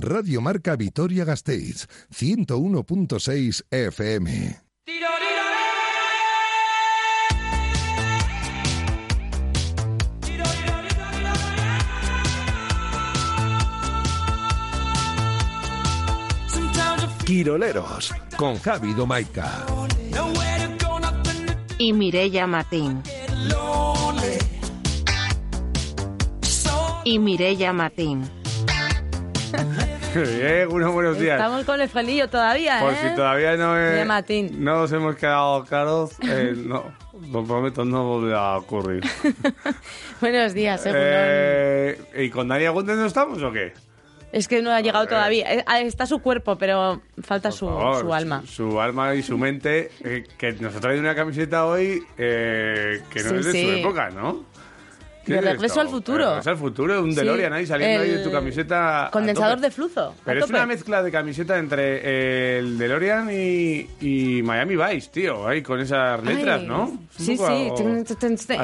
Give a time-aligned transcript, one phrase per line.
[0.00, 4.64] Radio Marca Vitoria Gasteiz, 101.6 FM.
[17.24, 19.64] Quiroleros, con Javi Domaica.
[21.78, 23.02] Y Mirella Martín.
[27.04, 28.43] Y Mirella Martín.
[30.14, 31.36] Bien, unos buenos días.
[31.36, 32.96] Estamos con el felillo todavía, Por ¿eh?
[33.02, 34.62] si todavía no, De Matín.
[34.64, 36.84] no nos hemos quedado claros, eh, no,
[37.32, 39.02] lo prometo, no volverá a ocurrir.
[40.20, 41.02] Buenos días, Egunon.
[41.04, 43.72] Eh, ¿Y con Dani Agunde no estamos o qué?
[44.32, 45.52] Es que no ha llegado todavía.
[45.52, 48.42] Eh, ah, Está su cuerpo, pero falta su, favor, su alma.
[48.46, 53.00] Su, su alma y su mente, eh, que nos ha traído una camiseta hoy eh,
[53.10, 53.80] que no Sí, es de su sí.
[53.80, 54.44] época, ¿no?
[55.24, 55.80] ¿Qué De es Regreso esto?
[55.80, 56.28] al futuro.
[56.30, 59.08] Regreso al futuro, un Sí, DeLorean ahí saliendo ahí de tu camiseta.
[59.12, 60.14] Condensador de flujo.
[60.24, 65.46] Pero es una mezcla de camiseta entre eh, el DeLorean y, y Miami Vice, tío,
[65.46, 66.98] ahí con esas letras, Ay, ¿no?
[67.16, 67.70] Sí, sí.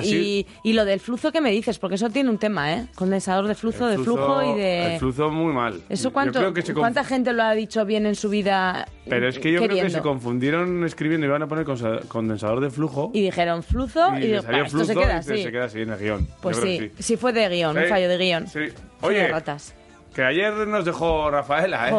[0.05, 2.87] Y, y lo del flujo que me dices, porque eso tiene un tema, ¿eh?
[2.95, 4.95] Condensador de flujo, El de flujo y de...
[4.95, 5.81] El flujo muy mal.
[5.89, 8.29] ¿Eso Yo cuánto, creo que se conf- cuánta gente lo ha dicho bien en su
[8.29, 11.65] vida Pero es que yo creo que se confundieron escribiendo y iban a poner
[12.09, 13.11] condensador de flujo.
[13.15, 15.43] Y dijeron flujo y, le digo, salió "Bah, esto se flujo queda y así.
[15.43, 16.29] se queda así en el guion.
[16.59, 18.47] Pues sí, fue de guion, un fallo de guion.
[18.49, 18.61] Sí.
[19.03, 19.75] Oye, ratas.
[20.15, 21.93] que ayer nos dejó Rafaela, ¿eh?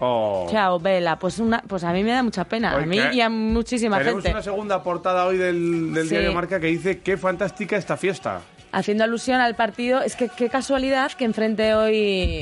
[0.00, 0.48] Oh.
[0.50, 1.18] Chao, Vela.
[1.18, 2.74] Pues, una, pues a mí me da mucha pena.
[2.74, 4.34] Oye, a mí y a muchísima Tenemos gente.
[4.36, 6.10] una segunda portada hoy del, del Sí.
[6.10, 8.40] diario Marca que dice qué fantástica esta fiesta.
[8.74, 11.94] Haciendo alusión al partido, es que qué casualidad que enfrente hoy,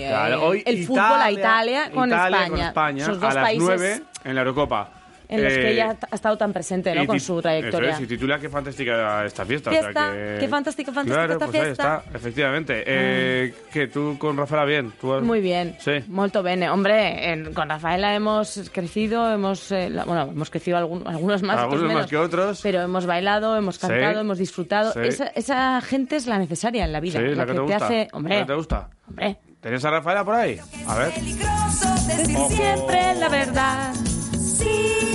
[0.04, 2.48] eh, hoy el fútbol a Italia con Italia España.
[2.56, 4.90] con España, Esos dos a las países 9 en la Eurocopa.
[5.30, 7.06] En los que Eh, ella ha estado tan presente ¿no?
[7.06, 7.90] con su trayectoria.
[7.90, 9.70] Eso es, y titula Qué fantástica esta fiesta.
[9.70, 11.84] o sea Fiesta, que- qué fantástica, fantástica claro, esta pues fiesta.
[11.84, 11.94] Ah.
[11.96, 12.84] Ahí está, efectivamente.
[12.86, 14.92] Eh, que tú con Rafaela bien.
[15.00, 15.92] ¿Tú has- Muy bien, Sí.
[16.08, 16.68] molto bene.
[16.70, 21.58] Hombre, en- con Rafaela hemos crecido, hemos, eh, la- bueno, hemos crecido algún- algunos más,
[21.58, 22.60] Algunos otros más menos, que otros.
[22.62, 23.80] Pero hemos bailado, hemos Sí.
[23.86, 24.92] cantado, hemos disfrutado.
[24.92, 25.00] Sí.
[25.04, 27.76] Esa, esa gente es la necesaria en la vida, Sí, la, la que te gusta.
[27.76, 28.88] hace, La que hombre, te gusta.
[29.08, 30.58] hombre, ¿Tenías a Rafaela por ahí?
[30.88, 31.12] A ver.
[31.12, 32.48] decir Ojo.
[32.48, 33.92] siempre la verdad.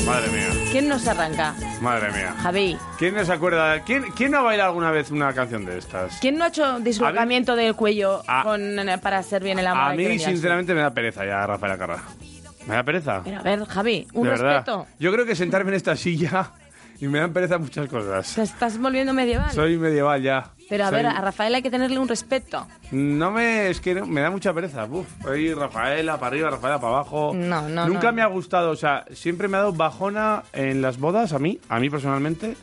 [0.06, 1.56] Madre mía, ¿Quién nos arranca?
[1.82, 2.34] madre mía.
[2.42, 2.78] Javi.
[2.98, 3.80] ¿Quién no se acuerda?
[3.82, 6.18] ¿Quién, ¿Quién no ha bailado alguna vez una canción de estas?
[6.20, 9.94] ¿Quién no ha hecho dislocamiento del cuello A- con, eh, para hacer bien el amor?
[9.94, 12.00] A que mí, sinceramente, me da pereza ya Rafaela Carrà.
[12.68, 13.22] Me da pereza.
[13.24, 14.50] Pero a ver, Javi, un de verdad.
[14.58, 14.88] respeto.
[15.00, 16.52] Yo creo que sentarme en esta silla
[17.00, 18.34] y me dan pereza muchas cosas.
[18.36, 19.52] Te estás volviendo medieval.
[19.52, 20.52] Soy medieval ya.
[20.70, 22.66] Pero a Soy- ver, a Rafael hay que tenerle un respeto.
[22.92, 23.70] No me...
[23.70, 24.86] Es que no- me da mucha pereza.
[24.86, 27.34] Uf, ahí Rafaela para arriba, Rafaela para abajo.
[27.36, 28.14] No, no, Nunca no.
[28.14, 31.60] me ha gustado, o sea, siempre me ha dado bajona en las bodas, a mí,
[31.70, 32.56] a mí personalmente.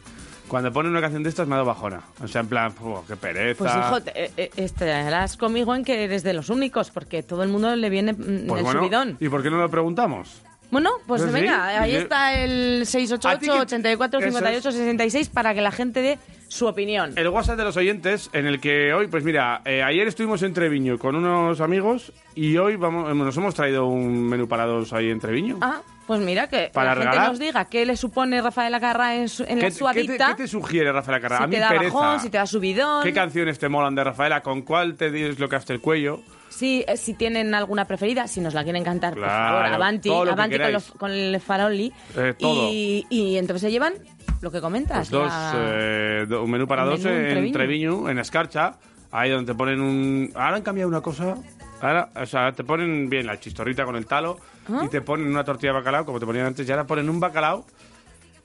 [0.48, 2.00] Cuando ponen una canción de estas me ha dado bajona.
[2.22, 2.74] O sea, en plan,
[3.08, 3.58] qué pereza.
[3.58, 7.42] Pues hijo, te- eh, eh, estarás conmigo en que eres de los únicos, porque todo
[7.42, 9.16] el mundo le viene mm, Pues el bueno, subidón.
[9.20, 10.42] ¿Y por qué no lo preguntamos?
[10.72, 14.72] Bueno, pues Pues sí, venga, ahí está el ¿A ti 688 qué- 84 eso 58
[14.72, 16.18] 66 para que la gente dé
[16.48, 17.12] su opinión.
[17.16, 20.52] El WhatsApp de los oyentes, en el que hoy, pues mira, eh, ayer estuvimos en
[20.54, 24.92] Treviño con unos amigos y hoy vamos, eh, nos hemos traído un menú para dos
[24.94, 25.58] ahí en Treviño.
[25.60, 27.28] Ah, pues mira, que Para la gente regalar.
[27.30, 30.12] nos diga qué le supone Rafael Acarra en, su- en ¿Qué, la te- suavita.
[30.12, 31.36] qué te, qué te sugiere Rafaela Carrà?
[31.38, 31.94] si a mí te da pereza.
[31.94, 33.02] bajón, si te da subidón.
[33.02, 34.40] ¿Qué canciones te molan de Rafaela?
[34.42, 36.20] ¿Con cuál te deslocaste el cuello?
[36.52, 40.08] Sí, eh, si tienen alguna preferida, si nos la quieren cantar, por Claro, favor, avanti,
[40.10, 40.74] todo lo que avanti con, queráis.
[40.74, 41.92] los- con el faroli.
[42.16, 42.68] Eh, todo.
[42.70, 43.94] Y, y entonces se llevan
[44.42, 44.98] lo que comentas.
[45.08, 47.52] Pues dos, la- eh, do- un menú para el dos menú en en Treviño.
[47.54, 48.08] Treviño.
[48.10, 48.74] en Escarcha,
[49.10, 50.30] ahí donde te ponen un...
[50.34, 51.34] Ahora han cambiado una cosa,
[51.80, 54.82] ahora, o sea, te ponen bien la chistorrita con el talo ¿Ah?
[54.84, 57.18] y te ponen una tortilla de bacalao, como te ponían antes, y ahora ponen un
[57.18, 57.64] bacalao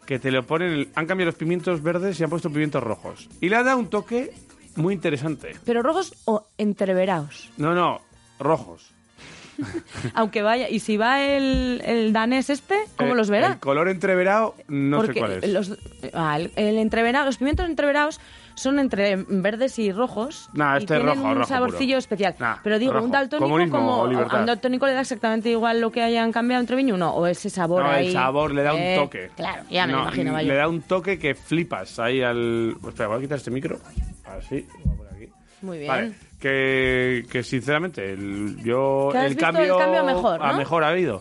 [0.06, 0.88] que te lo ponen...
[0.96, 3.28] Han cambiado los pimientos verdes y han puesto pimientos rojos.
[3.42, 4.32] Y le ha dado un toque
[4.78, 5.56] muy interesante.
[5.66, 7.50] Pero rojos o entreverados.
[7.58, 8.00] No, no,
[8.40, 8.92] rojos.
[10.14, 13.48] Aunque vaya, y si va el, el danés este, ¿cómo Eh, los verá?
[13.54, 15.50] El color entreverado, no Porque sé cuál es.
[15.52, 15.78] Los,
[16.14, 18.20] ah, el, el entreverado- los pimientos entreverados
[18.54, 20.50] son entre verdes y rojos.
[20.54, 21.98] Nah, y este es tienen rojo, un rojo saborcillo puro.
[21.98, 22.36] especial.
[22.38, 23.06] Nah, Pero digo, rojo.
[23.06, 23.92] un daltónico Comunismo como
[24.32, 27.12] a un daltónico le da exactamente igual lo que hayan cambiado entre viño, ¿no?
[27.16, 28.08] O ese sabor No, ahí.
[28.08, 29.32] el sabor le da un Eh, toque.
[29.36, 30.48] Claro, ya me No, lo imaginaba yo.
[30.50, 32.76] Le da un toque que flipas ahí al.
[32.88, 33.80] Espera, voy a quitar este micro.
[34.30, 35.28] Así, voy a poner aquí.
[35.62, 35.88] Muy bien.
[35.90, 39.10] Vale, que, que sinceramente, el, yo.
[39.12, 40.58] ¿Que has el visto cambio, el cambio a mejor, a no?
[40.58, 41.20] mejor ha habido.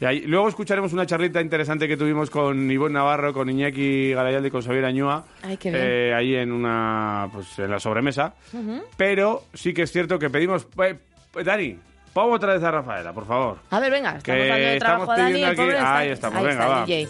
[0.00, 4.48] Y ahí- luego escucharemos una charlita interesante que tuvimos con Ivonne Navarro, con Iñaki Garayalde
[4.48, 5.24] y con Xavier Añúa.
[5.42, 5.82] Ay, qué bien.
[5.84, 7.28] eh, ahí en una.
[7.30, 8.34] Pues en la sobremesa.
[8.96, 10.66] Pero sí que es cierto que pedimos.
[10.82, 10.96] eh,
[11.44, 11.76] Dani,
[12.14, 13.58] pon otra vez a Rafaela, por favor.
[13.70, 16.08] A ver, venga, estamos Que dando de trabajo a Dani, el pobre aquí- está- ahí
[16.10, 16.86] estamos, ahí venga, está, va.
[16.86, 17.08] DJ.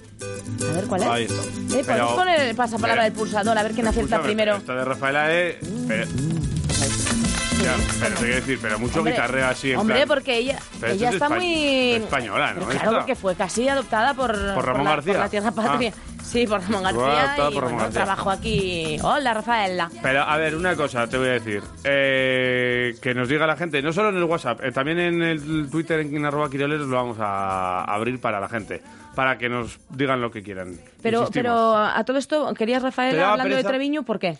[0.68, 1.08] A ver, ¿cuál es?
[1.08, 1.42] Ahí está.
[1.42, 4.56] Eh, podemos Pero- poner el pasapalabra del pulsador, a ver quién acierta primero.
[4.56, 5.56] Esta de Rafaela es.
[5.86, 6.06] pero-
[7.64, 10.58] Ya, pero te quiero decir, pero mucho Hombre, guitarreo así en Hombre, plan- porque ella,
[10.80, 11.92] Pero esto ella es está espa- muy...
[11.94, 12.54] española, ¿no?
[12.60, 12.98] Pero claro, Esta.
[12.98, 15.12] porque fue casi adoptada por, por Ramón la, García.
[15.14, 15.92] por la tierra patria.
[16.22, 18.04] Sí, por Ramón Fue García adoptada y por Ramón bueno, García.
[18.04, 18.98] trabajó aquí.
[19.02, 19.90] Hola, Rafaela.
[20.02, 21.62] Pero, a ver, una cosa te voy a decir.
[21.84, 25.68] Eh, que nos diga la gente, no solo en el WhatsApp, eh, también en el
[25.70, 28.82] Twitter, en arroba quiroleros, lo vamos a abrir para la gente.
[29.14, 30.72] Para que nos digan lo que quieran.
[31.02, 31.30] Pero, Insistimos.
[31.30, 33.68] pero a todo esto, ¿querías ¿Te Rafaela daba hablando de pereza?
[33.68, 34.02] Treviño?
[34.02, 34.36] ¿Por qué?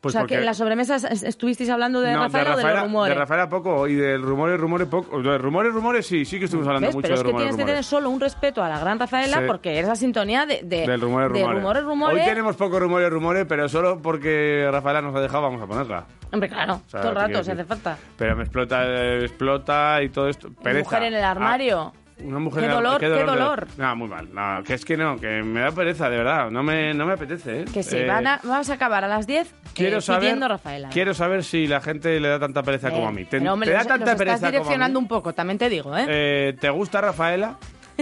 [0.00, 2.56] Pues o sea, porque- que en las sobremesas es- estuvisteis hablando de No, Rafaela o
[2.56, 3.14] de los rumores.
[3.14, 5.20] de Rafaela poco y del rumores, rumores poco.
[5.20, 6.94] De rumores, rumores sí, sí que estuvimos hablando ¿Ves?
[6.94, 9.00] mucho Pero es de que rumores, tienes que tener solo un respeto a la gran
[9.00, 9.44] Rafaela Sí.
[9.48, 11.58] porque eres la sintonía de, de, Del rumores, de rumores.
[11.62, 12.18] rumores, rumores.
[12.20, 16.06] Hoy tenemos poco rumores, rumores, pero solo porque Rafaela nos ha dejado vamos a ponerla.
[16.32, 17.98] Hombre, claro, O sea, todo el rato, si hace falta.
[18.16, 18.84] Pero me explota,
[19.16, 20.48] explota y todo esto.
[20.62, 20.84] Pereza.
[20.90, 21.92] Mujer en el armario.
[21.92, 23.66] Ah, una mujer Qué en el- dolor, qué dolor.
[23.76, 24.28] No, muy mal.
[24.32, 26.50] No, que es que no, que me da pereza, de verdad.
[26.50, 27.64] No me, no me apetece, ¿eh?
[27.72, 30.88] Que sí, Eh, van a, vamos a acabar a las 10 Quiero eh, saber, Rafaela.
[30.90, 33.24] quiero saber si la gente le da tanta pereza Eh, como a mí.
[33.24, 35.04] ¿Te, hombre, te da nos- tanta nos pereza estás como a direccionando mí?
[35.04, 36.04] un poco, también te digo, ¿eh?
[36.08, 37.56] Eh, ¿Te gusta Rafaela?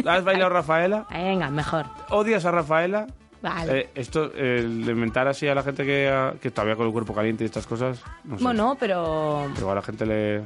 [0.06, 1.06] ¿Has bailado Rafaela?
[1.10, 1.86] Venga, mejor.
[2.10, 3.06] ¿Odias a Rafaela?
[3.42, 3.78] Vale.
[3.80, 7.14] Eh, esto, el de mentar así a la gente que, que todavía con el cuerpo
[7.14, 8.42] caliente y estas cosas, no sé.
[8.42, 9.44] Bueno, pero...
[9.54, 10.42] Pero igual a la gente le...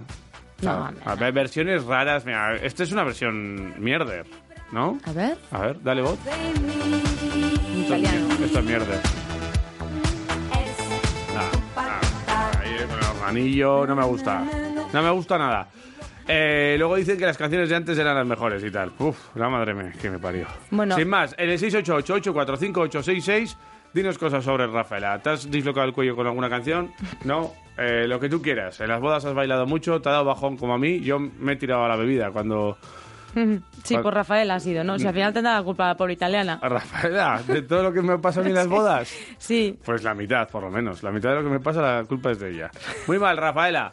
[0.62, 2.24] No, a ver, versiones raras.
[2.24, 4.26] Mira, esta es una versión mierder,
[4.72, 4.98] ¿no?
[5.04, 6.18] A ver, A ver, dale voz.
[6.26, 8.28] en italiano.
[8.44, 9.00] Esto es mierder.
[13.20, 14.44] Organillo, no me gusta.
[14.92, 15.68] No me gusta nada.
[16.26, 18.92] Eh, luego dicen que las canciones de antes eran las mejores y tal.
[18.98, 20.46] Uf, la madre me, que me parió.
[20.70, 20.96] Bueno.
[20.96, 23.56] Sin más, en el 688-845-866,
[23.92, 25.18] dinos cosas sobre Rafaela.
[25.20, 26.92] ¿Te has dislocado el cuello con alguna canción?
[27.24, 27.52] No.
[27.80, 28.78] Eh, lo que tú quieras.
[28.80, 31.00] En las bodas has bailado mucho, te ha dado bajón como a mí.
[31.00, 32.76] Yo me he tirado a la bebida cuando...
[33.84, 34.98] Sí, por Rafaela ha sido, ¿no?
[34.98, 36.58] Si al final tendrá la culpa la pobre italiana.
[36.62, 39.10] Rafaela, de todo lo que me pasa a mí en las bodas.
[39.38, 39.78] Sí.
[39.84, 41.02] Pues la mitad, por lo menos.
[41.02, 42.70] La mitad de lo que me pasa, la culpa es de ella.
[43.06, 43.92] Muy mal, Rafaela.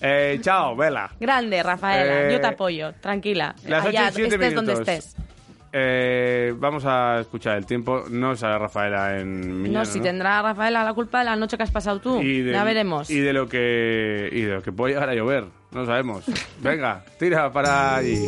[0.00, 1.10] Eh, chao, Vela.
[1.18, 2.28] Grande, Rafaela.
[2.28, 2.92] Eh, Yo te apoyo.
[3.00, 3.54] Tranquila.
[3.66, 4.66] Las Allá, 8 y 7 estés minutos.
[4.66, 5.16] donde estés.
[5.76, 8.04] Eh, vamos a escuchar el tiempo.
[8.08, 11.64] No sale Rafaela en Miñano, No, si tendrá Rafaela la culpa de la noche que
[11.64, 12.22] has pasado tú.
[12.22, 13.10] Y de- ya veremos.
[13.10, 15.46] Y de lo que y de lo que puede llegar a llover.
[15.72, 16.24] No sabemos.
[16.62, 18.20] Venga, tira para allí.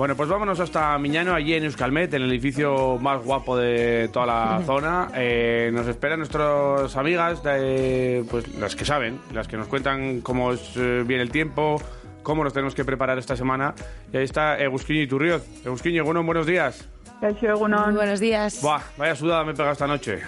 [0.00, 4.24] Bueno, pues vámonos hasta Miñano, allí en Euskalmet, en el edificio más guapo de toda
[4.24, 5.10] la zona.
[5.14, 10.54] Eh, nos esperan nuestras amigas, de, pues las que saben, las que nos cuentan cómo
[10.54, 11.82] es, eh, viene el tiempo,
[12.22, 13.74] cómo nos tenemos que preparar esta semana.
[14.10, 15.44] Y ahí está Egusquiño y Turriot.
[15.66, 16.88] Egusquiño, bueno, buenos días.
[17.20, 18.62] Muy buenos días.
[18.62, 20.20] Buah, vaya sudada me he pegado esta noche.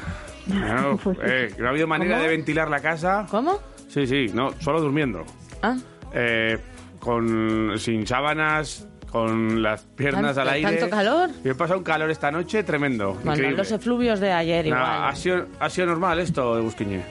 [0.49, 2.23] No, eh, que no ha habido manera ¿Cómo?
[2.25, 3.27] de ventilar la casa.
[3.31, 3.59] ¿Cómo?
[3.89, 5.25] Sí, sí, no, solo durmiendo.
[5.63, 5.79] Ah,
[6.13, 6.59] Eh,
[6.99, 10.71] con sin sábanas, con las piernas ¿Tanto- al aire.
[10.79, 11.31] tanto calor?
[11.45, 13.17] Y he pasado un calor esta noche tremendo.
[13.23, 15.05] bueno, los efluvios de ayer Nah, igual.
[15.11, 17.03] ha, sido, ha sido normal esto de Busquiñe.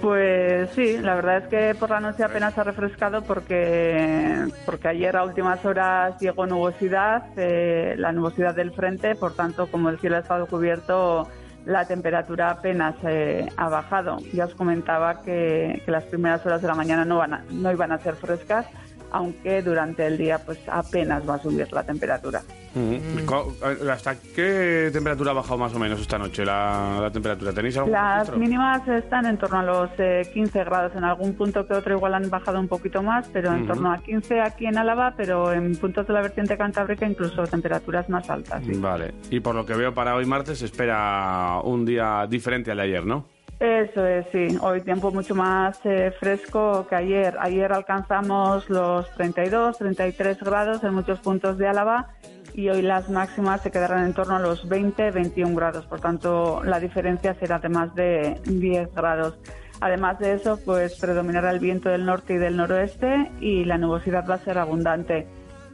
[0.00, 5.16] Pues sí, la verdad es que por la noche apenas ha refrescado porque, porque ayer
[5.16, 10.14] a últimas horas llegó nubosidad, eh, la nubosidad del frente, por tanto, como el cielo
[10.16, 11.26] ha estado cubierto,
[11.66, 14.18] la temperatura apenas eh, ha bajado.
[14.32, 17.72] Ya os comentaba que, que las primeras horas de la mañana no, van a- no
[17.72, 18.66] iban a ser frescas,
[19.10, 22.42] aunque durante el día pues apenas va a subir la temperatura.
[22.74, 22.92] Mm.
[22.94, 27.52] Eh, ¿Hasta qué temperatura ha bajado más o menos esta noche la, la temperatura?
[27.52, 28.38] ¿Tenéis algún Las registro?
[28.38, 30.92] mínimas están en torno a los eh, 15 grados.
[30.94, 33.98] En algún punto que otro igual han bajado un poquito más, pero en torno a
[33.98, 38.62] 15 aquí en Álava, pero en puntos de la vertiente cantábrica incluso temperaturas más altas.
[38.64, 38.72] sí.
[38.78, 39.14] Vale.
[39.30, 42.82] Y por lo que veo para hoy martes se espera un día diferente al de
[42.84, 43.26] ayer, ¿no?
[43.60, 44.56] Eso es, sí.
[44.60, 47.36] Hoy tiempo mucho más eh, fresco que ayer.
[47.40, 52.14] Ayer alcanzamos los 32, 33 grados en muchos puntos de Álava
[52.54, 55.86] y hoy las máximas se quedarán en torno a los 20, 21 grados.
[55.86, 59.40] Por tanto, la diferencia será de más de 10 grados.
[59.80, 64.24] Además de eso, pues predominará el viento del norte y del noroeste y la nubosidad
[64.28, 65.26] va a ser abundante.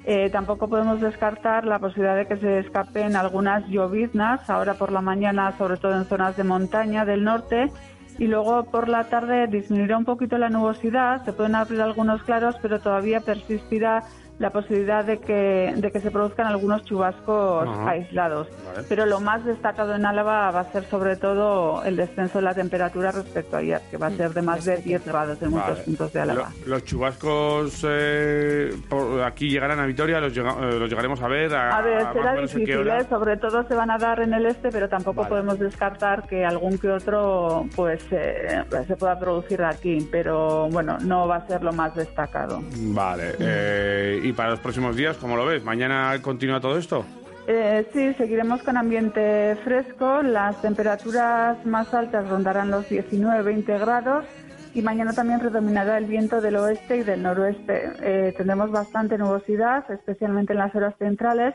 [0.06, 5.00] Eh, tampoco podemos descartar la posibilidad de que se escapen algunas lloviznas, ahora por la
[5.00, 7.70] mañana, sobre todo en zonas de montaña del norte,
[8.18, 12.56] y luego por la tarde disminuirá un poquito la nubosidad, se pueden abrir algunos claros,
[12.60, 14.02] pero todavía persistirá
[14.38, 18.48] la posibilidad de que, de que se produzcan algunos chubascos aislados.
[18.66, 18.86] Vale.
[18.88, 22.52] Pero lo más destacado en Álava va a ser sobre todo el descenso de la
[22.54, 25.78] temperatura respecto a ayer, que va a ser de más de 10 grados en muchos
[25.80, 26.50] puntos de Álava.
[26.66, 31.28] Lo- los chubascos eh, por aquí llegarán a Vitoria, los, llega- eh, los llegaremos a
[31.28, 31.54] ver.
[31.54, 32.88] A, A ver, será difícil.
[32.88, 33.06] ¿eh?
[33.08, 35.28] sobre todo se van a dar en el este, pero tampoco Vale.
[35.30, 41.28] podemos descartar que algún que otro pues eh, se pueda producir aquí, pero bueno, no
[41.28, 42.60] va a ser lo más destacado.
[42.78, 44.23] Vale.
[44.24, 45.62] ¿Y para los próximos días, cómo lo ves?
[45.64, 47.04] ¿Mañana continúa todo esto?
[47.46, 50.22] Eh, sí, seguiremos con ambiente fresco.
[50.22, 54.24] Las temperaturas más altas rondarán los 19-20 grados
[54.72, 57.92] y mañana también predominará el viento del oeste y del noroeste.
[58.00, 61.54] Eh, tendremos bastante nubosidad, especialmente en las horas centrales.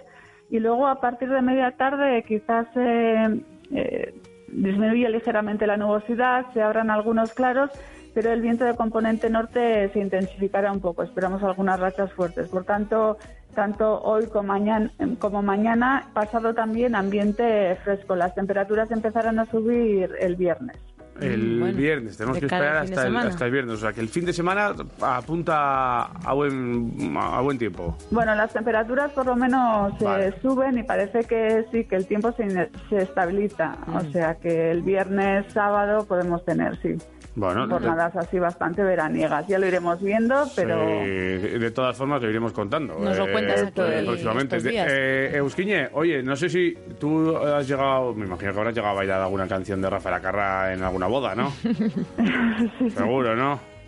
[0.51, 4.13] Y luego a partir de media tarde quizás eh, eh,
[4.47, 7.71] disminuye ligeramente la nubosidad, se abran algunos claros,
[8.13, 11.03] pero el viento de componente norte se intensificará un poco.
[11.03, 12.47] Esperamos algunas rachas fuertes.
[12.49, 13.17] Por tanto,
[13.55, 18.15] tanto hoy como mañana, como mañana, pasado también ambiente fresco.
[18.15, 20.77] Las temperaturas empezarán a subir el viernes.
[21.19, 23.73] El Bueno, viernes, tenemos que esperar hasta el, hasta el viernes.
[23.75, 27.97] O sea, que el fin de semana apunta a buen, a buen tiempo.
[28.09, 30.41] Bueno, las temperaturas por lo menos eh, Vale.
[30.41, 33.75] suben y parece que sí, que el tiempo se, se estabiliza.
[33.87, 34.11] O Mm.
[34.13, 36.95] sea que el viernes, sábado podemos tener, sí,
[37.35, 39.47] Bueno, jornadas así bastante veraniegas.
[39.47, 40.81] Ya lo iremos viendo, pero...
[40.87, 42.97] Eh, de todas formas, lo iremos contando.
[42.99, 44.57] Nos lo cuentas aquí próximamente.
[44.57, 44.87] estos días.
[44.91, 48.97] Eh, Eusquiñe, oye, no sé si tú has llegado, me imagino que habrás llegado a
[48.97, 51.51] bailar alguna canción de Rafael Acarra en alguna boda, ¿no?
[52.95, 53.78] Seguro, ¿no?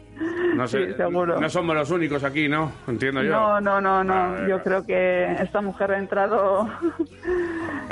[0.56, 1.40] No sé, Sí, seguro.
[1.40, 2.72] No somos los únicos aquí, ¿no?
[2.88, 3.32] Entiendo yo.
[3.32, 4.14] No, no, no, no.
[4.34, 6.68] Vale, Yo creo que esta mujer ha entrado...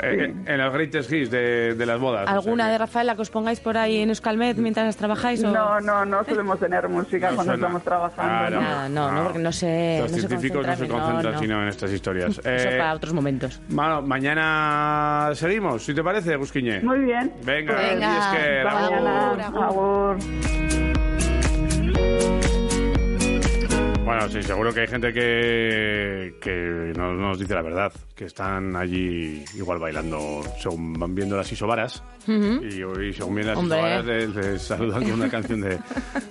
[0.02, 2.22] Eh, En los greatest hits de, de las bodas.
[2.22, 5.44] o sea ¿Alguna de Rafaela que os pongáis por ahí en Euskalmet mientras trabajáis?
[5.44, 5.50] O...
[5.52, 7.66] No, no, no solemos tener música No cuando suena.
[7.66, 8.56] estamos trabajando.
[8.56, 8.88] Claro.
[8.88, 8.88] ¿no?
[8.88, 9.22] No, no, No.
[9.24, 11.38] porque no se, Los no se científicos no se concentran, concentran no, no.
[11.38, 12.38] sino en estas historias.
[12.44, 13.60] Eso Eh, para otros momentos.
[13.68, 16.80] Bueno, mañana seguimos, si te parece, Busquiñe.
[16.80, 17.30] Muy bien.
[17.44, 20.89] Venga, Venga, y es que Hasta la- mañana.
[24.04, 28.74] Bueno, sí, seguro que hay gente que, que no nos dice la verdad, que están
[28.76, 35.28] allí igual bailando según van viendo las isobaras y, y según les saludan con una
[35.28, 35.78] canción de,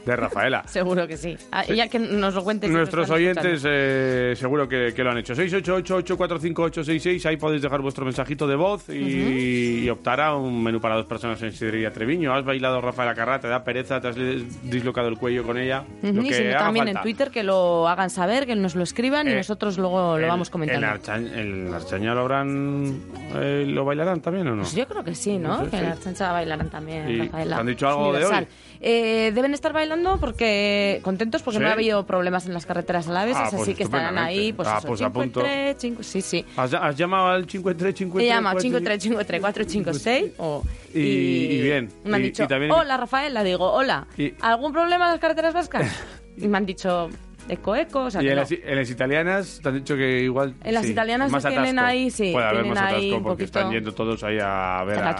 [0.05, 0.63] de Rafaela.
[0.67, 1.37] Seguro que sí.
[1.51, 2.69] Ah, y ya que nos lo cuentes.
[2.69, 5.33] Nuestros oyentes eh, seguro que, que lo han hecho.
[5.33, 10.95] 688-845-866, ahí podéis dejar vuestro mensajito de voz y, y optar a un menú para
[10.95, 12.33] dos personas en Sidrería Treviño.
[12.33, 13.39] ¿Has bailado Rafaela Carrá?
[13.39, 13.99] ¿Te da pereza?
[14.01, 15.83] ¿Te has dislocado el cuello con ella?
[16.01, 16.99] Lo y que si no, haga también falta.
[16.99, 20.23] en Twitter que lo hagan saber, que nos lo escriban y Eh, nosotros luego lo
[20.23, 20.87] El- vamos comentando.
[20.87, 22.99] ¿En Archaña, lo habrán...
[23.35, 24.61] eh, ¿Lo bailarán también o no?
[24.63, 25.57] Pues yo creo que sí, ¿no?
[25.59, 25.83] No sé, que sí.
[25.89, 27.55] La chancha bailarán también, ¿Y Rafaela.
[27.55, 28.47] te han dicho algo de hoy?
[28.81, 31.63] Eh, deben estar bailando porque contentos porque ¿Sí?
[31.63, 34.67] no ha habido problemas en las carreteras alavesas, Ah, pues así que estarán ahí, pues.
[34.69, 35.39] Ah, eso, pues cinco, apunto.
[35.41, 36.45] tres, cinco- sí, sí.
[36.55, 41.89] ¿Has, has llamado al 53 53 He llamado 5353456 o Y- y bien.
[42.05, 44.07] Me han Y- dicho, y también- hola Rafaela, digo, hola,
[44.41, 45.85] ¿algún problema en las carreteras vascas?
[46.37, 47.09] y me han dicho,
[47.47, 48.41] eco, eco, o sea, Y en no.
[48.41, 50.55] las, en las italianas te han dicho que igual...
[50.63, 51.87] En las sí, italianas más tienen atasco.
[51.87, 55.15] ahí, sí, Puede haber más atasco porque poquito- están yendo todos ahí a ver a...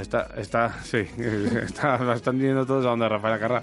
[0.00, 0.98] Está, está, sí,
[1.62, 3.62] está, están yendo todos a donde Rafael Carrá.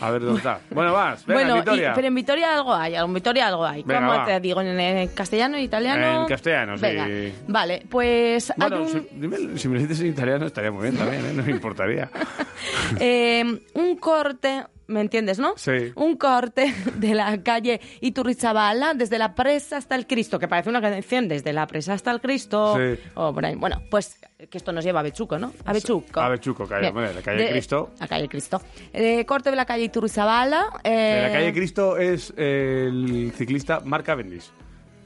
[0.00, 0.58] A ver dónde está.
[0.70, 3.82] Bueno, vas, venga, bueno, y- pero en Vitoria algo hay, en Vitoria algo hay.
[3.84, 4.24] Venga, ¿Cómo va.
[4.26, 4.60] te digo?
[4.60, 6.22] ¿En, eh, castellano, italiano?
[6.22, 6.82] En castellano, sí.
[6.82, 7.06] Venga.
[7.46, 10.82] Vale, pues Bueno, hay un, si, dime- si me lo dices en italiano estaría muy
[10.82, 11.32] bien también, ¿eh?
[11.34, 12.10] No me importaría.
[13.00, 15.54] eh, un corte, ¿me entiendes, no?
[15.56, 15.92] Sí.
[15.96, 20.80] Un corte de la calle Iturrizabala desde la presa hasta el Cristo, que parece una
[20.80, 22.76] canción desde la presa hasta el Cristo.
[22.76, 23.00] Sí.
[23.14, 23.54] O por ahí.
[23.56, 24.18] Bueno, pues
[24.50, 25.52] que esto nos lleva a Bechuco, ¿no?
[25.64, 26.20] A Bechuco.
[26.20, 27.90] A Bechuco, calle, la calle Cristo.
[28.00, 28.60] La calle Cristo.
[28.92, 30.66] Eh, corte de la calle Iturrizabala.
[30.84, 34.50] eh, De la calle Cristo es el ciclista Marc Cavendish.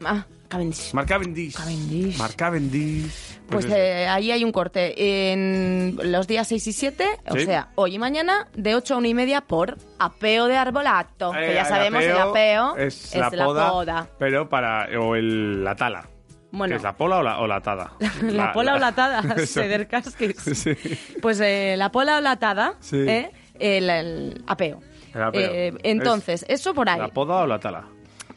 [0.04, 0.92] Ah, Cavendish.
[0.94, 1.54] Marc Cavendish.
[1.56, 2.18] Cavendish.
[2.18, 3.38] Marc Cavendish.
[3.48, 3.74] Pues eso.
[3.76, 7.44] eh, ahí hay un corte en los días 6 y 7, o Sí.
[7.44, 11.34] sea, hoy y mañana, de 8 a 1 y media por apeo de arbolato.
[11.34, 14.08] Eh, que ya sabemos, el apeo es, es, la, la poda, poda.
[14.18, 16.08] pero para o el, la tala.
[16.52, 16.72] Bueno.
[16.72, 17.92] ¿Qué ¿Es la pola o la, o la atada?
[18.22, 20.36] La, pola o la atada, Casquis.
[20.54, 20.72] Sí.
[21.20, 22.96] Pues eh, la pola o la atada, Sí.
[22.98, 24.80] eh, el, el apeo.
[25.14, 25.50] El apeo.
[25.50, 26.98] Eh, entonces, eso por ahí.
[27.00, 27.84] ¿La poda o la tala?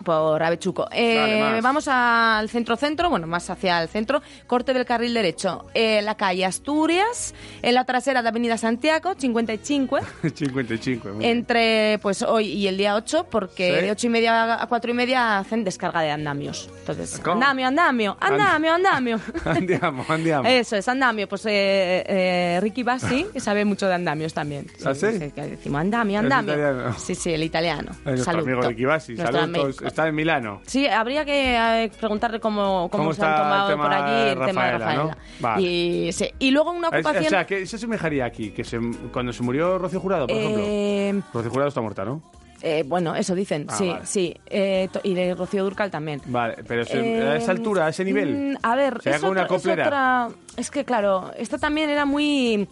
[0.04, 0.88] Por Avechuco.
[0.92, 6.16] Eh, vamos al centro-centro, bueno, más hacia el centro, corte del carril derecho, eh, la
[6.16, 10.00] calle Asturias, en la trasera de Avenida Santiago, 55,
[10.34, 11.08] 55.
[11.10, 11.38] muy bien.
[11.38, 13.86] entre pues hoy y el día 8, porque Sí.
[13.86, 16.70] de 8 y media a 4 y media hacen descarga de andamios.
[16.80, 17.34] Entonces, ¿Cómo?
[17.36, 19.20] andamio, andamio, andamio, andamio.
[19.46, 20.48] Andiamo, andiamo.
[20.48, 21.28] Eso es, andamio.
[21.28, 24.68] Pues eh, eh, Ricky Bassi sabe mucho de andamios también.
[24.86, 25.08] ¿Ah, sí?
[25.36, 26.94] que decimos andamio, ¿Es andamio.
[26.98, 27.92] Sí, sí, el italiano.
[28.06, 28.46] Nuestro Saluto.
[28.52, 29.82] amigo Ricky Bassi, saludos.
[29.90, 30.62] Está en Milano.
[30.66, 34.66] Sí, habría que eh, preguntarle cómo, cómo, ¿Cómo se han tomado por allí el tema
[34.66, 35.08] de Rafaela, ¿no?
[35.10, 35.18] Rafaela.
[35.40, 35.62] Vale.
[35.62, 36.30] Y, sí.
[36.40, 37.26] y luego una Es- ocupación...
[37.26, 38.80] o sea, que se asemejaría aquí, que se,
[39.12, 40.64] cuando se murió Rocío Jurado, por ejemplo.
[40.66, 42.22] eh, Rocío Jurado está muerta, ¿no?
[42.62, 44.06] eh, bueno, eso dicen, Ah, sí, vale.
[44.06, 44.36] sí.
[44.48, 46.22] Eh, y de Rocío Durcal también.
[46.26, 48.54] Vale, pero Eh, a esa altura, a ese nivel.
[48.54, 52.04] mm, A ver, ¿Se es, haga una es otra- Es que, claro, esta también era
[52.06, 52.68] muy...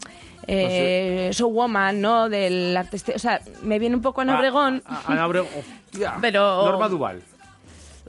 [0.50, 2.30] Eh, showwoman, ¿no?
[2.30, 3.12] Del artista.
[3.16, 4.82] O sea, me viene un poco Ana Ah, Obregón.
[4.86, 5.48] ah, Ana Obregón,
[6.22, 7.22] Pero- Norma Duval.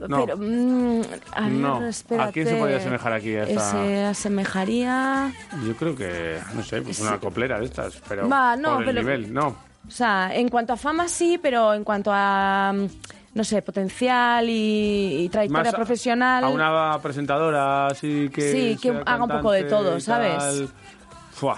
[0.07, 0.25] No.
[0.25, 1.01] Pero, mm,
[1.33, 1.79] a ver, No.
[1.81, 2.31] ¿A espérate.
[2.31, 5.33] quién se podría asemejar aquí a esta- Se asemejaría...
[5.67, 8.85] Yo creo que, no sé, pues una coplera de estas, pero Va, no, por el
[8.85, 9.47] pero- nivel, no.
[9.87, 12.85] O sea, en cuanto a fama sí, pero en cuanto a, mm,
[13.33, 16.43] no sé, potencial y, y trayectoria Más a- profesional...
[16.45, 18.51] A una presentadora así que.
[18.51, 20.63] Sí, que haga un poco de todo, ¿sabes?
[21.33, 21.57] Fuah.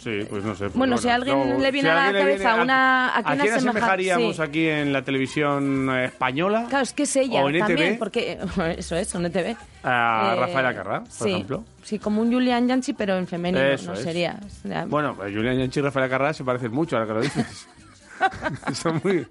[0.00, 0.64] Sí, pues no sé.
[0.66, 3.54] pues Bueno, si a alguien le viene a la cabeza viene una- a quién quién
[3.54, 4.42] asemejar- asemejaríamos sí.
[4.42, 6.66] aquí en la televisión española?
[6.68, 7.98] Claro, es que es ella ¿O en también, ETV?
[7.98, 8.38] porque
[8.78, 9.56] eso es, en ETV.
[9.82, 11.64] A Eh, Rafaela Carrá, por sí, ejemplo.
[11.82, 13.98] Sí, como un Julian Yanchi, pero en femenino, Eso ¿no?
[13.98, 14.02] es.
[14.04, 14.38] Sería.
[14.44, 17.20] o sea, Bueno, pues Julián Yanchi y Rafaela Carrá se parecen mucho, ahora que lo
[17.22, 17.66] dices.
[18.74, 19.26] Son muy...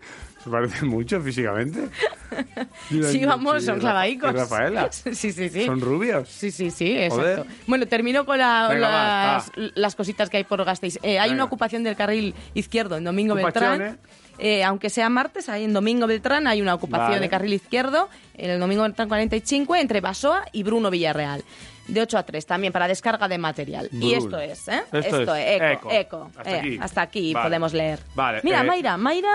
[0.48, 1.90] Se parecen mucho físicamente.
[2.90, 4.90] Sí, vamos, son y Rafaela.
[4.92, 5.66] Sí, sí, sí.
[5.66, 6.30] Son rubios.
[6.30, 7.16] Sí, sí, sí, exacto.
[7.16, 7.44] Joder.
[7.68, 11.00] Bueno, termino con la- Venga, las, las cositas que hay por Gasteiz.
[11.04, 11.34] Eh, hay Venga.
[11.36, 14.00] una ocupación del carril izquierdo en Domingo Ocupación, Beltrán.
[14.40, 17.20] Eh, aunque sea martes, ahí en Domingo Beltrán hay una ocupación Vale.
[17.22, 21.44] de carril izquierdo en el Domingo Beltrán 45 entre Basoa y Bruno Villarreal.
[21.88, 23.88] De 8 a 3 también para descarga de material.
[23.94, 24.82] Y esto es, ¿eh?
[24.92, 25.92] Esto es, eco, eco.
[25.92, 26.32] eco.
[26.38, 26.80] Hasta Eh, aquí.
[26.82, 27.46] hasta aquí Vale.
[27.46, 28.00] podemos leer.
[28.14, 29.30] Vale, Mira, eh, Mayra, Mayra...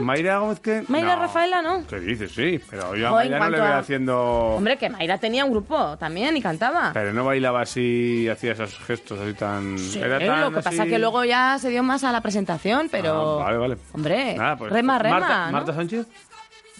[0.00, 0.82] Mayra Gómez que...
[0.88, 1.86] Mayra Rafaela, ¿no?
[1.86, 2.32] ¿Qué dices?
[2.32, 4.18] Sí, pero yo a Mayra no le veo a- haciendo...
[4.56, 6.90] Hombre, que Mayra tenía un grupo también y cantaba.
[6.94, 9.78] Pero no bailaba así, hacía esos gestos así tan...
[9.78, 12.20] Sí, era tan lo que pasa así- que luego ya se dio más a la
[12.22, 13.40] presentación, pero...
[13.40, 13.76] Ah, vale, vale.
[13.92, 15.52] Hombre, Nada, pues, rema, rema, Marta, ¿no?
[15.52, 16.06] ¿Marta Sánchez?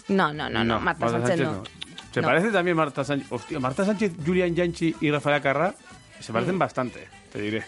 [0.07, 1.63] No, no, no, no, Marta, Sánchez, no.
[2.11, 2.27] ¿Se No.
[2.27, 3.31] parece también Marta Sánchez?
[3.31, 5.73] Hostia, Marta Sánchez, Julian Yanchi y Rafaela Carrá
[6.19, 7.63] se parecen bastante, te diré.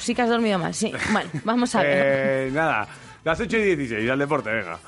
[0.00, 0.92] Sí que has dormido mal, sí.
[1.10, 1.90] Bueno, vamos a ver.
[2.48, 2.86] Eh, nada,
[3.24, 4.78] las 8 y 16, al deporte, venga.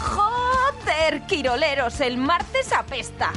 [0.00, 3.30] Joder, Quiroleros, el martes apesta.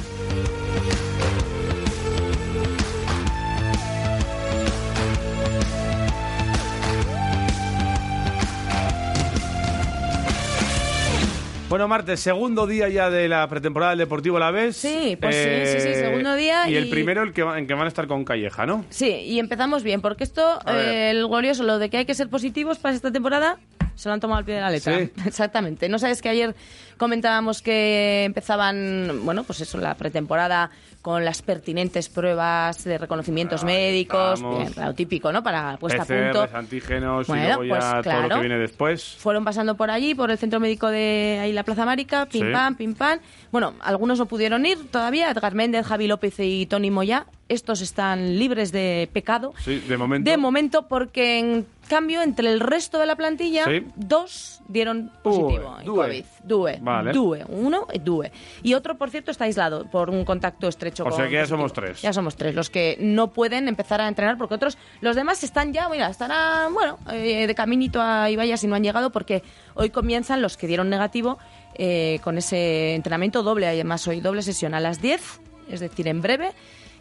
[11.68, 14.74] Bueno, martes, segundo día ya de la pretemporada del Deportivo La Vez.
[14.74, 17.74] Sí, pues sí, sí, sí, segundo día Y, el primero el que va- en que
[17.74, 18.86] van a estar con Calleja, ¿no?
[18.88, 22.30] Sí, y empezamos bien, porque esto, eh, el glorioso, lo de que hay que ser
[22.30, 23.58] positivos para esta temporada,
[23.96, 24.98] se lo han tomado al pie de la letra.
[24.98, 25.10] Sí.
[25.26, 25.90] Exactamente.
[25.90, 26.56] No sabes que ayer
[26.98, 34.42] comentábamos que empezaban, bueno, pues eso, la pretemporada con las pertinentes pruebas de reconocimientos médicos,
[34.42, 35.42] bien, lo típico, ¿no?
[35.42, 36.48] Para puesta a punto.
[36.52, 39.16] antígenos Bueno, y luego ya pues, todo lo que viene después.
[39.18, 42.52] Fueron pasando por allí, por el centro médico de ahí la Plaza Márica, pim Sí.
[42.52, 43.20] pam, pim pam.
[43.52, 47.26] Bueno, algunos no pudieron ir todavía, Edgar Méndez, Javi López y Tony Moya.
[47.48, 49.54] Estos están libres de pecado.
[49.64, 50.30] Sí, de momento.
[50.30, 53.86] De momento, porque en cambio, entre el resto de la plantilla, Sí.
[53.96, 56.06] dos dieron positivo en due.
[56.06, 56.24] COVID.
[56.44, 56.78] Due.
[56.88, 57.12] Vale.
[57.12, 57.44] Due.
[57.48, 58.32] Uno, eh, due.
[58.62, 61.40] Y otro, por cierto, está aislado por un contacto estrecho O con sea que ya
[61.40, 61.56] positivo.
[61.58, 62.02] somos tres.
[62.02, 65.72] Ya somos tres los que no pueden empezar a entrenar porque otros, los demás están
[65.72, 69.42] ya, mira, estarán, bueno, eh, de caminito a Ibaya si no han llegado porque
[69.74, 71.38] hoy comienzan los que dieron negativo
[71.74, 76.20] eh, con ese entrenamiento doble, además hoy doble sesión a las 10, es decir, en
[76.22, 76.50] breve,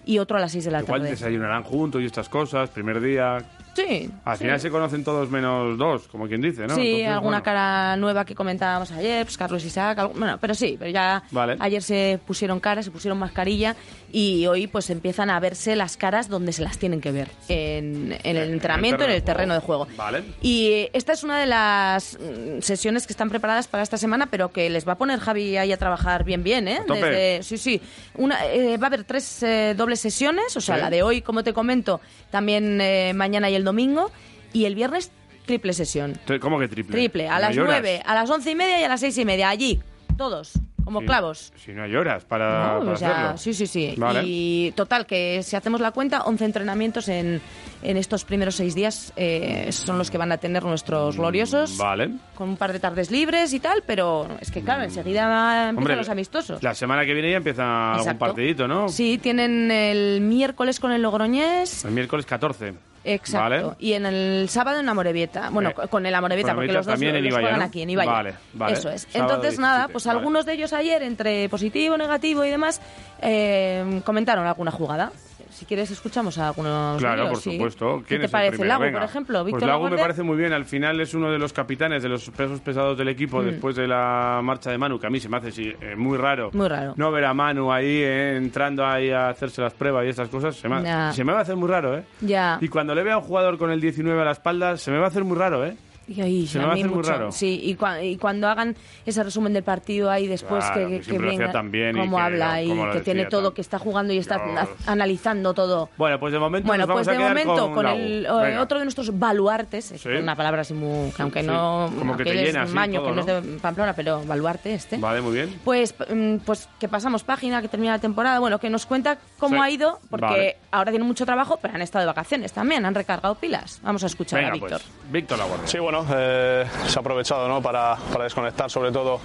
[0.06, 1.12] y otro a las 6 de la Igual tarde.
[1.12, 3.39] desayunarán juntos y estas cosas, primer día.
[3.77, 4.09] Sí.
[4.25, 4.43] Al sí.
[4.43, 6.75] final se conocen todos menos dos, como quien dice, ¿no?
[6.75, 7.43] Sí, Entonces, alguna bueno.
[7.43, 11.57] cara nueva que comentábamos ayer, pues Carlos Isaac, algo- bueno, pero sí, pero ya Vale.
[11.59, 13.75] ayer se pusieron caras, se pusieron mascarilla
[14.11, 18.17] y hoy pues empiezan a verse las caras donde se las tienen que ver, en,
[18.23, 19.87] en el entrenamiento, en el terreno de juego.
[19.95, 20.23] Vale.
[20.41, 24.27] Y eh, esta es una de las mm, sesiones que están preparadas para esta semana,
[24.31, 26.79] pero que les va a poner Javi ahí a trabajar bien, bien, ¿eh?
[26.87, 27.81] Desde- sí, sí.
[28.15, 30.81] Una, eh, va a haber tres eh, dobles sesiones, o sea, Sí.
[30.81, 34.10] la de hoy, como te comento, también eh, mañana y el domingo,
[34.53, 35.12] y el viernes
[35.45, 36.13] triple sesión.
[36.41, 36.93] ¿Cómo que triple?
[36.97, 37.56] Triple, a No las.
[37.56, 39.80] 9, a las once y media y a las seis y media, allí,
[40.17, 40.53] todos,
[40.84, 41.53] como clavos.
[41.58, 43.38] Si no hay horas para, No, para hacerlo.
[43.38, 43.93] sí, sí, sí.
[43.97, 44.23] Vale.
[44.25, 47.41] Y total, que si hacemos la cuenta, 11 entrenamientos en,
[47.82, 51.75] en estos primeros seis días eh, son los que van a tener nuestros gloriosos.
[51.75, 52.10] Mm, Vale.
[52.36, 55.23] Con un par de tardes libres y tal, pero es que claro, enseguida
[55.69, 56.62] empiezan Hombre, los amistosos.
[56.63, 58.89] La semana que viene ya empieza algún partidito, ¿no?
[58.89, 61.86] Sí, tienen el miércoles con el Logroñés.
[61.86, 62.73] El miércoles 14.
[63.03, 63.67] Exacto.
[63.69, 63.75] Vale.
[63.79, 65.49] Y en el sábado en Amorebieta.
[65.49, 67.65] Bueno, Eh, con el Amorebieta, porque los dos los Ibaya, juegan ¿no?
[67.65, 68.12] aquí, en Ibaya.
[68.12, 68.73] Vale, vale.
[68.73, 69.07] Eso es.
[69.10, 70.17] Sábado Entonces, nada, 17, pues vale.
[70.19, 72.81] algunos de ellos ayer, entre positivo, negativo y demás,
[73.21, 75.12] eh, comentaron alguna jugada.
[75.57, 77.53] Si quieres, escuchamos a algunos Claro, por sí.
[77.53, 77.97] supuesto.
[78.01, 78.63] ¿Qué ¿Quién te parece?
[78.63, 78.99] Lago, Venga.
[78.99, 79.43] por ejemplo.
[79.43, 80.53] Víctor Pues Lago me parece muy bien.
[80.53, 83.45] Al final es uno de los capitanes de los pesos pesados del equipo Mm.
[83.45, 86.15] después de la marcha de Manu, que a mí se me hace sí, eh, muy
[86.19, 86.51] raro.
[86.53, 86.93] Muy raro.
[86.95, 90.55] No ver a Manu ahí eh, entrando ahí a hacerse las pruebas y estas cosas.
[90.55, 92.03] Se me, se me va a hacer muy raro, ¿eh?
[92.21, 92.59] Ya.
[92.61, 94.99] Y cuando le vea a un jugador con el 19 a la espalda, se me
[94.99, 95.75] va a hacer muy raro, ¿eh?
[96.07, 97.31] Y ahí, Se me va a hacer muy raro.
[97.33, 101.19] Sí, y, cua- y cuando hagan ese resumen del partido ahí después Claro, que, que
[101.19, 104.69] venga, cómo que- habla y que tiene todo, tan- que está jugando y está Dios.
[104.85, 105.89] analizando todo.
[105.97, 108.61] Bueno, pues de momento Bueno, nos pues de momento, con, con, la el eh, Venga.
[108.61, 110.09] otro de nuestros baluartes, es Sí.
[110.09, 113.15] una palabra así muy, que aunque Sí, no, como que te llena maño, todo, que
[113.15, 114.97] no, es de Pamplona, pero baluarte este.
[114.97, 115.59] Vale, muy bien.
[115.65, 119.55] Pues, mm, pues que pasamos página, que termina la temporada, bueno, que nos cuenta cómo
[119.57, 119.61] Sí.
[119.61, 120.57] ha ido, porque Vale.
[120.71, 123.81] ahora tienen mucho trabajo, pero han estado de vacaciones también, han recargado pilas.
[123.83, 124.81] Vamos a escuchar Venga, a Víctor.
[124.81, 125.11] pues.
[125.11, 125.67] Víctor Laguardia.
[125.67, 127.62] Sí, bueno, eh, se ha aprovechado ¿no?
[127.62, 129.19] para, para desconectar sobre todo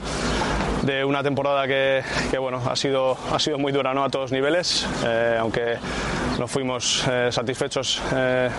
[0.82, 4.04] de una temporada que, que, bueno, ha sido, ha sido muy dura ¿no?
[4.04, 5.76] a todos niveles, eh, aunque
[6.38, 8.50] no fuimos eh, satisfechos eh,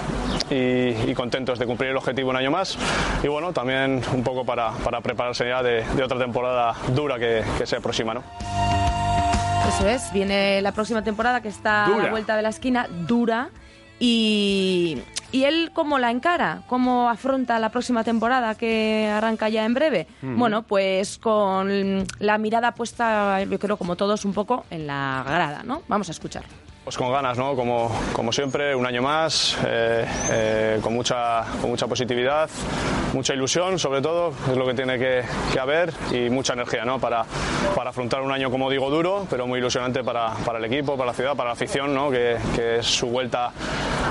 [0.49, 2.78] y, y contentos de cumplir el objetivo un año más.
[3.23, 7.43] Y bueno, también un poco para, para prepararse ya de, de otra temporada dura que,
[7.58, 8.13] que se aproxima.
[8.13, 8.23] ¿no?
[9.67, 12.04] Eso es, viene la próxima temporada que está a Dura.
[12.04, 13.49] la vuelta de la esquina, dura.
[13.99, 14.97] Y,
[15.32, 20.08] y él cómo la encara, cómo afronta la próxima temporada que arranca ya en breve.
[20.21, 25.63] Bueno, pues con la mirada puesta, yo creo como todos, un poco en la grada,
[25.63, 25.82] ¿no?
[25.88, 26.43] Vamos a escuchar.
[26.84, 27.56] Pues con ganas, ¿no?
[27.56, 32.50] Como, como siempre, un año más, eh, eh, con, mucha, con mucha positividad,
[33.13, 35.24] mucha ilusión, sobre todo, es lo que tiene que,
[35.58, 37.00] haber, y mucha energía, ¿no?
[37.00, 37.24] Para,
[37.74, 41.12] para afrontar un año, como digo, duro, pero muy ilusionante para, para el equipo, para
[41.12, 42.12] la ciudad, para la afición, ¿no?
[42.12, 43.54] Que, que es su vuelta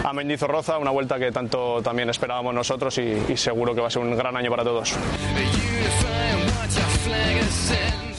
[0.03, 4.01] a Mendizorroza, una vuelta que tanto también esperábamos nosotros y seguro que va a ser
[4.01, 4.97] un gran año para todos.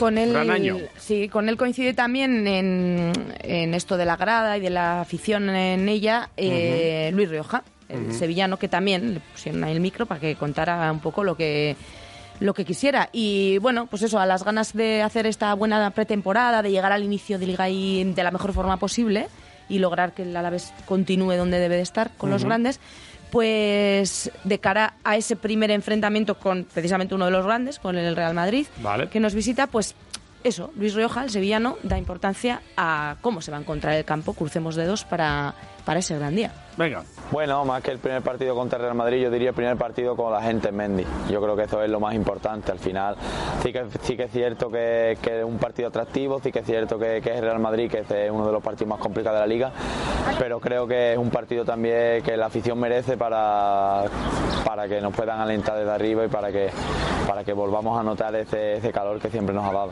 [0.03, 0.79] Con él, Gran año.
[0.97, 5.49] Sí, con él coincide también en, en esto de la grada y de la afición
[5.49, 10.19] en ella eh, Luis Rioja, el sevillano que también le pusieron ahí el micro para
[10.19, 11.77] que contara un poco lo que
[12.41, 13.07] lo que quisiera.
[13.13, 17.05] Y bueno pues eso a las ganas de hacer esta buena pretemporada de llegar al
[17.05, 19.27] inicio de liga y de la mejor forma posible
[19.69, 22.81] y lograr que el Alavés continúe donde debe de estar con los grandes
[23.33, 28.15] pues de cara a ese primer enfrentamiento con precisamente uno de los grandes, con el
[28.15, 29.09] Real Madrid, Vale.
[29.09, 29.95] que nos visita, pues
[30.43, 34.33] eso, Luis Rioja, el sevillano, da importancia a cómo se va a encontrar el campo,
[34.33, 36.51] crucemos dedos para, para ese gran día.
[36.77, 37.03] Venga.
[37.31, 40.15] Bueno, más que el primer partido contra el Real Madrid, yo diría el primer partido
[40.15, 41.05] con la gente en Mendy.
[41.29, 43.15] Yo creo que eso es lo más importante al final.
[43.61, 46.65] Sí que, sí que es cierto que, que es un partido atractivo, sí que es
[46.65, 48.99] cierto que, que es el Real Madrid, que este es uno de los partidos más
[48.99, 49.71] complicados de la liga,
[50.39, 54.05] pero creo que es un partido también que la afición merece para,
[54.65, 56.69] para que nos puedan alentar desde arriba y para que,
[57.27, 59.91] para que volvamos a notar ese, ese calor que siempre nos ha dado.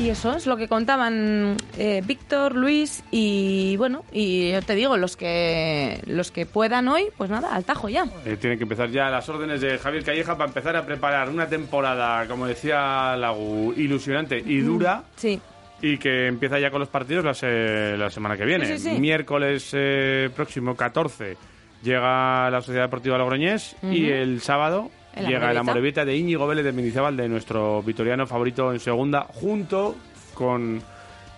[0.00, 4.96] Y eso es lo que contaban eh, Víctor, Luis y bueno, y yo te digo,
[4.96, 8.04] los que los que puedan hoy, pues nada, al tajo ya.
[8.24, 11.48] Eh, tienen que empezar ya las órdenes de Javier Calleja para empezar a preparar una
[11.48, 15.02] temporada, como decía Lagu, ilusionante y dura.
[15.16, 15.40] Sí.
[15.82, 18.66] Y que empieza ya con los partidos la, se- la semana que viene.
[18.66, 19.00] Sí, sí, sí.
[19.00, 21.36] Miércoles eh, próximo 14
[21.82, 25.62] llega la Sociedad Deportiva Logroñés y el sábado El llega la.
[25.62, 29.96] Morevita de Íñigo Vélez de Mendizábal, de nuestro vitoriano favorito en segunda, junto
[30.34, 30.80] con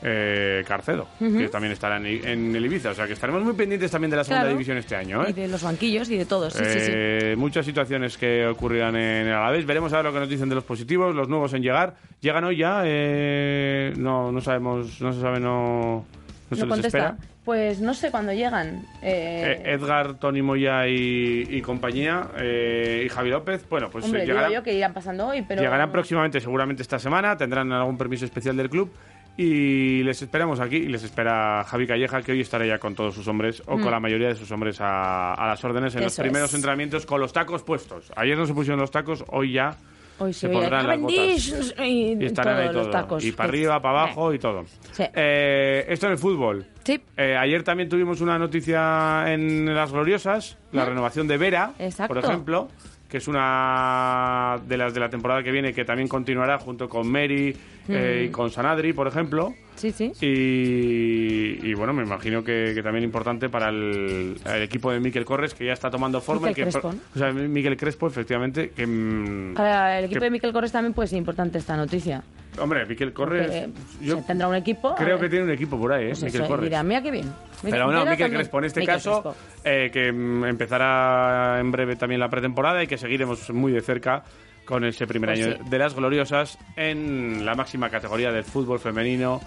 [0.02, 2.90] eh, Carcedo, que también estará en, en el Ibiza.
[2.90, 4.54] O sea que estaremos muy pendientes también de la segunda Claro.
[4.54, 5.22] división este año.
[5.24, 5.30] ¿eh?
[5.30, 6.90] Y de los banquillos y de todos, sí, sí, sí.
[6.94, 9.64] Eh, Muchas situaciones que ocurrirán en el Alavés.
[9.66, 11.94] Veremos a ver lo que nos dicen de los positivos, los nuevos en llegar.
[12.20, 12.82] ¿Llegan hoy ya?
[12.84, 16.04] Eh, no, no sabemos, no se sabe, no,
[16.50, 16.98] no se No les contesta.
[16.98, 17.16] espera.
[17.44, 18.82] Pues no sé cuándo llegan.
[19.02, 24.20] Eh, Eh, Edgar, Tony Moya y, y compañía, eh, y Javi López, bueno, pues hombre,
[24.20, 25.62] eh, digo llegarán, yo que irán pasando hoy, pero...
[25.62, 28.92] llegarán próximamente, seguramente esta semana, tendrán algún permiso especial del club.
[29.36, 33.14] Y les esperamos aquí y les espera Javi Calleja, que hoy estará ya con todos
[33.14, 36.18] sus hombres o con la mayoría de sus hombres a, a las órdenes en los
[36.18, 36.22] Mm.
[36.22, 36.54] Primeros es.
[36.56, 38.12] entrenamientos con los tacos puestos.
[38.16, 39.76] Ayer no se pusieron los tacos, hoy ya
[40.20, 41.74] Hoy se se oye, pondrán las "Cavendish", botas.
[41.78, 42.90] y, Y estarán todos ahí los todo.
[42.92, 43.24] tacos.
[43.24, 44.64] Y para arriba, para abajo y todo.
[44.92, 45.04] Sí.
[45.14, 46.66] Eh, esto en el fútbol.
[46.84, 47.00] Sí.
[47.16, 52.14] Eh, ayer también tuvimos una noticia en Las Gloriosas, la renovación de Vera, Exacto.
[52.14, 52.68] por ejemplo,
[53.08, 57.10] que es una de las de la temporada que viene que también continuará junto con
[57.10, 57.56] Mary
[57.90, 59.54] eh, y con Sanadri, por ejemplo.
[59.76, 60.12] Sí, sí.
[60.20, 65.24] Y, y, bueno, me imagino que, que también importante para el, el equipo de Miquel
[65.24, 66.48] Corres, que ya está tomando forma.
[66.48, 66.98] Miquel que, Crespo, ¿no?
[67.14, 68.86] O sea, Miquel Crespo, efectivamente, que...
[68.86, 72.22] mm, Para el equipo que- de Miquel Corres también puede ser importante esta noticia.
[72.58, 73.46] Hombre, Miquel Corres...
[73.46, 73.70] Porque,
[74.04, 74.94] yo se tendrá un equipo.
[74.96, 76.08] creo que tiene un equipo por ahí, ¿eh?
[76.08, 76.64] pues Miquel eso, y Corres.
[76.68, 77.32] dirá, mira qué bien.
[77.62, 78.32] Pero bueno, Vera Miquel.
[78.32, 82.86] Crespo, en este Miquel caso, eh, que mm, empezará en breve también la pretemporada y
[82.86, 84.24] que seguiremos muy de cerca
[84.64, 85.70] con ese primer Pues año sí.
[85.70, 89.40] de las gloriosas en la máxima categoría del fútbol femenino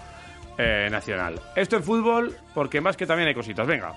[0.58, 1.40] eh, nacional.
[1.56, 3.66] Esto en fútbol, porque más que también hay cositas.
[3.66, 3.92] Venga.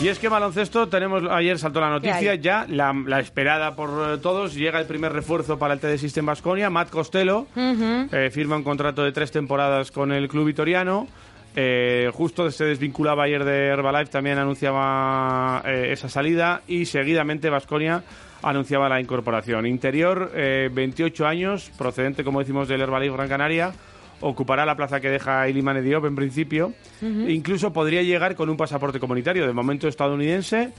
[0.00, 4.18] Y es que baloncesto, tenemos ayer saltó la noticia, ya la, la esperada por eh,
[4.18, 8.62] todos, llega el primer refuerzo para el TD System Basconia, Matt Costello, eh, firma un
[8.62, 11.08] contrato de tres temporadas con el club vitoriano.
[11.56, 18.04] Eh, justo se desvinculaba ayer de Herbalife, también anunciaba eh, esa salida y seguidamente Basconia
[18.42, 19.66] anunciaba la incorporación.
[19.66, 23.72] Interior, eh, 28 años, procedente, como decimos, del Herbalife Gran Canaria,
[24.20, 26.72] ocupará la plaza que deja Iliman Diop en principio.
[27.02, 30.72] Incluso podría llegar con un pasaporte comunitario, de momento estadounidense.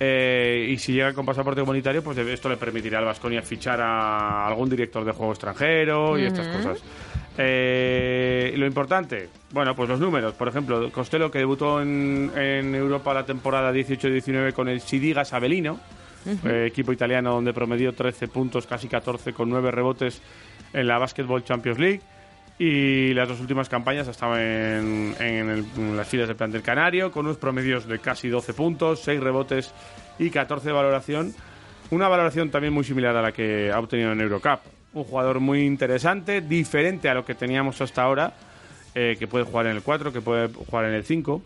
[0.00, 4.46] eh, y si llega con pasaporte comunitario, pues esto le permitirá al Vasconia fichar a
[4.46, 6.82] algún director de juego extranjero y estas cosas.
[7.38, 10.34] Eh, lo importante, bueno, pues los números.
[10.34, 15.78] Por ejemplo, Costello, que debutó en, en Europa la temporada 18-19 con el Sidigas Avelino,
[16.44, 20.20] eh, equipo italiano donde promedió 13 puntos, casi 14, con 9 rebotes
[20.72, 22.00] en la Basketball Champions League.
[22.64, 27.10] Y las dos últimas campañas estaban en, en el- en las filas del plantel canario,
[27.10, 29.74] con unos promedios de casi 12 puntos, 6 rebotes
[30.20, 31.32] y 14 de valoración.
[31.90, 34.60] Una valoración también muy similar a la que ha obtenido en Eurocup.
[34.94, 38.32] Un jugador muy interesante, diferente a lo que teníamos hasta ahora,
[38.94, 41.42] eh, que puede jugar en el 4, que puede jugar en el 5.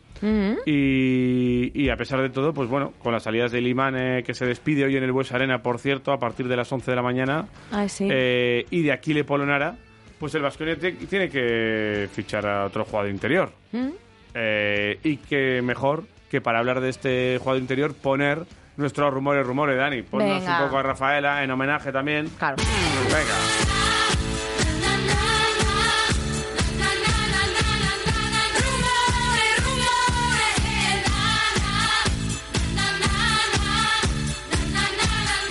[0.67, 4.35] y, y a pesar de todo, pues bueno, con las salidas de Limán, eh, que
[4.35, 6.97] se despide hoy en el Bues Arena, por cierto, a partir de las 11 de
[6.97, 8.07] la mañana, Ay, sí.
[8.11, 9.77] eh, y de Aquile Polonara,
[10.19, 13.53] pues el Vasconia tiene que fichar a otro jugador interior.
[13.73, 13.89] ¿Mm?
[14.35, 18.45] Eh, y que mejor que para hablar de este jugador interior poner
[18.77, 20.03] nuestros rumores, rumores, Dani.
[20.03, 20.59] Ponnos Venga.
[20.59, 22.29] un poco a Rafaela en homenaje también.
[22.39, 22.57] Claro.
[23.05, 23.77] Venga.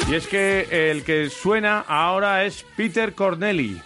[0.07, 3.81] Y es que el que suena ahora es Peter Corneli,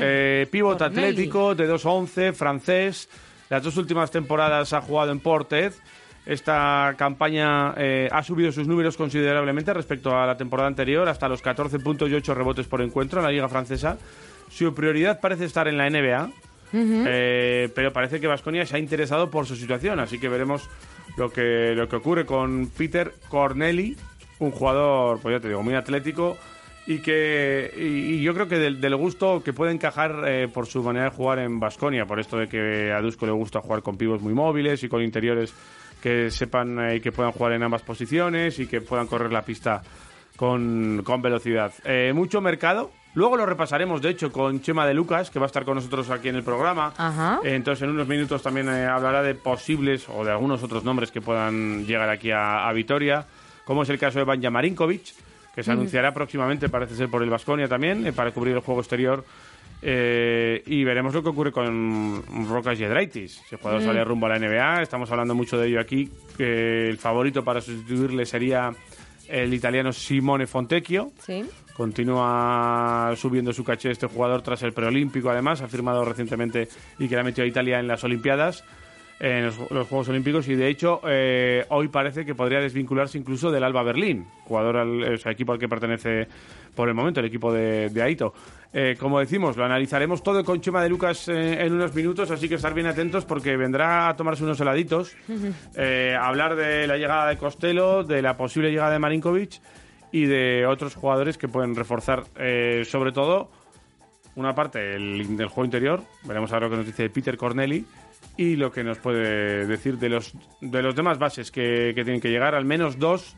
[0.00, 0.78] eh, pívot.
[0.78, 1.00] Corneli.
[1.00, 3.08] atlético de 2'11, francés.
[3.48, 5.72] Las dos últimas temporadas ha jugado en Ported.
[6.24, 11.42] Esta campaña eh, ha subido sus números considerablemente respecto a la temporada anterior, hasta los
[11.42, 13.98] 14 puntos y 8 rebotes por encuentro en la Liga Francesa.
[14.48, 16.30] Su prioridad parece estar en la NBA,
[16.72, 20.68] eh, pero parece que Vasconia se ha interesado por su situación, así que veremos
[21.16, 23.96] lo que, lo que ocurre con Peter Corneli,
[24.38, 26.36] un jugador, pues ya te digo, muy atlético
[26.86, 30.66] y que y, y yo creo que del, del gusto que puede encajar eh, por
[30.66, 33.82] su manera de jugar en Vasconia, por esto de que a Dusko le gusta jugar
[33.82, 35.54] con pibos muy móviles y con interiores
[36.02, 39.82] que sepan eh, que puedan jugar en ambas posiciones y que puedan correr la pista
[40.36, 41.72] con, con velocidad.
[41.84, 42.90] Eh, mucho mercado.
[43.14, 46.08] Luego lo repasaremos, de hecho, con Chema de Lucas, que va a estar con nosotros
[46.08, 46.94] aquí en el programa.
[46.96, 47.40] Ajá.
[47.44, 51.84] Entonces, en unos minutos también hablará de posibles o de algunos otros nombres que puedan
[51.86, 53.26] llegar aquí a, a Vitoria,
[53.66, 55.12] como es el caso de Banja Marinkovic,
[55.54, 58.80] que se anunciará próximamente, parece ser por el Vasconia también, eh, para cubrir el juego
[58.80, 59.24] exterior.
[59.84, 63.42] Eh, y veremos lo que ocurre con Rocas Yedraitis.
[63.48, 66.88] Si el jugador sale rumbo a la NBA, estamos hablando mucho de ello aquí, que
[66.88, 68.70] el favorito para sustituirle sería
[69.28, 71.10] el italiano Simone Fontecchio.
[71.18, 71.44] Sí.
[71.74, 75.62] Continúa subiendo su caché este jugador tras el preolímpico, además.
[75.62, 78.62] Ha firmado recientemente y que le ha metido a Italia en las Olimpiadas,
[79.22, 80.48] en los, los Juegos Olímpicos.
[80.48, 85.14] Y de hecho, eh, hoy parece que podría desvincularse incluso del Alba Berlín, jugador al
[85.14, 86.26] o sea, equipo al que pertenece
[86.74, 88.34] por el momento, el equipo de, de Aito.
[88.72, 92.48] Eh, como decimos, lo analizaremos todo con Chema de Lucas eh, en unos minutos, así
[92.48, 95.14] que estar bien atentos porque vendrá a tomarse unos heladitos,
[95.76, 99.60] eh, a hablar de la llegada de Costello, de la posible llegada de Marinkovic
[100.10, 103.50] y de otros jugadores que pueden reforzar, eh, sobre todo,
[104.34, 106.02] una parte el, del juego interior.
[106.24, 107.84] Veremos ahora lo que nos dice Peter Corneli
[108.36, 112.20] y lo que nos puede decir de los, de los demás bases que, que tienen
[112.20, 112.54] que llegar.
[112.54, 113.36] Al menos dos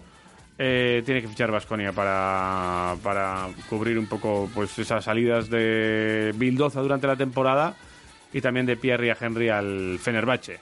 [0.57, 6.81] eh, tiene que fichar Vasconia para, para cubrir un poco pues esas salidas de Bildoza
[6.81, 7.75] durante la temporada
[8.33, 10.61] y también de Pierre y a Henry al Fenerbahce.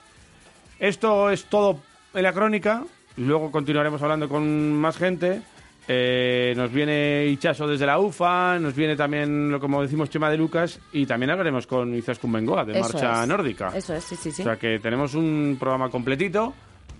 [0.79, 1.79] Esto es todo
[2.13, 2.83] en la crónica.
[3.17, 5.41] Luego continuaremos hablando con más gente.
[5.87, 10.37] Eh, nos viene Ichaso desde la UFA, nos viene también, lo como decimos, Chema de
[10.37, 13.27] Lucas, y también hablaremos con Izaskun Bengoa, de Eso Marcha es.
[13.27, 13.71] Nórdica.
[13.75, 14.41] Eso es, sí, sí, sí.
[14.41, 16.53] O sea que tenemos un programa completito.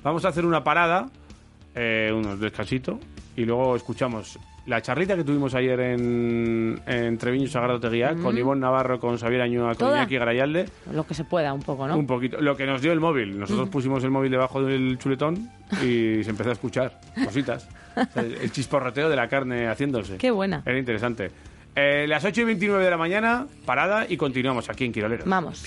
[0.04, 1.10] Vamos a hacer una parada,
[1.74, 3.00] eh, unos descansito,
[3.38, 8.62] y luego escuchamos la charlita que tuvimos ayer en, en Treviño Sagrado Teguía, con Ivonne
[8.62, 9.98] Navarro, con Xavier Añúa, con Toda.
[9.98, 10.66] Iñaki Garayalde.
[10.92, 11.98] Lo que se pueda, un poco, ¿no?
[11.98, 12.40] Un poquito.
[12.40, 13.40] Lo que nos dio el móvil.
[13.40, 15.50] Nosotros pusimos el móvil debajo del chuletón
[15.82, 17.68] y se empezó a escuchar cositas.
[17.96, 20.18] O sea, el chisporroteo de la carne haciéndose.
[20.18, 20.64] Qué buena.
[20.66, 21.30] Era interesante.
[21.76, 25.28] Eh, las 8 y 29 de la mañana, parada y continuamos aquí en Quiroleros.
[25.28, 25.64] Vamos.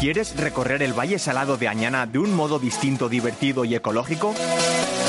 [0.00, 4.34] ¿Quieres recorrer el Valle Salado de Añana de un modo distinto, divertido y ecológico?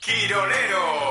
[0.00, 1.03] Quiroleros.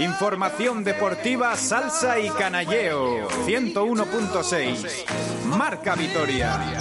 [0.00, 3.28] Información deportiva, salsa y canalleo.
[3.44, 5.04] 101.6.
[5.44, 6.78] Marca Vitoria.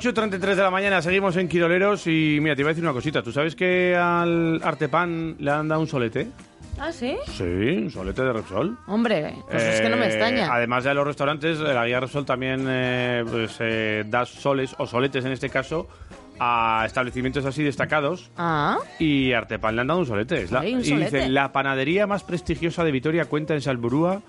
[0.00, 3.20] 8.33 de la mañana, seguimos en Quiroleros y mira, te iba a decir una cosita.
[3.22, 6.28] ¿Tú sabes que al Artepan le han dado un solete?
[6.78, 7.16] ¿Ah, sí?
[7.26, 8.78] Sí, un solete de Repsol.
[8.86, 10.48] Hombre, pues es que no me Eh, extraña.
[10.54, 15.24] Además de los restaurantes, la guía Repsol también eh, pues, eh, da soles, o soletes
[15.24, 15.88] en este caso,
[16.38, 18.30] a establecimientos así destacados.
[18.36, 20.42] Ah, Y Artepan le han dado un solete.
[20.44, 24.22] Es la- y dice, la panadería más prestigiosa de Vitoria cuenta en Salburúa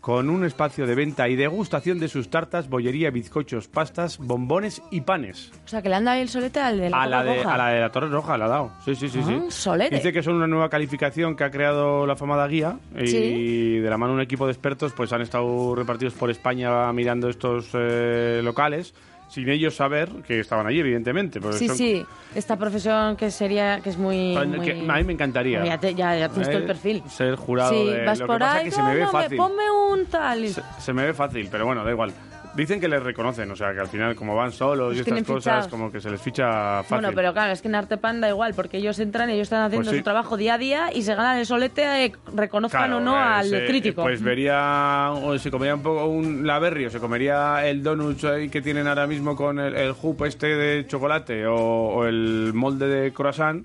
[0.00, 5.02] con un espacio de venta y degustación de sus tartas, bollería, bizcochos, pastas, bombones y
[5.02, 5.52] panes.
[5.64, 7.54] o sea, que le han dado el solete al de la A la de, Roja.
[7.54, 8.72] a la de la Torre Roja la ha dado.
[8.84, 9.18] Sí, sí, sí.
[9.22, 9.34] Ah, sí.
[9.34, 9.96] un solete.
[9.96, 13.78] Dice que son una nueva calificación que ha creado la famada guía y Sí.
[13.78, 17.68] de la mano un equipo de expertos pues han estado repartidos por España mirando estos
[17.74, 18.94] eh, locales
[19.30, 21.40] sin ellos saber que estaban allí, evidentemente.
[21.52, 24.34] Sí, son- sí, esta profesión que sería, que es muy...
[24.62, 25.64] que muy- a mí me encantaría.
[25.64, 27.02] Ya, te- ya, ya tienes tú el Eh, perfil.
[27.08, 28.04] Ser jurado sí, de...
[28.04, 29.36] vas Lo por que pasa ahí, es que se me ve no, me- fácil.
[29.38, 30.48] ponme un tal...
[30.48, 32.12] Se, se me ve fácil, pero bueno, da igual.
[32.56, 35.42] Dicen que les reconocen, o sea, que al final, como van solos y estas cosas,
[35.42, 35.68] fichados.
[35.68, 36.96] como que se les ficha fácil.
[36.96, 39.84] Bueno, pero claro, es que en Artepan da igual, porque ellos entran, ellos están haciendo
[39.86, 39.98] Pues sí.
[39.98, 43.14] su trabajo día a día y se ganan el solete, eh, reconozcan Claro, o no
[43.14, 44.02] eh, al se- crítico.
[44.02, 48.48] Pues vería, o se comería un poco un laberry, o se comería el donut ahí
[48.48, 52.88] que tienen ahora mismo con el, el hoop este de chocolate o, o el molde
[52.88, 53.64] de croissant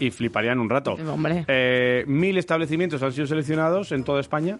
[0.00, 0.94] y fliparían un rato.
[0.94, 1.44] Hombre.
[1.48, 4.58] Eh, mil establecimientos han sido seleccionados en toda España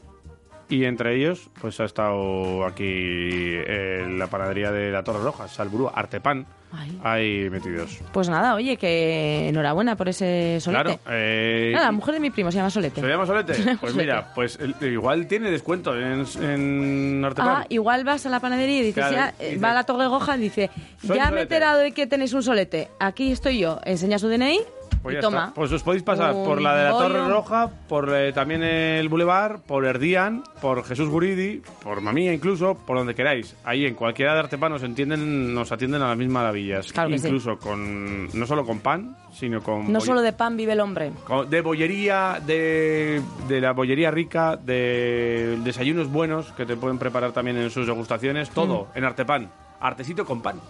[0.69, 5.89] y entre ellos pues ha estado aquí eh, la panadería de la Torre Roja, Salburú,
[5.95, 7.01] Artepan, Ay.
[7.05, 8.01] ahí metidos.
[8.13, 10.83] Pues nada, oye, que enhorabuena por ese solete.
[10.85, 11.01] Claro.
[11.09, 13.01] eh, Ah, la mujer de mi primo se llama Solete.
[13.01, 13.55] ¿Se llama Solete?
[13.81, 17.49] Pues mira, pues el- igual tiene descuento en, en Artepan.
[17.63, 19.75] Ah, igual vas a la panadería y dices, Claro, ya, y eh, dices, va a
[19.75, 20.71] la Torre Roja y dice,
[21.07, 21.43] "Soy ya me he Solete".
[21.43, 22.89] enterado de que tenéis un solete.
[22.99, 23.79] Aquí estoy yo.
[23.85, 24.61] Enseña su DNI
[25.07, 25.39] Pues ya toma.
[25.45, 25.55] está.
[25.55, 27.29] Pues os podéis pasar Un por la de la Torre.
[27.29, 32.97] Roja, por eh, también el Boulevard, por Erdian, por Jesús Guridi, por Mamía incluso, por
[32.99, 33.57] donde queráis.
[33.65, 36.93] Ahí en cualquiera de Artepan nos entienden, nos atienden a las mismas maravillas.
[36.93, 37.27] Claro sí.
[37.27, 41.13] incluso con no solo con pan, sino con No solo de pan vive el hombre.
[41.25, 47.33] con- de bollería, de, de la bollería rica, de desayunos buenos que te pueden preparar
[47.33, 48.99] también en sus degustaciones, todo Mm.
[48.99, 49.51] en Artepan.
[49.81, 50.61] Artesito con pan.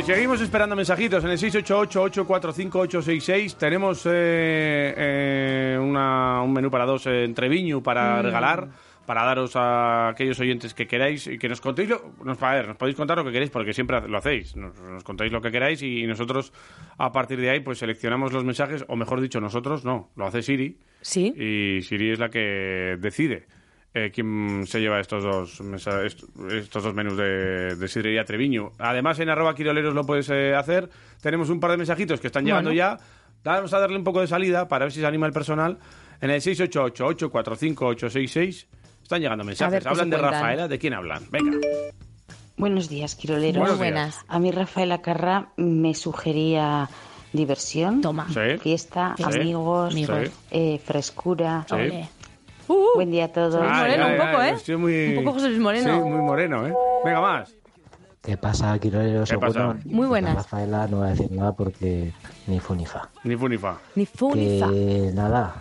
[0.00, 3.56] Bueno, y seguimos esperando mensajitos en el 688-845-866.
[3.58, 8.22] Tenemos eh, eh, una- un menú para dos eh, en Treviño para Mm.
[8.24, 8.68] regalar,
[9.04, 12.68] para daros a aquellos oyentes que queráis y que nos contéis, lo, nos, a ver,
[12.68, 14.56] nos podéis contar lo que queréis porque siempre lo hacéis.
[14.56, 16.50] Nos, nos contáis lo que queráis y nosotros
[16.96, 20.40] a partir de ahí pues seleccionamos los mensajes, o mejor dicho, nosotros no, lo hace
[20.40, 20.78] Siri.
[21.02, 21.34] Sí.
[21.36, 23.44] Y Siri es la que decide
[23.94, 25.60] eh, quién se lleva estos dos
[26.52, 28.72] estos dos menús de, de Sidrería Treviño.
[28.78, 30.88] Además, en arroba quiroleros lo puedes eh, hacer.
[31.20, 32.76] Tenemos un par de mensajitos que están llegando Bueno.
[32.78, 32.98] ya.
[33.42, 35.78] Vamos a darle un poco de salida para ver si se anima el personal.
[36.20, 38.66] En el 688-845-866
[39.02, 39.84] están llegando mensajes.
[39.86, 40.16] Hablan de.
[40.18, 40.68] Rafaela.
[40.68, 41.22] ¿De quién hablan?
[41.30, 41.56] Venga.
[42.56, 43.66] Buenos días, Quiroleros.
[43.68, 44.20] Muy buenas.
[44.28, 46.88] A mí Rafaela Carrá me sugería
[47.32, 48.58] diversión, Sí.
[48.60, 49.22] fiesta, Sí.
[49.24, 50.28] amigos, Amigos.
[50.28, 50.32] Sí.
[50.50, 51.64] eh, frescura.
[51.68, 51.76] Sí.
[52.72, 52.86] Ole.
[52.94, 53.54] Buen día a todos.
[53.60, 55.16] Ay, ay, ay, estoy muy...
[55.18, 55.94] Un poco José Luis Moreno.
[55.94, 56.74] Sí, muy moreno, ¿eh?
[57.04, 57.52] Venga, más.
[58.22, 59.30] ¿Qué pasa, Quiroleros?
[59.30, 59.60] ¿Qué pasa?
[59.68, 59.82] Ogunon?
[59.86, 60.34] Muy buenas.
[60.34, 62.12] Rafaela no va a decir nada porque
[62.46, 63.08] ni fu ni fa.
[63.24, 63.78] Ni fu ni fa.
[63.94, 64.68] Ni fu ni fa.
[64.68, 65.54] Que nada,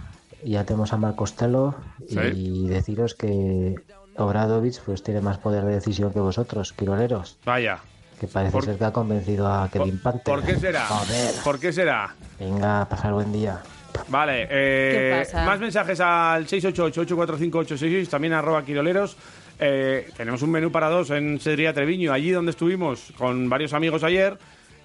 [0.44, 1.76] ya tenemos a Marc Costello
[2.10, 3.76] y deciros que
[4.18, 7.38] Obradovich pues tiene más poder de decisión que vosotros, Quiroleros.
[7.46, 7.80] Vaya.
[8.20, 10.36] Que parece Por- ser que ha convencido a Kevin Panther.
[10.36, 10.86] ¿Por qué será?
[10.86, 11.34] Joder.
[11.42, 12.14] ¿Por qué será?
[12.38, 13.62] Venga, pasar buen día.
[14.08, 15.46] Vale, eh, ¿Qué pasa?
[15.46, 19.18] más mensajes al 688-845-866, también arroba quiroleros.
[19.60, 24.04] Eh, tenemos un menú para dos en Sedría Treviño, allí donde estuvimos con varios amigos
[24.04, 24.38] ayer.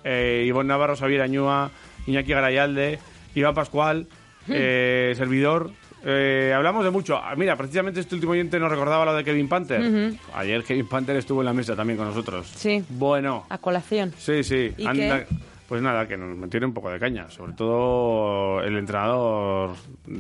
[0.03, 1.71] Eh, Ivonne Navarro, Xavier Añúa,
[2.07, 2.99] Iñaki Garayalde,
[3.35, 4.07] Iván Pascual,
[4.49, 5.71] eh, servidor.
[6.07, 7.17] Eh, hablamos de mucho.
[7.17, 10.13] Ah, Mira, precisamente este último oyente nos recordaba lo de Kevin Panther.
[10.35, 12.47] Ayer Kevin Panther estuvo en la mesa también con nosotros.
[12.55, 12.85] Sí.
[12.91, 13.47] Bueno.
[13.49, 14.13] A colación.
[14.19, 14.75] Sí, sí.
[14.77, 15.27] ¿Y Anda- qué?
[15.69, 17.31] Pues nada, que nos tiene un poco de caña.
[17.31, 19.77] Sobre todo el entrenador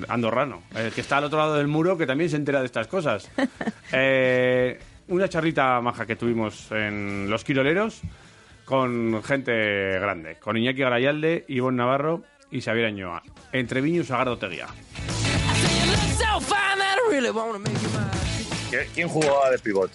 [0.09, 2.87] andorrano, el que está al otro lado del muro, que también se entera de estas
[2.87, 3.31] cosas.
[3.97, 8.01] Eh, una charrita maja que tuvimos en Los Quiroleros
[8.65, 9.53] con gente
[10.01, 10.37] grande.
[10.41, 13.23] Con Iñaki Garayalde, Ivonne Navarro y Xavier Añoa.
[13.53, 14.67] Entre Viño y Sagardo Teguía.
[18.95, 19.91] ¿Quién jugaba de pivot?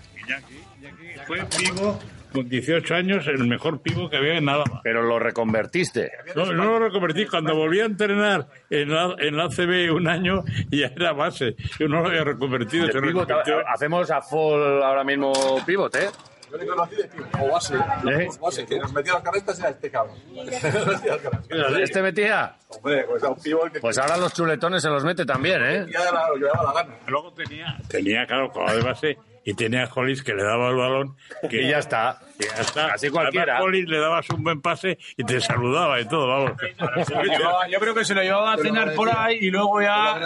[1.27, 1.99] Fue pivo
[2.31, 4.81] con 18 años, el mejor pivo que había en Álava.
[4.83, 6.11] Pero lo reconvertiste.
[6.35, 7.25] No, no lo reconvertí.
[7.25, 11.55] Cuando volví a entrenar en la, en la ACB un año, ya era base.
[11.79, 12.87] Yo no lo había reconvertido.
[12.91, 13.29] Se pivot,
[13.67, 15.33] hacemos a full ahora mismo
[15.65, 16.09] pivot, ¿eh?
[16.51, 17.75] Yo le conocí de tío, o base.
[17.75, 18.27] ¿Eh?
[18.41, 20.15] Base, que nos metía las caretas era este cabrón.
[21.79, 22.55] ¿Este metía?
[22.69, 25.85] Hombre, pues era un pivo que Pues ahora los chuletones se los mete también, ¿eh?
[25.91, 26.05] ya
[26.35, 26.95] llevaba la gana.
[27.07, 29.17] Luego tenía, tenía claro, jugaba de base
[29.49, 31.15] y tenía a Hollis que le daba el balón.
[31.49, 32.19] Que, Y ya está.
[32.39, 32.93] y ya está.
[32.93, 33.53] Así cualquiera.
[33.53, 36.51] Además, Hollis le dabas un buen pase y te saludaba y todo, vamos.
[37.71, 40.19] yo creo que se lo llevaba a cenar por ahí y luego ya...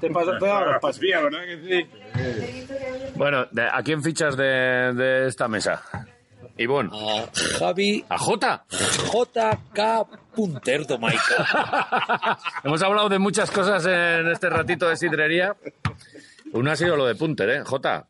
[0.00, 1.00] Te pasó te daba los pasos.
[1.00, 1.88] ¿verdad que sí?
[3.14, 5.80] Bueno, ¿a quién fichas de, de esta mesa?
[6.58, 6.90] Ivonne.
[6.92, 8.04] A Javi.
[8.08, 8.64] ¿A Jota?
[8.68, 12.36] JK Punterdo, Maica.
[12.64, 15.54] Hemos hablado de muchas cosas en este ratito de sidrería.
[16.52, 17.62] Una ha sido lo de Punter, ¿eh?
[17.64, 18.08] Jota.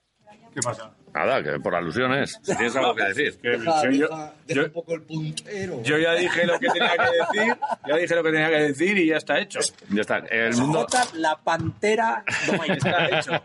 [0.57, 0.91] ¿Qué pasa?
[1.15, 2.39] Nada, que por alusiones.
[2.43, 3.39] Si tienes algo que decir.
[3.43, 5.83] Deja, yo- deja, deja un poco el puntero.
[5.83, 8.97] Yo ya dije lo que tenía que decir, ya dije lo que tenía que decir
[8.97, 9.59] y ya está hecho.
[9.91, 10.17] Ya está.
[10.31, 10.87] El mundo.
[10.91, 12.25] J, la pantera.
[12.47, 12.75] No, Maica.
[12.75, 13.43] Está hecho.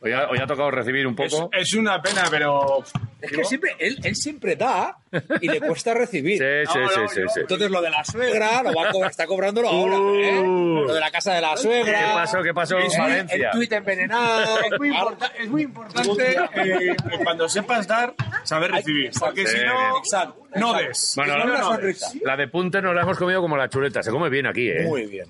[0.00, 1.50] Hoy ha, hoy ha tocado recibir un poco.
[1.52, 2.82] Es una pena, pero.
[3.20, 4.96] Es que siempre, él, él siempre da
[5.40, 6.38] y le cuesta recibir.
[6.38, 7.40] Sí, sí, sí, sí, sí.
[7.40, 9.96] Entonces lo de la suegra lo va a cobrar, está cobrándolo ahora.
[9.96, 10.42] ¿eh?
[10.42, 11.98] Lo de la casa de la suegra.
[11.98, 12.42] ¿Qué pasó?
[12.42, 13.46] ¿Qué pasó en el, Valencia?
[13.46, 14.60] El tuit envenenado.
[14.60, 19.10] Es muy, importa- es muy importante eh, cuando sepas dar, saber recibir.
[19.18, 20.46] Porque Sí, si no, Exacto.
[20.56, 21.12] no des.
[21.16, 22.14] Bueno, no, la, no des.
[22.22, 24.02] la de punte nos la hemos comido como la chuleta.
[24.02, 24.84] Se come bien aquí, ¿eh?
[24.84, 25.26] Muy bien.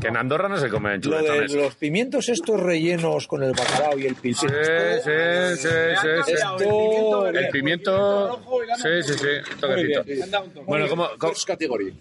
[0.00, 1.52] Que en Andorra no se come en Lo de chuletones.
[1.54, 4.36] los pimientos estos rellenos con el bacalao y el Sí, pilpil.
[4.36, 4.46] sí,
[5.04, 5.68] sí, sí,
[6.26, 6.32] sí.
[6.34, 7.26] Esto...
[7.26, 8.40] El pimiento.
[8.76, 9.52] Sí, sí, sí.
[9.54, 10.62] un toquecito.
[10.64, 11.32] Bueno, ¿cómo, cómo,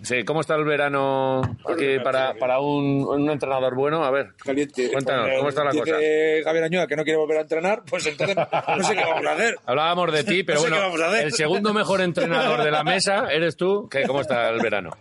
[0.01, 4.03] sí, ¿cómo está el verano aquí para, para un, un entrenador bueno?
[4.03, 4.91] A ver, Caliente.
[4.91, 5.95] cuéntanos, ¿cómo está la Dice cosa?
[6.43, 9.33] Javier Añoa que no quiere volver a entrenar, pues entonces no sé qué vamos a
[9.33, 9.55] hacer.
[9.65, 13.55] Hablábamos de ti, pero No sé bueno, el segundo mejor entrenador de la mesa eres
[13.55, 13.87] tú.
[13.89, 14.91] ¿Qué, ¿Cómo está el verano?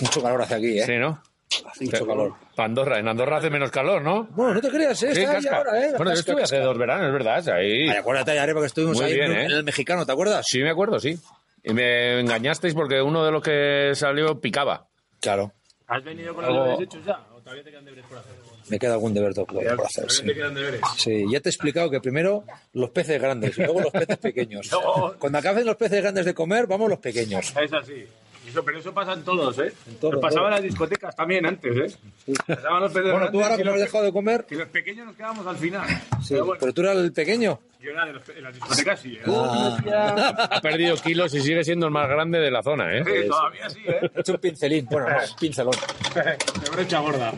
[0.00, 0.84] Mucho calor hace aquí, ¿eh?
[0.86, 1.22] Sí, ¿no?
[1.70, 2.34] Hace mucho calor.
[2.56, 4.24] Pa' Andorra, en Andorra hace menos calor, ¿no?
[4.30, 5.14] Bueno, no te creas, ¿eh?
[5.14, 5.92] Sí, Está ahí ahora, ¿eh?
[5.96, 7.48] Bueno, yo Casca, estuve hace dos veranos, es verdad.
[7.50, 7.88] Ahí.
[7.88, 9.44] Ay, acuérdate, Arepa, que estuvimos Muy ahí bien, en, ¿eh?
[9.44, 10.44] en el mexicano, ¿te acuerdas?
[10.48, 11.18] Sí, me acuerdo, sí.
[11.66, 14.86] Y me engañasteis porque uno de los que salió picaba.
[15.20, 15.52] Claro.
[15.88, 17.26] ¿Has venido con Algo- los deberes hechos ya?
[17.34, 18.32] ¿O todavía te quedan deberes por hacer?
[18.68, 20.22] Me queda algún deber por por hacer, sí.
[20.22, 20.80] Todavía te quedan deberes.
[20.96, 24.68] Sí, ya te he explicado que primero los peces grandes y luego los peces pequeños.
[25.20, 27.52] Cuando acaben los peces grandes de comer, vamos los pequeños.
[27.60, 28.06] Es así.
[28.46, 29.72] Eso, pero eso pasa en todos, ¿eh?
[30.20, 32.34] pasaba en las discotecas también antes, ¿eh?
[32.46, 35.16] Pasaban los Bueno, tú ahora y como has dejado de comer, y los pequeños nos
[35.16, 35.86] quedábamos al final.
[36.22, 37.58] sí, Pero bueno, pero tú eras el pequeño.
[37.80, 39.22] yo era de los, en las discotecas sí, ¿eh?
[39.26, 40.48] Ah.
[40.52, 43.02] Ha perdido kilos y sigue siendo el más grande de la zona, ¿eh?
[43.04, 44.10] Sí, todavía sí, ¿eh?
[44.14, 44.86] He hecho un pincelín.
[44.86, 45.74] Bueno, no, un pincelón.
[46.14, 47.32] De brocha gorda.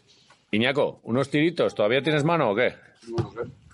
[0.50, 1.74] Iñaco, ¿unos tiritos?
[1.74, 2.74] ¿Todavía tienes mano o qué?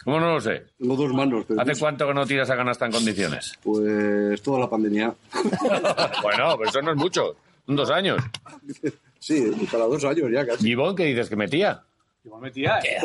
[0.04, 0.64] ¿Cómo no lo sé?
[0.78, 1.46] Tengo dos manos.
[1.58, 3.58] ¿Hace cuánto que no tiras a canasta en condiciones?
[3.62, 5.14] Pues toda la pandemia.
[6.22, 7.36] bueno, pero eso no es mucho.
[7.66, 8.18] Son dos años.
[9.18, 10.64] Sí, para dos años ya casi.
[10.66, 11.82] ¿Gibón qué dices que metía?
[12.24, 12.98] Igual metía, ¿eh?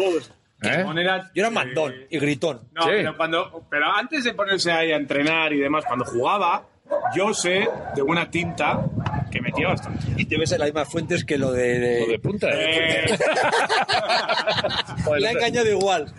[0.61, 0.77] ¿Eh?
[0.81, 2.59] Igual era- Yo era mandón y gritón.
[2.73, 2.89] No, Sí.
[2.91, 6.65] pero, cuando, pero antes de ponerse ahí a entrenar y demás, cuando jugaba,
[7.15, 8.81] yo sé de buena tinta
[9.31, 10.05] que metía bastante.
[10.17, 11.79] Y te ves en las mismas fuentes que lo de...
[11.79, 12.47] de- Lo de punta.
[12.51, 13.05] ¿eh?
[13.05, 13.17] Eh,
[15.05, 16.11] Joder, ha engañado igual.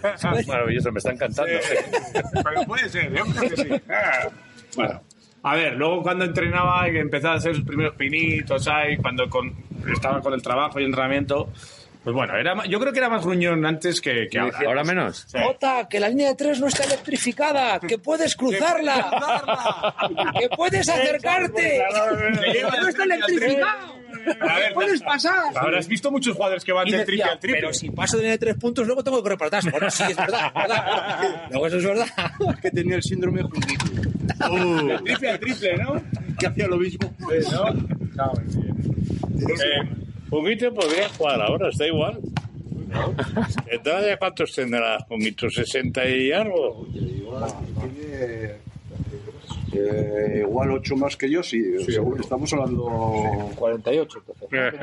[0.46, 1.52] Maravilloso, me está encantando.
[2.44, 3.68] pero puede ser, yo creo que sí.
[3.88, 4.28] Ah,
[4.76, 5.00] Bueno.
[5.42, 9.54] A ver, luego cuando entrenaba y empezaba a hacer sus primeros pinitos ahí, cuando con-
[9.90, 11.48] estaba con el trabajo y entrenamiento,
[12.02, 14.58] pues bueno, era, ma- yo creo que era más gruñón antes que, que ahora.
[14.66, 15.26] ¿Ahora menos?
[15.28, 15.38] Sí.
[15.42, 19.94] Jota, que la línea de tres no está electrificada, que puedes cruzarla,
[20.38, 21.82] que puedes acercarte,
[22.52, 23.94] que no está electrificado,
[24.40, 25.34] A ver, que puedes pasar.
[25.56, 27.60] Habrás visto muchos jugadores que van Y decía, triple al triple.
[27.60, 29.70] pero si paso de línea de tres puntos, luego tengo que correr para atrás.
[29.70, 31.46] Bueno, sí, es verdad, es verdad.
[31.50, 32.06] Luego eso es verdad.
[32.54, 33.84] Es que tenía el síndrome Juguito.
[34.86, 36.02] Del triple al triple, ¿no?
[36.38, 37.14] Que hacía lo mismo.
[37.18, 38.08] Sí, ¿no?
[38.14, 38.60] Claro, sí.
[39.40, 39.88] Eh,
[40.30, 42.20] Juguito podría jugar ahora, está igual.
[43.66, 45.46] ¿Entonces cuántos tendrá Juguito?
[45.46, 46.86] ¿60 y algo?
[49.70, 51.62] Tiene eh, igual ocho más que yo, sí.
[52.20, 54.22] Estamos hablando 48.
[54.50, 54.74] Pues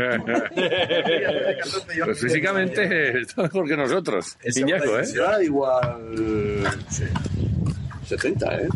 [2.21, 4.37] físicamente está mejor que nosotros.
[4.55, 5.05] Iñaco, ¿eh?
[5.05, 6.63] Será igual
[8.05, 8.69] 70, ¿eh?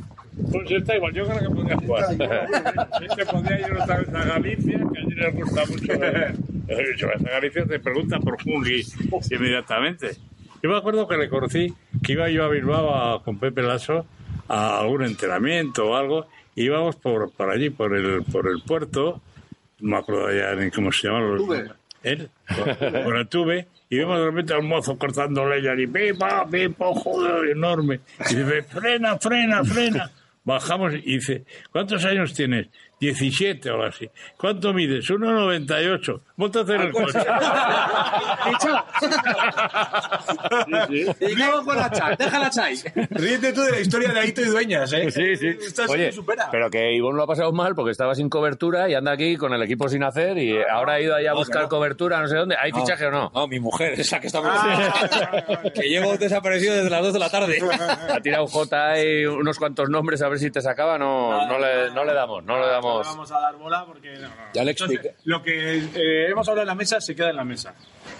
[0.51, 2.05] Pues está igual, yo creo que podría jugar.
[3.01, 5.93] Este podría ir otra vez a Galicia, que a allí les gusta mucho.
[6.71, 8.85] Eh, Galicia te pregunta por Jungui
[9.29, 10.11] inmediatamente.
[10.63, 14.05] Yo me acuerdo que le conocí, que iba yo a Bilbao a- con Pepe Lasso
[14.47, 19.21] a algún entrenamiento o algo, y íbamos por, por allí, por el, por el puerto,
[19.79, 21.37] no me acuerdo ya ni cómo se llaman los...
[21.45, 21.69] Tuve.
[22.47, 26.85] Con, con el tube, y vemos de repente al mozo cortando leña y pipa, pipa,
[26.95, 27.99] joder, enorme.
[28.29, 30.11] Y dice, frena, frena, frena.
[30.43, 32.67] Bajamos y dice, ¿cuántos años tienes?
[33.01, 34.07] 17 o algo así.
[34.37, 35.09] ¿Cuánto mides?
[35.09, 36.21] 1,98.
[36.37, 37.19] Ponte a hacer el coche.
[41.19, 42.75] Y luego con la chat, déjala chai.
[43.09, 45.09] Ríete tú de la historia de Aito y Dueñas, ¿eh?
[45.09, 45.53] Sí, sí.
[45.59, 46.47] Sí Oye, supera.
[46.51, 49.51] pero que Ivonne lo ha pasado mal porque estaba sin cobertura y anda aquí con
[49.53, 52.55] el equipo sin hacer y ahora ha ido ahí a buscar cobertura no sé dónde.
[52.59, 53.31] ¿Hay fichaje o no?
[53.33, 54.41] No, mi mujer, esa que está
[55.73, 57.59] que llevo desaparecido desde las 2 de la tarde.
[58.09, 60.99] Ha tirado J y unos cuantos nombres a ver si te sacaba.
[60.99, 62.90] No, no, le, no le damos, no le damos.
[62.99, 64.13] Vamos a dar bola porque...
[64.13, 64.35] no, no.
[64.53, 67.43] Ya le Entonces, lo que eh, hemos hablado en la mesa se queda en la
[67.43, 67.73] mesa.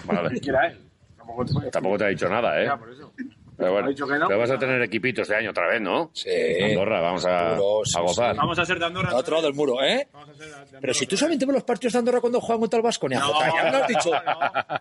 [0.04, 0.28] Vale.
[0.30, 0.80] Ni siquiera él.
[1.16, 2.66] Tampoco te Tampoco te ha dicho nada, ¿eh?
[2.66, 3.12] Ya, por eso.
[3.56, 4.26] Pero bueno, Ha dicho que no.
[4.26, 6.10] pero vas a tener equipitos este año otra vez, ¿no?
[6.14, 6.30] Sí.
[6.62, 8.34] Andorra, vamos a, sí, a gozar.
[8.36, 9.14] Vamos a ser de Andorra.
[9.14, 10.08] Otro lado del muro, ¿eh?
[10.80, 13.26] Pero si tú solamente ves los partidos de Andorra cuando juegan contra el Vasconia, No,
[13.26, 14.10] Jota, ya me lo has dicho.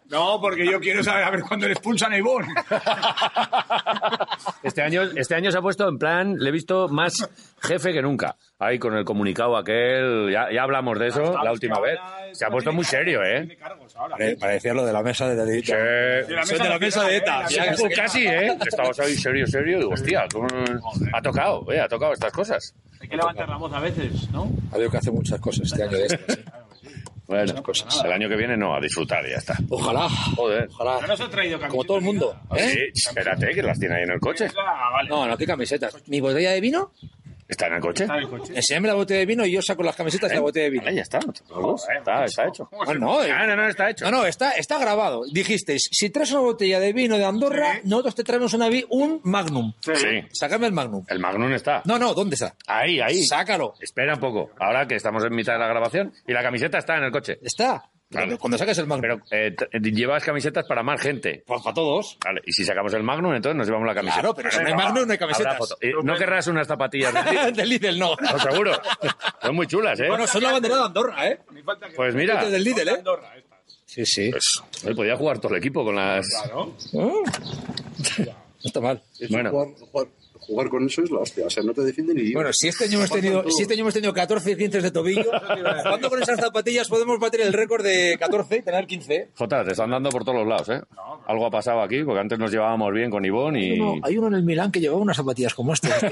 [0.10, 2.48] No, porque yo quiero saber a ver cuándo le expulsan a Ivonne.
[4.64, 7.28] Este año, este año se ha puesto en plan, le he visto más
[7.62, 8.36] jefe que nunca.
[8.60, 12.00] Ahí con el comunicado aquel, ya, ya hablamos de eso la última vez.
[12.34, 13.58] Se ha puesto muy serio, ¿eh?
[14.10, 15.66] Pare- Parecía lo de la mesa de, de, Sí.
[16.46, 17.48] Soy de la mesa de ETA.
[17.48, 18.58] Sí, pues casi, ¿eh?
[18.66, 19.80] Estabas ahí serio, serio.
[19.80, 20.48] Digo, hostia, ¿cómo-
[21.14, 21.80] ha tocado, ¿eh?
[21.80, 22.74] Ha tocado estas cosas.
[23.00, 24.52] Hay que levantar la voz a veces, ¿no?
[24.72, 26.38] Ha habido que hacer muchas cosas este año de estas.
[26.38, 26.46] ¿eh?
[27.28, 27.54] Bueno,
[28.04, 29.58] el año que viene no, a disfrutar y ya está.
[29.70, 30.10] Ojalá.
[30.36, 30.68] Joder.
[30.74, 31.08] Ojalá.
[31.08, 31.70] No se ha traído camisetas.
[31.72, 32.36] Como todo el mundo.
[32.58, 32.92] ¿eh?
[32.94, 34.48] Sí, espérate, que las tiene ahí en el coche.
[34.58, 35.10] Ah, vale.
[35.10, 35.96] No, no, ¿qué camisetas?
[36.08, 36.92] ¿Mi botella de vino?
[37.52, 38.04] ¿Está en el coche?
[38.06, 38.54] Está en el coche.
[38.56, 40.84] Enséñame la botella de vino y yo saco las camisetas de la botella de vino.
[40.86, 41.20] Vale, ya está.
[41.20, 42.70] Está, está hecho.
[42.88, 43.30] Ah, no, eh.
[43.30, 44.06] Ah, no, no, está hecho.
[44.06, 45.24] No, no, está, está grabado.
[45.30, 49.74] Dijisteis, si traes una botella de vino de Andorra, nosotros te traemos una un Magnum.
[49.82, 50.22] Sí.
[50.32, 51.04] Sácame el Magnum.
[51.10, 51.82] El Magnum está.
[51.84, 52.56] No, no, ¿dónde está?
[52.68, 53.22] Ahí, ahí.
[53.26, 53.74] Sácalo.
[53.82, 54.52] Espera un poco.
[54.58, 57.38] Ahora que estamos en mitad de la grabación y la camiseta está en el coche.
[57.42, 57.84] Está.
[58.38, 59.02] Cuando, saques el Magnum.
[59.02, 61.44] Pero eh, t- llevas camisetas para más gente.
[61.46, 62.18] Pues para todos.
[62.24, 64.22] Vale, y si sacamos el Magnum, entonces nos llevamos la camiseta.
[64.22, 65.76] Claro, pero si no hay Magnum, no hay camisetas.
[65.80, 67.14] Eh, no querrás unas zapatillas
[67.56, 67.98] de Lidl?
[67.98, 68.16] no.
[68.20, 68.74] No, seguro.
[69.42, 70.08] Son muy chulas, ¿eh?
[70.08, 71.40] Bueno, son la bandera de Andorra, ¿eh?
[71.96, 73.04] Pues mira, del Lidl, ¿eh?
[73.86, 74.32] Sí, sí.
[74.32, 74.62] pues,
[74.96, 76.26] podía jugar todo el equipo con las...
[76.54, 76.76] ¿No?
[76.94, 77.24] No
[78.64, 79.02] está mal.
[79.30, 79.50] Bueno.
[79.52, 80.08] Jugar, jugar-
[80.42, 81.46] jugar con eso es la hostia.
[81.46, 82.34] O sea, no te defiende ni.
[82.34, 85.24] Bueno, si este año hemos tenido, si este año hemos tenido 14 15 de tobillo,
[85.84, 89.30] jugando con esas zapatillas podemos bater el récord de 14 y tener 15.
[89.36, 90.82] Jota, te están dando por todos los lados, ¿eh?
[91.28, 93.72] Algo ha pasado aquí, porque antes nos llevábamos bien con Ivonne y...
[93.74, 96.04] Hay uno, hay uno en el Milán que llevaba unas zapatillas como estas.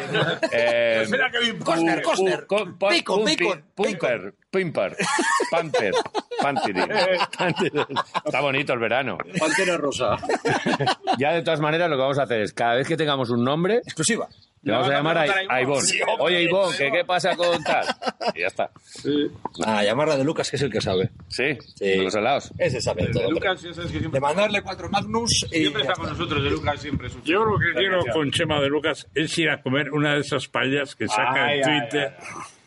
[0.52, 1.06] Eh,
[1.64, 2.46] Costner, Costner.
[2.46, 4.96] con- pon- Bacon, bacon, Pumper, Pimper,
[5.52, 5.94] Panther.
[6.42, 6.88] Pantherin.
[8.26, 9.18] Está bonito el verano.
[9.38, 10.16] Pantera rosa.
[11.18, 13.44] Ya de todas maneras lo que vamos a hacer es, cada vez que tengamos un
[13.44, 14.28] nombre, Exclusiva.
[14.64, 15.82] le vamos a llamar a, a Ivonne.
[15.82, 17.86] Sí, hombre, Oye, Ivonne, ¿qué, ¿qué pasa con tal?
[18.36, 18.70] Y ya está.
[19.66, 21.10] A llamarla de Lucas, que es el que sabe.
[21.30, 21.86] Sí, Sí.
[21.86, 22.52] de los helados.
[22.60, 23.32] Ese sabe De todo.
[23.32, 25.60] Lucas, ya sabes que De mandarle cuatro Magnus y.
[25.62, 26.44] siempre está con nosotros.
[26.44, 29.50] De Lucas siempre es un Yo lo que quiero con Chema de Lucas es ir
[29.50, 32.14] a comer una de esas paellas que saca Ay, en ay, Twitter.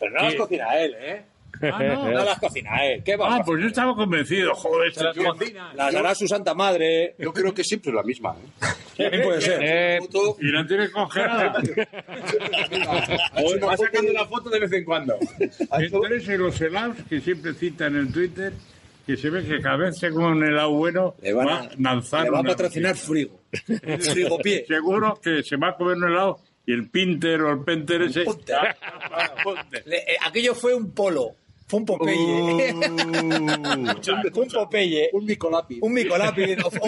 [0.01, 0.39] Pero no las Sí.
[0.39, 1.25] cocina él, ¿eh?
[1.61, 2.11] Ah, no.
[2.13, 3.03] No las cocina él.
[3.05, 3.37] ¿Qué va?
[3.37, 5.35] Ah, pues yo estaba convencido, joder, este tío.
[5.75, 7.15] Las hará su santa madre.
[7.19, 8.37] Yo creo que siempre es la misma.
[8.37, 8.67] ¿eh?
[8.97, 9.61] También puede ser.
[9.63, 11.53] Eh, Foto, Y la tiene congelada.
[13.63, 15.17] Va sacando la foto de vez en cuando.
[15.71, 18.53] Entonces, en los helados que siempre citan en Twitter,
[19.07, 21.71] que se ve que cada vez se come un helado bueno, Le van va a,
[21.79, 23.41] lanzar le va a patrocinar Frigo.
[23.53, 24.65] Frigopié.
[24.69, 28.25] Seguro que se va a comer un helado y el Pinter o el Penter ese.
[29.85, 31.35] Le- eh, aquello fue un polo.
[31.67, 32.75] Fue un Popeye.
[34.33, 35.11] fue un Popeye.
[35.13, 35.79] un micolapi.
[35.81, 36.43] Un Micolapi.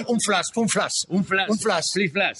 [0.06, 0.46] Un flash.
[0.52, 0.92] Fue un flash.
[1.08, 1.48] un flash.
[1.50, 1.84] Un flash.
[1.92, 2.38] Flip flash.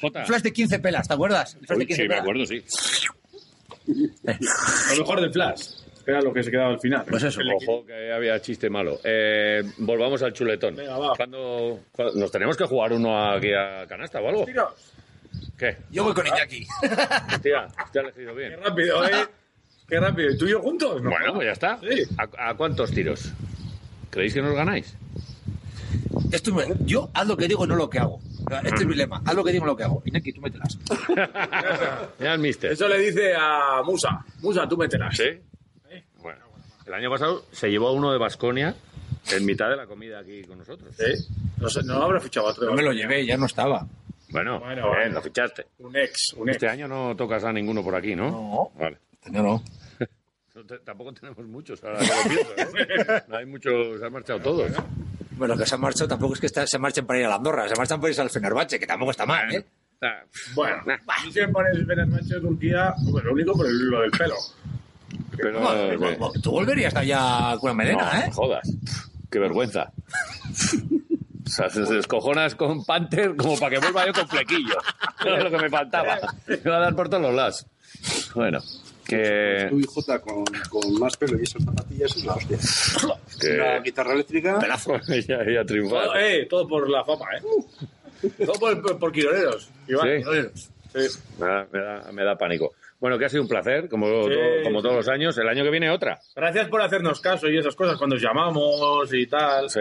[0.00, 0.20] Jota.
[0.20, 1.56] Un flash de 15 pelas, ¿te acuerdas?
[1.66, 2.22] Flash de Uy, 15 sí, me pelas.
[2.22, 2.64] acuerdo, sí.
[4.24, 5.62] Lo mejor del Flash.
[6.06, 7.04] Era lo que se quedaba al final.
[7.08, 7.40] Pues eso.
[7.62, 8.98] Ojo, que había chiste malo.
[9.04, 10.76] Eh, volvamos al chuletón.
[10.76, 11.14] Venga, va.
[11.16, 14.44] ¿Cuándo- cuándo- ¿Nos tenemos que jugar uno aquí a canasta o algo?
[15.56, 15.76] ¿Qué?
[15.90, 16.66] Yo voy con Iñaki.
[17.32, 18.50] Hostia, te ha elegido bien.
[18.50, 19.26] Qué rápido, ¿eh?
[19.88, 20.30] Qué rápido.
[20.30, 21.02] ¿Y tú y yo juntos?
[21.02, 21.10] ¿no?
[21.10, 21.78] Bueno, pues ya está.
[21.80, 22.02] Sí.
[22.18, 23.32] ¿A, a cuántos tiros?
[24.10, 24.96] ¿Creéis que nos ganáis?
[26.32, 26.52] Esto
[26.84, 28.20] yo haz lo que digo, no lo que hago.
[28.64, 29.22] Este es mi lema.
[29.24, 30.02] Haz lo que digo, no lo que hago.
[30.04, 30.78] Iñaki, tú mételas.
[32.20, 32.72] Ya el mister.
[32.72, 34.24] Eso le dice a Musa.
[34.40, 35.16] Musa, tú mételas.
[35.16, 35.24] ¿Sí?
[36.20, 36.40] Bueno,
[36.86, 38.74] el año pasado se llevó uno de Basconia
[39.32, 40.94] en mitad de la comida aquí con nosotros.
[40.96, 41.28] Sí.
[41.58, 42.66] No, sé, no habrá fichado a otro.
[42.66, 43.86] No me lo llevé, ya no estaba.
[44.30, 45.14] Bueno, Bueno, bien, bueno.
[45.14, 45.66] lo fichaste.
[45.78, 46.56] Un ex, un ex.
[46.56, 48.30] Este año no tocas a ninguno por aquí, ¿no?
[48.30, 48.70] No.
[48.78, 48.98] Vale.
[49.30, 49.62] No, no.
[50.54, 53.22] No tampoco tenemos muchos, ahora que lo pienso, ¿eh?
[53.28, 54.70] No hay muchos, se han marchado todos.
[55.32, 57.34] Bueno, que se han marchado tampoco es que está- se marchen para ir a la
[57.34, 59.64] Andorra, se marchan para irse al Fenerbahce, que tampoco está mal, ¿eh?
[60.54, 64.00] Bueno, a mí se me parece Fenerbahce de Turquía, bueno, lo único por el- lo
[64.02, 64.36] del pelo.
[65.36, 68.30] Pero, Bueno, eh, tú volverías allá con una melena, no, ¿eh?
[68.32, 68.70] jodas.
[69.28, 69.92] Qué vergüenza.
[71.46, 74.76] O sea, se se descojonas con Panther como para que vuelva yo con flequillo.
[75.24, 76.18] Era lo que me faltaba.
[76.46, 77.66] Me va a dar por todos los lados.
[78.34, 78.60] Bueno,
[79.22, 79.66] que...
[79.70, 82.58] Tu hijota con, con más pelo y esas zapatillas es la hostia.
[83.40, 83.56] que...
[83.56, 84.58] La guitarra eléctrica.
[85.26, 86.04] ya, ya triunfado.
[86.12, 87.42] Todo, eh, todo por la fama, ¿eh?
[88.44, 89.68] Todo por, por, por quiroleros.
[89.88, 90.16] Iván, Sí.
[90.18, 90.70] quiroleros.
[90.94, 91.18] Sí.
[91.40, 92.72] Me da, me da- me da pánico.
[93.00, 94.82] Bueno, que ha sido un placer, como, Sí, todo- como sí.
[94.84, 95.36] todos los años.
[95.36, 96.20] El año que viene otra.
[96.34, 99.68] Gracias por hacernos caso y esas cosas cuando os llamamos y tal.
[99.68, 99.80] Sí.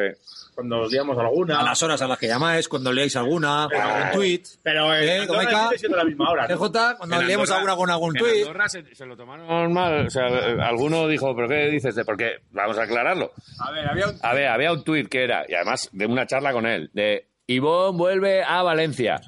[0.55, 1.59] Cuando os liamos alguna.
[1.59, 4.41] A las horas a las que llamáis, cuando leáis alguna, con algún tweet.
[4.61, 5.63] Pero en ¿Eh, Andorra Domecq?
[5.69, 6.47] sigue siendo la misma hora.
[6.47, 6.57] ¿no?
[6.57, 8.41] GJ, cuando En leemos Andorra- alguna con algún en tweet.
[8.41, 10.07] Andorra se, se lo tomaron mal.
[10.07, 10.27] O sea,
[10.67, 11.95] alguno dijo, ¿pero qué dices?
[11.95, 13.31] de Porque vamos a aclararlo.
[13.59, 14.15] A ver, había un...
[14.21, 17.27] A ver, había un tuit que era, y además de una charla con él, de
[17.47, 19.19] Ivón vuelve a Valencia.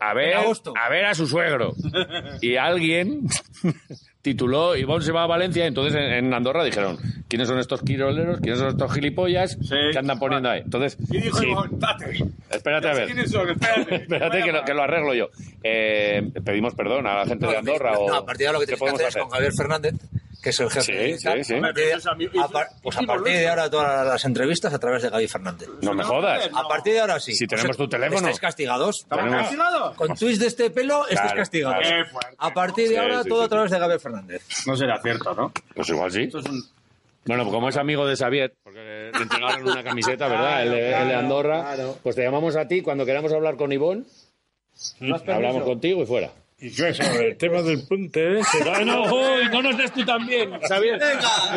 [0.00, 1.72] A ver, a ver a su suegro.
[2.40, 3.26] Y alguien
[4.22, 6.98] tituló Ivón se va a Valencia, entonces en, en Andorra dijeron,
[7.28, 8.40] ¿quiénes son estos quiroleros?
[8.40, 9.56] ¿Quiénes son estos gilipollas
[9.92, 10.62] que andan poniendo ahí?
[10.64, 11.48] Entonces, Y dijo sí,
[12.50, 13.06] espérate a ver.
[13.06, 13.48] ¿Quiénes son?
[13.48, 13.94] Espérate.
[14.02, 15.28] Espérate que lo, que lo arreglo yo.
[15.62, 18.66] Eh, pedimos perdón a la gente de Andorra o No, a partir de ahora lo
[18.66, 19.94] que ¿qué tienes que hacer es con Javier Fernández,
[20.42, 22.38] que es el jefe Sí, de sí, sí.
[22.38, 25.68] a par- pues a partir de ahora todas las entrevistas a través de Javier Fernández.
[25.82, 26.48] No me jodas.
[26.54, 27.34] A partir de ahora sí.
[27.34, 28.18] Si tenemos tu teléfono.
[28.18, 29.00] Estáis castigados.
[29.00, 29.96] ¿Estamos Tenemos- castigados?
[29.96, 31.76] Con twist de este pelo, estáis Claro, castigados.
[31.80, 32.04] claro.
[32.04, 32.36] Qué fuerte.
[32.38, 34.42] A partir de Sí, ahora sí, todo sí, a través de Javier Fernández.
[34.66, 35.52] No será cierto, ¿no?
[35.74, 36.28] Pues igual sí.
[37.26, 40.62] Bueno, pues como es amigo de Xavier, porque le entregaron una camiseta, ¿verdad?
[40.62, 41.74] el, de, el de Andorra.
[42.02, 44.06] Pues te llamamos a ti cuando queramos hablar con Ivón.
[45.00, 46.30] Hablamos contigo y fuera.
[46.60, 48.64] ¿Y qué sobre el tema del punte ese?
[48.64, 51.00] No, no, uy, no nos des tú también, Xavier.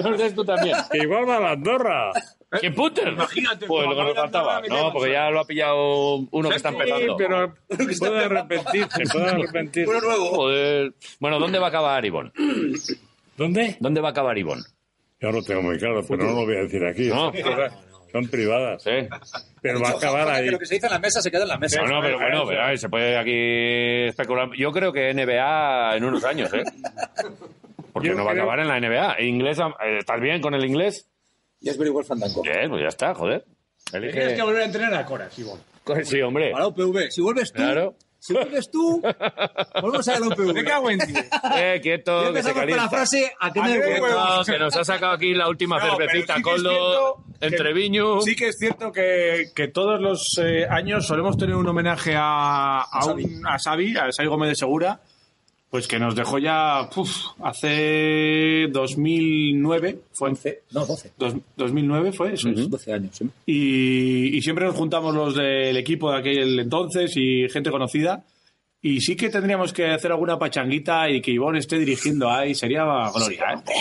[0.03, 0.77] No nos des tú también.
[0.91, 2.11] Que igual va a la Andorra.
[2.59, 3.07] ¿Quién punter?
[3.07, 4.61] Imagínate, Pues lo que nos faltaba.
[4.67, 6.99] No, porque ya lo ha pillado uno que está empezando.
[6.99, 7.55] Sí, pero
[7.97, 9.99] puede arrepentirse, puede arrepentirse.
[10.01, 10.93] Joder.
[11.19, 12.33] Bueno, ¿dónde va a acabar Ivón?
[13.37, 13.77] ¿Dónde?
[13.79, 14.61] ¿Dónde va a acabar Ivón?
[15.21, 17.07] Yo lo tengo muy claro, pero no lo voy a decir aquí.
[17.07, 17.31] No.
[18.11, 18.83] Son privadas.
[18.83, 18.91] Sí.
[19.61, 20.49] Pero va a acabar ahí.
[20.49, 21.81] Lo que se dice en la mesa se queda en la mesa.
[21.81, 24.49] No, no, pero bueno, pero, a ver, se puede aquí especular.
[24.57, 26.63] Yo creo que NBA en unos años, ¿eh?
[27.93, 29.21] Porque Yo no va a acabar en la NBA.
[29.21, 31.07] ¿Inglés, eh, ¿Estás bien con el inglés?
[31.59, 32.41] Ya es very well fandango.
[32.41, 33.45] Bien, pues ya está, joder.
[33.89, 34.35] Tienes Elige...
[34.35, 35.59] que volver a entrenar a Coras, Ivón.
[36.03, 36.53] Sí, hombre.
[36.53, 37.09] A la UPV.
[37.09, 37.95] Si vuelves tú, Claro.
[38.21, 39.01] Si vuelves tú,
[39.81, 40.53] volvemos a la UPV.
[40.53, 41.13] Me cago en ti.
[41.57, 42.83] Eh, quieto, que se calienta.
[42.83, 44.11] la frase a que A huevos.
[44.11, 47.23] No, que nos ha sacado aquí la última No, cervecita, sí que es Coldo, cierto
[47.41, 48.21] en que- Treviño.
[48.21, 52.81] Sí que es cierto que, que todos los eh, años solemos tener un homenaje a,
[52.83, 55.01] a, un, a Xavi, a Xavi Gómez de Segura,
[55.71, 57.09] pues que nos dejó ya puf,
[57.41, 61.11] hace 2009, fue 11, no, 12.
[61.17, 62.49] dos- 2009 fue eso.
[62.49, 62.69] es.
[62.69, 63.15] 12 años.
[63.17, 63.25] ¿sí?
[63.45, 68.23] Y, y siempre nos juntamos los del equipo de aquel entonces y gente conocida.
[68.83, 72.83] Y sí que tendríamos que hacer alguna pachanguita y que Ivonne esté dirigiendo ahí, sería
[73.15, 73.71] gloria, ¿eh?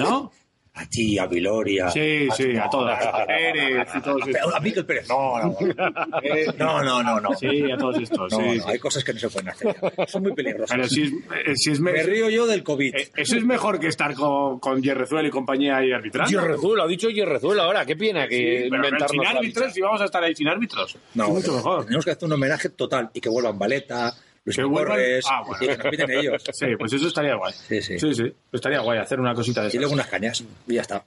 [0.00, 0.30] ¿No?
[0.76, 1.88] A ti, a Viloria.
[1.88, 2.90] Sí, sí, a todos.
[3.00, 4.54] A Pérez y todos estos.
[4.54, 5.08] A Miquel Pérez.
[5.08, 5.56] No, no.
[6.58, 7.34] No, no, no, no.
[7.34, 8.32] Sí, a todos estos.
[8.32, 8.60] No, sí, no, sí.
[8.66, 9.76] hay cosas que no se pueden hacer.
[10.08, 10.76] Son muy peligrosas.
[10.76, 12.94] Pero si es, eh, si es me- Me río yo del COVID.
[12.94, 16.30] eh, eso es mejor que estar con, con Yerrezuela y compañía y arbitrando.
[16.30, 17.86] Yerrezuela, ha dicho Yerrezuela ahora.
[17.86, 20.98] Qué pena Sí, que pero inventarnos sin árbitros, si vamos a estar ahí sin árbitros.
[21.14, 21.84] No, es mucho mejor.
[21.84, 24.12] Tenemos que hacer un homenaje total y que vuelvan Valeta,
[24.46, 25.72] Luis Que vuelvan- Torres, Ah, bueno.
[25.72, 26.42] y piten ellos.
[26.52, 27.52] Sí, pues eso estaría guay.
[27.54, 27.98] Sí, sí.
[27.98, 28.32] Sí, sí.
[28.52, 29.80] Estaría guay hacer una cosita de Y esas.
[29.80, 30.44] luego unas cañas.
[30.66, 31.02] Y ya está.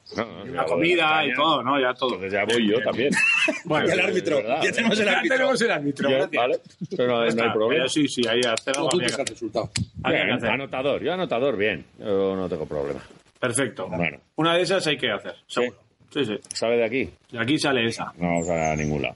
[0.50, 1.80] Una comida y todo, ¿no?
[1.80, 2.16] Ya todo.
[2.16, 3.12] Entonces ya voy yo también.
[3.66, 4.38] Bueno, Y el árbitro.
[4.38, 4.62] verdad.
[4.64, 5.38] Ya tenemos el Ya árbitro.
[5.38, 6.28] tenemos el árbitro, Ya.
[6.40, 6.60] Vale.
[6.96, 7.70] Pero no, Ya no hay problema.
[7.84, 9.70] pero Sí, sí, ahí hacer algo habría que- resultado.
[9.74, 11.86] que Bien, anotador, yo anotador, bien.
[12.00, 13.02] Yo no tengo problema.
[13.40, 13.88] Perfecto.
[13.88, 14.18] Bueno.
[14.38, 15.78] Una de esas hay que hacer, seguro.
[16.12, 16.40] Sí, sí.
[16.56, 17.10] ¿Sabe de aquí?
[17.32, 18.06] Y aquí sale esa.
[18.18, 19.16] No vamos a ningún lado.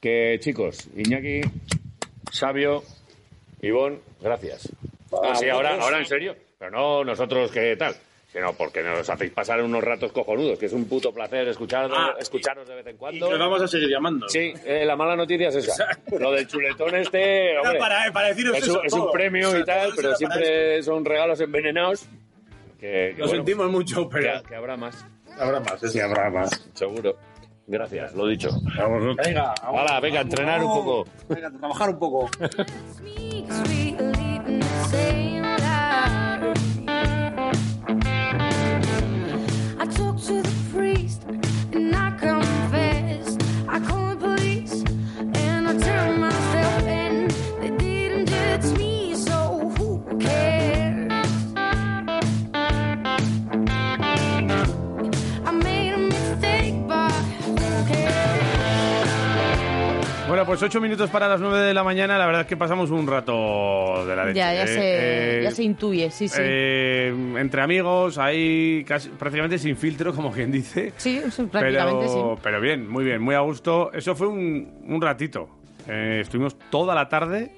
[0.00, 1.42] Que chicos, Iñaki,
[2.32, 2.82] Sabio,
[3.62, 4.68] Ivón, gracias.
[5.22, 6.34] Ah, sí, ahora, ahora en serio.
[6.58, 7.94] Pero no nosotros que tal,
[8.32, 12.14] sino porque nos hacéis pasar unos ratos cojonudos, que es un puto placer escuchar, Ah,
[12.18, 13.28] escucharos de vez en Y cuando.
[13.28, 14.28] que vamos a seguir llamando.
[14.28, 15.88] Sí, eh, la mala noticia es esa.
[16.18, 19.92] Lo del chuletón este, hombre, para, para deciros es, eso es un premio y tal,
[19.96, 22.06] pero siempre son regalos envenenados.
[22.78, 25.04] Que, que Lo bueno, sentimos mucho, pero que, que habrá más,
[25.38, 25.80] habrá más.
[25.80, 26.50] Sí, habrá más.
[26.74, 27.16] seguro.
[27.70, 28.50] Gracias, lo dicho.
[29.24, 31.06] Venga, Hala, venga, a entrenar un poco.
[31.28, 32.28] Venga, trabajar un poco.
[60.40, 62.16] Bueno, pues ocho minutos para las nueve de la mañana.
[62.16, 64.38] La verdad es que pasamos un rato de la leche.
[64.38, 64.66] Ya, ya, ¿eh?
[64.68, 66.40] se, Eh, ya se intuye, sí, sí.
[66.40, 70.94] eh, entre amigos, ahí casi, prácticamente sin filtro, como quien dice.
[70.96, 72.40] sí, sí, prácticamente pero, sí.
[72.42, 73.92] pero bien, muy bien, muy a gusto.
[73.92, 75.46] Eso fue un, un ratito.
[75.86, 77.50] Estuvimos toda la tarde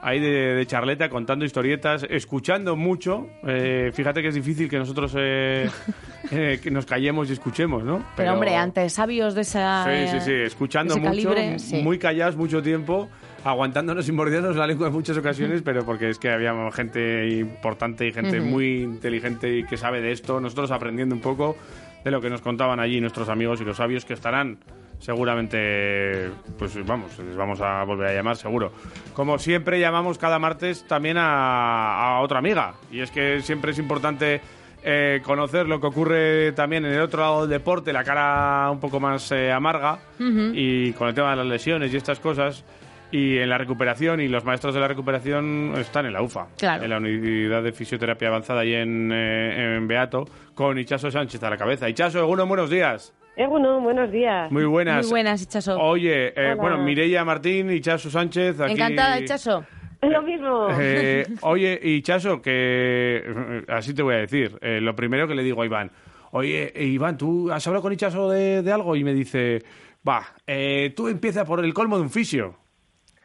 [0.00, 3.26] ahí de, de charleta contando historietas, escuchando mucho.
[3.46, 5.68] Eh, fíjate que es difícil que nosotros eh,
[6.30, 8.04] eh, que nos callemos y escuchemos, ¿no?
[8.16, 9.84] Pero, hombre, antes sabios de esa.
[9.84, 11.82] Sí, sí, sí, escuchando mucho, calibre, sí.
[11.82, 13.08] muy callados mucho tiempo,
[13.44, 18.06] aguantándonos y mordiéndonos la lengua en muchas ocasiones, pero porque es que había gente importante
[18.06, 18.48] y gente Ujú.
[18.48, 21.56] muy inteligente y que sabe de esto, nosotros aprendiendo un poco
[22.04, 24.58] de lo que nos contaban allí nuestros amigos y los sabios que estarán
[24.98, 28.72] seguramente, pues vamos, les vamos a volver a llamar seguro.
[29.14, 33.78] Como siempre llamamos cada martes también a, a otra amiga, y es que siempre es
[33.78, 34.40] importante
[34.82, 38.80] eh, conocer lo que ocurre también en el otro lado del deporte, la cara un
[38.80, 40.52] poco más eh, amarga, Ujú.
[40.54, 42.64] y con el tema de las lesiones y estas cosas.
[43.10, 46.84] Y en la recuperación, y los maestros de la recuperación están en la UFA, Claro.
[46.84, 51.48] en la unidad de fisioterapia avanzada ahí en, eh, en Beato, con Ichaso Sánchez a
[51.48, 51.88] la cabeza.
[51.88, 53.14] Ichaso, Eguno, buenos días.
[53.38, 54.50] Eguno, buenos días.
[54.50, 55.04] Muy buenas.
[55.06, 55.78] Muy buenas, Ichaso.
[55.80, 58.60] Oye, eh, bueno, Mireia Martín, Ichaso Sánchez.
[58.60, 59.64] Aquí, Encantada, Ichaso.
[60.02, 60.66] Lo mismo.
[60.76, 64.58] Eh, oye, Ichaso, que eh, así te voy a decir.
[64.60, 65.92] eh, lo primero que le digo a Iván,
[66.32, 68.96] oye, eh, Iván, ¿tú has hablado con Ichaso de, de algo?
[68.96, 69.62] Y me dice,
[70.06, 72.56] va, eh, tú empieza por el colmo de un fisio.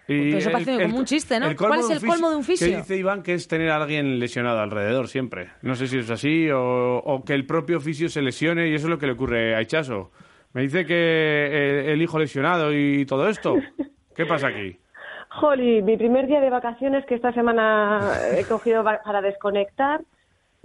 [0.08, 1.56] Y Pero eso parece como un chiste, ¿no?
[1.56, 2.68] ¿Cuál es el colmo de un fisio?
[2.68, 5.52] Que dice Iván que es tener a alguien lesionado alrededor siempre.
[5.62, 8.88] No sé si es así o, o que el propio fisio se lesione y eso
[8.88, 10.12] es lo que le ocurre a Ichaso.
[10.54, 13.56] Me dice que eh, el hijo lesionado y todo esto.
[14.16, 14.78] ¿Qué pasa aquí?
[15.30, 18.00] Joli, mi primer día de vacaciones que esta semana
[18.38, 20.02] he cogido para desconectar.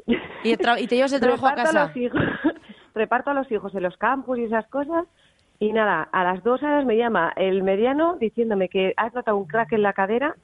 [0.07, 1.87] Y, y te llevas el trabajo a casa.
[1.87, 2.21] los hijos,
[2.95, 5.07] reparto a los hijos en los campus y esas cosas.
[5.61, 9.47] Y nada, a las dos horas me llama el mediano diciéndome que has notado un
[9.47, 10.37] crack en la cadera.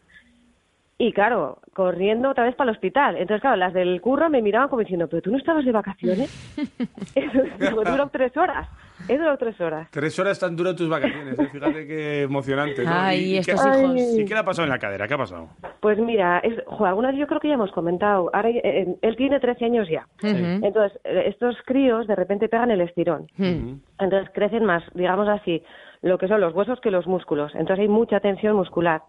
[0.99, 3.17] Y claro, corriendo otra vez para el hospital.
[3.17, 6.31] Entonces, claro, las del curro me miraban como diciendo, ¿pero tú no estabas de vacaciones?
[7.15, 8.69] Eso duró tres horas.
[9.09, 9.89] He durado tres horas.
[9.91, 11.49] Tres horas tan duras tus vacaciones, ¿eh?
[11.51, 12.85] fíjate qué emocionante.
[12.85, 12.91] ¿no?
[12.93, 14.19] Ay, ¿Y, estos qué, hijos.
[14.19, 15.07] ¿Y qué le ha pasado en la cadera?
[15.07, 15.49] ¿Qué ha pasado?
[15.81, 18.31] Pues mira, es, jo, alguna vez yo creo que ya hemos comentado.
[18.33, 20.07] Ahora eh, él tiene 13 años ya.
[20.23, 23.27] Entonces, eh, estos críos de repente pegan el estirón.
[23.39, 25.63] Entonces crecen más, digamos así,
[26.03, 27.53] lo que son los huesos que los músculos.
[27.55, 29.03] Entonces hay mucha tensión muscular.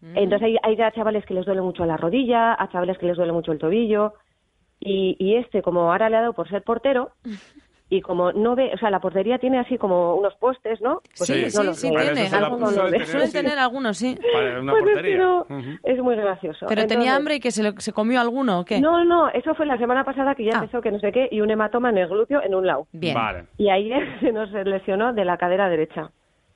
[0.00, 3.16] Entonces hay, hay a chavales que les duele mucho la rodilla, a chavales que les
[3.16, 4.14] duele mucho el tobillo.
[4.80, 7.10] Y, y este, como ahora le ha dado por ser portero,
[7.90, 11.00] y como no ve, o sea, la portería tiene así como unos postes, ¿no?
[11.16, 12.26] Pues sí, no sí, sí, tiene.
[12.28, 14.18] Algunos no suelen tener, Suelen tener algunos, sí.
[14.32, 15.16] Para una Pues es portería.
[15.16, 15.70] que no, Ujú.
[15.84, 16.66] es muy gracioso.
[16.68, 18.80] ¿Pero tenía hambre y que se, lo- se comió alguno o qué?
[18.80, 20.58] No, no, eso fue la semana pasada que ya Ah.
[20.60, 22.86] empezó que no sé qué y un hematoma en el glúteo en un lado.
[22.92, 23.14] Bien.
[23.14, 23.44] Vale.
[23.56, 26.10] Y ahí se nos lesionó de la cadera derecha.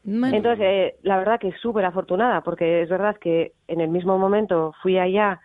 [0.04, 0.36] Bueno.
[0.36, 4.18] Entonces, eh, la verdad que es súper afortunada, porque es verdad que en el mismo
[4.18, 5.40] momento fui allá,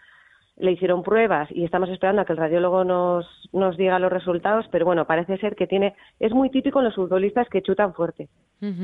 [0.60, 4.66] le hicieron pruebas y estamos esperando a que el radiólogo nos, nos diga los resultados,
[4.72, 8.28] pero bueno, parece ser que tiene, es muy típico en los futbolistas que chutan fuerte,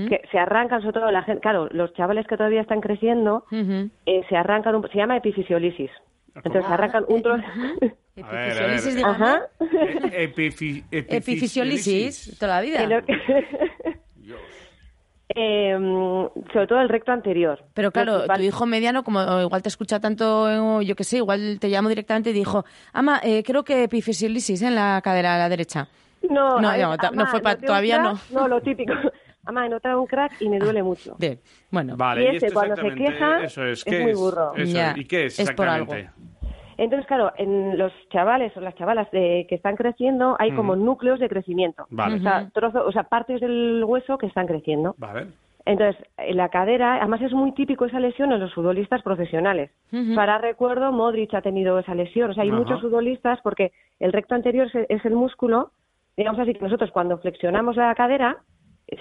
[0.08, 3.46] que se arrancan, sobre todo la gente, claro, los chavales que todavía están creciendo,
[4.06, 5.90] eh, se arrancan, un- se llama epifisiolisis.
[6.36, 7.44] Entonces se arrancan un trozo.
[8.16, 9.14] Epifisiolisis, dígame.
[9.16, 9.42] Ajá.
[10.12, 12.84] Epifi- Epifisiolisis, toda la vida.
[15.36, 15.76] Eh,
[16.54, 17.64] sobre todo el recto anterior.
[17.74, 21.18] Pero claro, Principal- tu hijo mediano, como igual te escucha tanto, eh, yo que sé,
[21.18, 25.38] igual te llamo directamente y dijo, ama, eh, creo que epifisiolisis en la cadera a
[25.40, 25.88] la derecha.
[26.30, 26.70] No, No,
[27.24, 28.42] ver, fue pa- noté un todavía crack, no.
[28.42, 28.94] No, lo típico.
[29.46, 31.16] Ama, he notado un crack y me duele mucho.
[31.18, 31.38] Bien,
[31.70, 31.98] bueno.
[31.98, 34.54] Vale, Y y, esto cuando se exactamente, queja, eso es, es ¿qué muy burro.
[34.56, 34.98] Eso Ya, es.
[34.98, 36.10] ¿Y qué es, es por exactamente?
[36.78, 41.20] Entonces, claro, en los chavales o las chavalas de, que están creciendo hay como núcleos
[41.20, 41.86] de crecimiento.
[41.90, 42.18] Vale.
[42.18, 44.96] O sea, trozos, o sea, partes del hueso que están creciendo.
[44.98, 45.28] Vale.
[45.66, 49.72] Entonces, en la cadera, además es muy típico esa lesión en los futbolistas profesionales.
[50.14, 52.32] Para recuerdo, Modric ha tenido esa lesión.
[52.32, 55.72] O sea, hay muchos futbolistas porque el recto anterior es, es el músculo,
[56.18, 58.40] digamos así, que nosotros cuando flexionamos la cadera,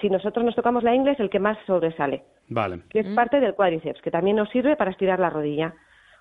[0.01, 2.81] si nosotros nos tocamos la ingle es el que más sobresale, Vale.
[2.89, 5.73] que es parte del cuádriceps, que también nos sirve para estirar la rodilla.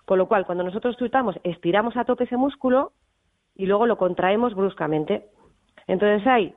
[0.04, 2.92] Con lo cual, cuando nosotros chutamos, estiramos a tope ese músculo
[3.54, 5.26] y luego lo contraemos bruscamente.
[5.86, 6.54] Entonces hay,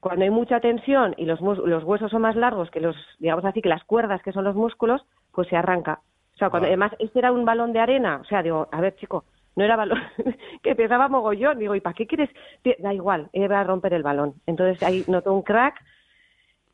[0.00, 3.44] cuando hay mucha tensión y los, mus- los huesos son más largos que los, digamos
[3.44, 6.00] así, que las cuerdas que son los músculos, pues se arranca.
[6.34, 8.96] O sea, cuando además este era un balón de arena, o sea, digo, a ver,
[8.96, 9.24] chico,
[9.56, 10.00] no era balón,
[10.62, 11.58] que pesaba mogollón.
[11.58, 12.30] Digo, ¿y para qué quieres?
[12.78, 14.34] Da igual, iba a romper el balón.
[14.46, 15.74] Entonces ahí notó un crack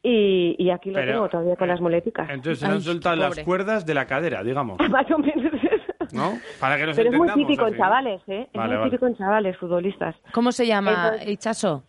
[0.03, 2.31] y, y aquí lo Pero, tengo todavía con eh, las muleticas.
[2.31, 5.68] Entonces se han soltado las cuerdas de la cadera, digamos, Más o menos eso.
[6.12, 6.38] ¿No?
[6.61, 8.42] Para que nos Pero es muy típico en chavales, ¿eh?
[8.46, 8.90] Es Vale, muy vale.
[8.90, 10.16] típico en chavales, futbolistas.
[10.32, 11.82] ¿Cómo se llama, Entonces-?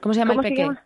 [0.00, 0.62] ¿Cómo se llama ¿Cómo el peque?
[0.62, 0.84] llama?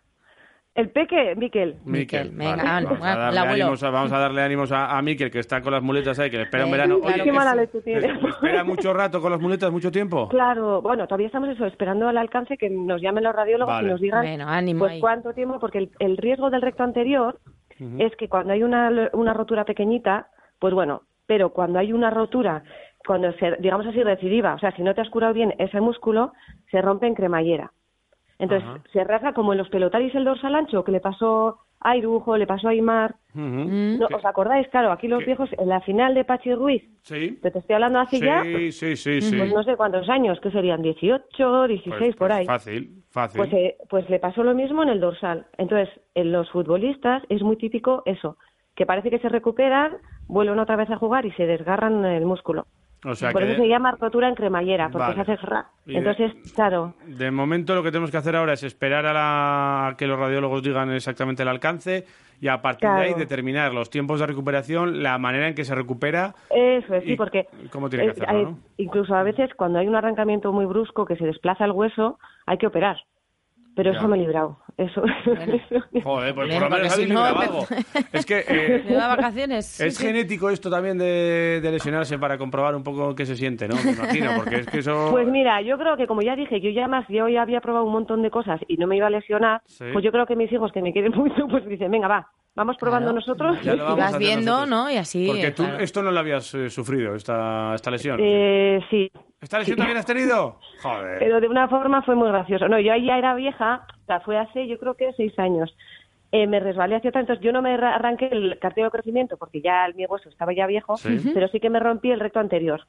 [0.75, 1.77] El peque, Miquel.
[1.85, 2.85] Miquel, venga, vale.
[2.87, 5.71] vamos, a darle ánimos, a- vamos a darle ánimos a, a Miquel, que está con
[5.71, 6.97] las muletas ahí, que le espera un verano.
[7.03, 8.07] Oye, Qué mala es- leche tiene.
[8.07, 10.27] es- ¿Espera mucho rato con las muletas, mucho tiempo?
[10.29, 13.87] Claro, bueno, todavía estamos eso, esperando al alcance que nos llamen los radiólogos Vale.
[13.87, 14.99] y nos digan Bueno, ánimo pues ahí.
[14.99, 17.39] cuánto tiempo, porque el, el riesgo del recto anterior
[17.99, 22.63] es que cuando hay una, una rotura pequeñita, pues bueno, pero cuando hay una rotura,
[23.05, 26.33] cuando se, digamos así, recidiva, o sea, si no te has curado bien ese músculo,
[26.71, 27.71] se rompe en cremallera.
[28.39, 28.81] Entonces, Ajá.
[28.91, 32.47] se rasga como en los pelotaris el dorsal ancho, que le pasó a Airujo, le
[32.47, 33.15] pasó a Aymar.
[33.35, 33.99] Ujú.
[33.99, 34.67] No, ¿Os acordáis?
[34.69, 35.25] Claro, aquí los ¿Qué?
[35.27, 37.39] viejos, en la final de Pachi Ruiz, Sí.
[37.41, 39.37] que te estoy hablando hace ya, Sí, sí, sí, sí.
[39.37, 42.45] pues no sé cuántos años, que serían 18, 16, Pues- por pues ahí.
[42.45, 43.37] Fácil, fácil.
[43.39, 45.45] Pues, eh, pues le pasó lo mismo en el dorsal.
[45.57, 48.37] Entonces, en los futbolistas es muy típico eso,
[48.75, 49.93] que parece que se recuperan,
[50.27, 52.65] vuelven otra vez a jugar y se desgarran el músculo.
[53.05, 55.15] O sea Por que eso se llama rotura en cremallera, porque Vale.
[55.25, 55.65] se hace ra.
[55.85, 59.11] Y de- Entonces, claro, de momento lo que tenemos que hacer ahora es esperar a,
[59.13, 62.05] la- a que los radiólogos digan exactamente el alcance
[62.39, 65.75] y a partir de ahí determinar los tiempos de recuperación, la manera en que se
[65.75, 68.59] recupera eso es, sí, porque cómo tiene que hacerlo, ¿no?
[68.77, 72.57] incluso a veces cuando hay un arrancamiento muy brusco que se desplaza el hueso, hay
[72.57, 72.97] que operar.
[73.75, 73.97] Pero Ya.
[73.99, 74.59] eso me he librado.
[74.77, 75.03] Eso.
[76.03, 77.65] Joder, pues Bien, por lo menos si no, librado algo.
[78.11, 79.79] Es que eh, Me da vacaciones.
[79.79, 83.75] es genético esto también de, de lesionarse para comprobar un poco qué se siente, ¿no?
[83.83, 85.09] Me imagino, porque es que eso...
[85.11, 87.85] Pues mira, yo creo que como ya dije, yo ya más, yo ya había probado
[87.85, 89.85] un montón de cosas y no me iba a lesionar, Sí.
[89.93, 92.75] pues yo creo que mis hijos que me quieren mucho, pues dicen, venga, va, vamos
[92.79, 93.19] probando Claro.
[93.19, 93.61] nosotros.
[93.63, 94.69] Ya lo vamos Vas viendo, nosotros.
[94.69, 94.91] ¿no?
[94.91, 95.27] Y así.
[95.27, 95.79] Porque tú claro.
[95.83, 98.19] esto no lo habías eh, sufrido, esta, esta lesión.
[98.21, 99.11] Eh, sí.
[99.43, 100.57] ¿Esta lesión también has tenido?
[100.81, 101.19] Joder.
[101.19, 102.67] Pero de una forma fue muy gracioso.
[102.69, 105.75] No, yo ahí ya era vieja, o sea, fue hace yo creo que seis años.
[106.31, 109.37] Eh, me resbalé hacia atrás, entonces yo no me ra- arranqué el cartílago de crecimiento
[109.37, 111.31] porque ya el, mi hueso estaba ya viejo, Sí.
[111.33, 112.81] Pero sí que me rompí el recto anterior,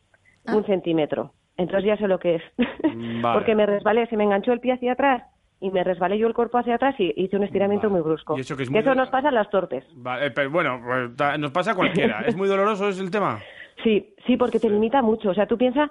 [0.47, 1.33] un centímetro.
[1.57, 2.43] Entonces ya sé lo que es.
[3.23, 3.35] Vale.
[3.39, 5.25] porque me resbalé, se me enganchó el pie hacia atrás
[5.61, 8.37] y me resbalé yo el cuerpo hacia atrás y hice un estiramiento muy brusco.
[8.37, 9.85] Y eso que es muy- nos pasa en las torpes.
[9.95, 12.23] Vale, pero bueno, pues, nos pasa a cualquiera.
[12.27, 13.41] ¿Es muy doloroso es el tema?
[13.83, 15.31] Sí, sí, porque te limita mucho.
[15.31, 15.91] O sea, tú piensas,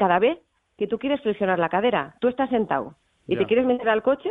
[0.00, 0.38] cada vez
[0.78, 2.94] que tú quieres flexionar la cadera, tú estás sentado
[3.28, 3.40] y Ya.
[3.40, 4.30] te quieres meter al coche,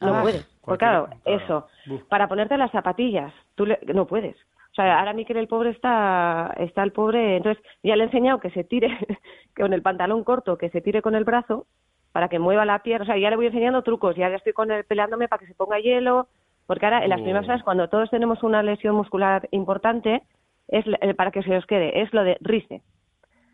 [0.00, 0.42] no Ah, puedes.
[0.60, 1.66] Porque cualquiera- claro, claro.
[1.86, 4.36] eso, para ponerte las zapatillas, tú le- no puedes.
[4.72, 8.40] O sea, ahora Miquel el pobre está, está el pobre, entonces ya le he enseñado
[8.40, 8.88] que se tire
[9.56, 11.66] con el pantalón corto, que se tire con el brazo
[12.12, 13.04] para que mueva la pierna.
[13.04, 15.54] O sea, ya le voy enseñando trucos, ya estoy con él peleándome para que se
[15.54, 16.26] ponga hielo,
[16.66, 20.22] porque ahora en las primeras horas, cuando todos tenemos una lesión muscular importante,
[20.68, 22.82] es eh, para que se os quede, es lo de RISE.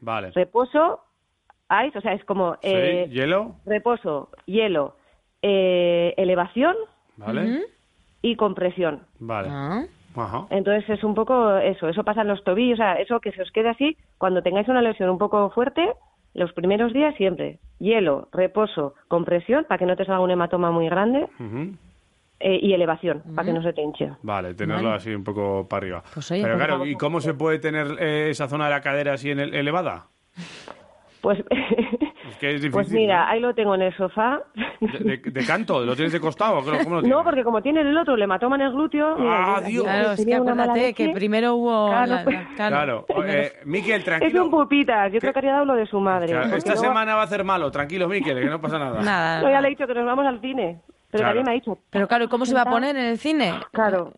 [0.00, 0.30] Vale.
[0.32, 1.00] Reposo,
[1.86, 3.56] ice, o sea, es como Sí, eh, ¿Hielo?
[3.66, 4.96] reposo, hielo,
[5.42, 6.74] eh, elevación
[7.16, 7.64] Vale.
[8.22, 9.02] y compresión.
[9.18, 9.48] Vale.
[9.50, 9.84] Ah.
[10.18, 10.46] Ajá.
[10.48, 13.42] Entonces es un poco eso, eso pasa en los tobillos, o sea, eso que se
[13.42, 15.92] os quede así, cuando tengáis una lesión un poco fuerte,
[16.32, 20.86] los primeros días siempre, hielo, reposo, compresión, para que no te salga un hematoma muy
[20.88, 21.28] grande,
[22.40, 24.10] eh, y elevación, para que no se te hinche.
[24.22, 24.96] Vale, tenerlo Vale.
[24.96, 26.02] así un poco para arriba.
[26.14, 28.80] Pues oye, Pero pues claro, ¿y cómo se puede tener eh, esa zona de la
[28.80, 30.06] cadera así en el- elevada?
[31.26, 32.70] Pues, Es que es difícil.
[32.70, 34.42] pues mira, ahí lo tengo en el sofá.
[34.80, 35.84] ¿De, de- de canto?
[35.84, 36.60] ¿Lo tienes de costado?
[36.60, 37.08] ¿Cómo lo tienes?
[37.08, 39.16] No, porque como tiene el otro, le mató en el glúteo.
[39.18, 39.82] Ah, mira, Dios.
[39.82, 41.88] Claro, es que tenía una mala acuérdate que primero hubo.
[41.88, 43.06] Claro, la- pues- la- Claro.
[43.26, 44.44] Eh, Miquel, Es tranquilo.
[44.44, 46.28] un pupitas, yo creo que habría dado lo de su madre.
[46.28, 47.72] Claro, esta luego- semana va a hacer malo.
[47.72, 49.02] Tranquilo, Miquel, que no pasa nada.
[49.02, 49.42] Nada.
[49.42, 50.80] No, ya le he dicho que nos vamos al cine.
[51.10, 51.26] Pero Claro.
[51.34, 51.78] también me ha dicho.
[51.90, 53.52] Pero claro, ¿y ¿cómo se va a poner en el cine?
[53.72, 54.12] Claro.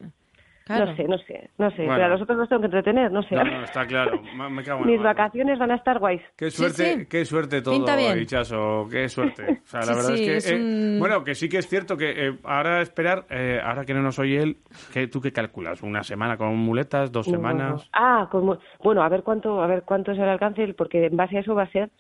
[0.69, 0.87] Claro.
[0.93, 1.77] No sé, no sé, no sé.
[1.79, 1.95] Bueno.
[1.95, 3.35] Pero a los otros los tengo que entretener, no sé.
[3.35, 4.23] No, no, está claro.
[4.51, 6.23] Me, cago en Mis vacaciones van a estar guays.
[6.37, 7.07] Qué suerte, sí.
[7.07, 7.75] qué suerte todo.
[8.16, 9.61] Hichazo, qué suerte.
[9.64, 11.59] O sea, la Sí, verdad sí, es que, es eh, un- bueno, que sí que
[11.59, 14.57] es cierto que eh, ahora esperar, eh, ahora que no nos oye él,
[14.93, 15.83] ¿qué, ¿tú qué calculas?
[15.83, 17.11] ¿Una semana con muletas?
[17.11, 17.89] ¿Dos semanas?
[17.93, 21.39] Ah, como, bueno, a ver cuánto, a ver cuánto es el alcance, porque en base
[21.39, 21.91] a eso va a ser,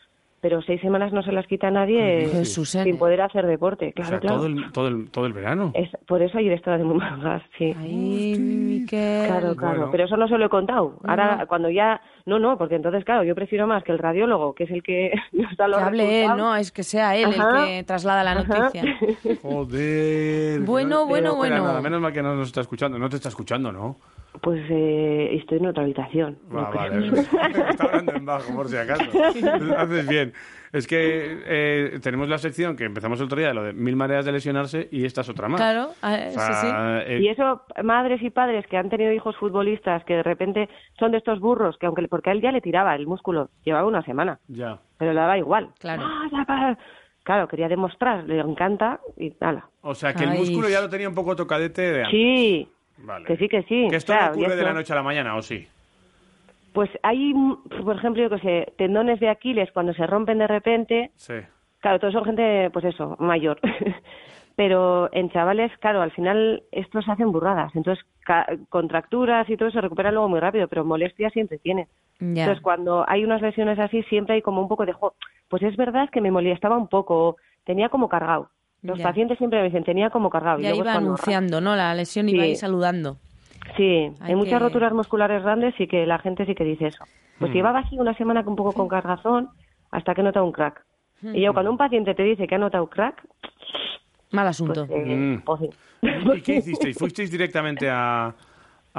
[0.40, 4.08] pero seis semanas no se las quita nadie Jesús, sin poder hacer deporte, O claro,
[4.10, 4.36] sea, claro.
[4.36, 5.72] todo el, todo el, todo el verano.
[5.74, 7.74] Es, por eso ayer estaba de muy mal gas, sí.
[8.88, 9.88] Claro, claro, Bueno.
[9.90, 10.98] pero eso no se lo he contado.
[11.04, 14.64] Ahora, cuando ya, no, no, porque entonces, claro, yo prefiero más que el radiólogo, que
[14.64, 16.38] es el que nos da los Que hable él, resultados.
[16.38, 16.56] ¿no?
[16.56, 17.60] Es que sea él Ajá.
[17.62, 18.58] el que traslada la Ajá.
[18.58, 18.96] noticia.
[19.42, 20.60] Joder.
[20.60, 21.56] Bueno, bueno, bueno.
[21.64, 22.98] nada, menos mal que no nos está escuchando.
[22.98, 23.96] No te está escuchando, ¿no?
[24.40, 26.38] Pues eh, estoy en otra habitación.
[26.52, 27.08] Ah, vale.
[27.70, 29.02] Está hablando en bajo, por si acaso.
[29.76, 30.32] Haces bien.
[30.72, 34.26] Es que eh, tenemos la sección que empezamos el otro día, lo de mil maneras
[34.26, 35.58] de lesionarse, y esta es otra más.
[35.60, 36.72] Claro, ah, O sea, sí, sí.
[37.14, 40.68] eh, Y eso, madres y padres que han tenido hijos futbolistas que de repente
[40.98, 43.88] son de estos burros, que aunque porque a él ya le tiraba el músculo, llevaba
[43.88, 44.78] una semana, Ya.
[44.98, 45.70] pero le daba igual.
[45.80, 46.02] Claro.
[46.04, 46.78] Ah, ya para-
[47.24, 49.68] Claro, quería demostrar, le encanta y nada.
[49.82, 52.10] O sea, que el músculo ya lo tenía un poco tocadete de antes.
[52.10, 52.68] Sí,
[52.98, 53.24] Vale.
[53.26, 53.86] que sí, que sí.
[53.90, 55.66] Que esto claro, no ocurre de la noche a la mañana, ¿o sí?
[56.72, 60.46] Pues hay, mm, por ejemplo, yo que sé, tendones de Aquiles cuando se rompen de
[60.46, 61.34] repente, Sí.
[61.80, 63.60] Claro, todos son gente, pues eso, mayor.
[64.56, 67.74] Pero en chavales, claro, al final estos se hacen burradas.
[67.76, 71.86] Entonces, ca- contracturas y todo se recuperan luego muy rápido, pero molestias siempre tienen.
[72.18, 72.42] Ya.
[72.42, 75.14] Entonces, cuando hay unas lesiones así, siempre hay como un poco de, jo,
[75.48, 78.50] pues es verdad que me molestaba un poco, tenía como cargado.
[78.82, 79.04] Los Ya.
[79.04, 80.60] pacientes siempre me dicen, tenía como cargado.
[80.60, 81.74] y Ya luego iba anunciando, ¿no?
[81.76, 82.50] La lesión iba Sí.
[82.50, 83.16] ahí saludando.
[83.76, 83.82] Sí,
[84.20, 87.04] Hay hay muchas que- roturas musculares grandes y que la gente sí que dice eso.
[87.38, 87.54] Pues Mm.
[87.54, 89.48] llevaba así una semana un poco con cargazón
[89.90, 90.84] hasta que nota un crack.
[91.22, 93.20] Y yo, cuando un paciente te dice que ha notado crack,
[94.30, 94.86] Mal asunto.
[94.86, 95.40] pues, eh, Mm.
[95.44, 95.70] pues sí.
[96.36, 96.96] ¿Y qué hicisteis?
[96.98, 98.32] ¿Fuisteis directamente a,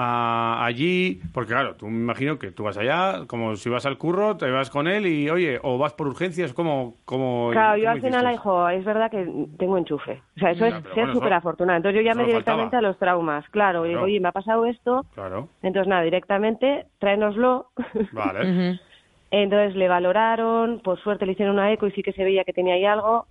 [0.02, 1.20] a- allí?
[1.34, 4.50] Porque claro, tú me imagino que tú vas allá, como si vas al curro, te
[4.50, 8.34] vas con él y, oye, o vas por urgencias, ¿cómo, cómo, Claro, yo al final,
[8.34, 9.26] hijo, es verdad que
[9.58, 10.22] tengo enchufe.
[10.38, 11.78] O sea, eso es ser bueno, súper afortunada.
[11.78, 12.80] Entonces yo llamé directamente faltaba.
[12.80, 13.50] a los traumas.
[13.50, 14.06] Claro, y digo, Claro.
[14.06, 15.06] oye, me ha pasado esto.
[15.14, 17.68] Claro, Entonces, nada, directamente, tráenoslo.
[18.14, 18.80] vale.
[19.32, 22.54] Entonces le valoraron, por suerte le hicieron una eco y sí que se veía que
[22.54, 23.26] tenía ahí algo.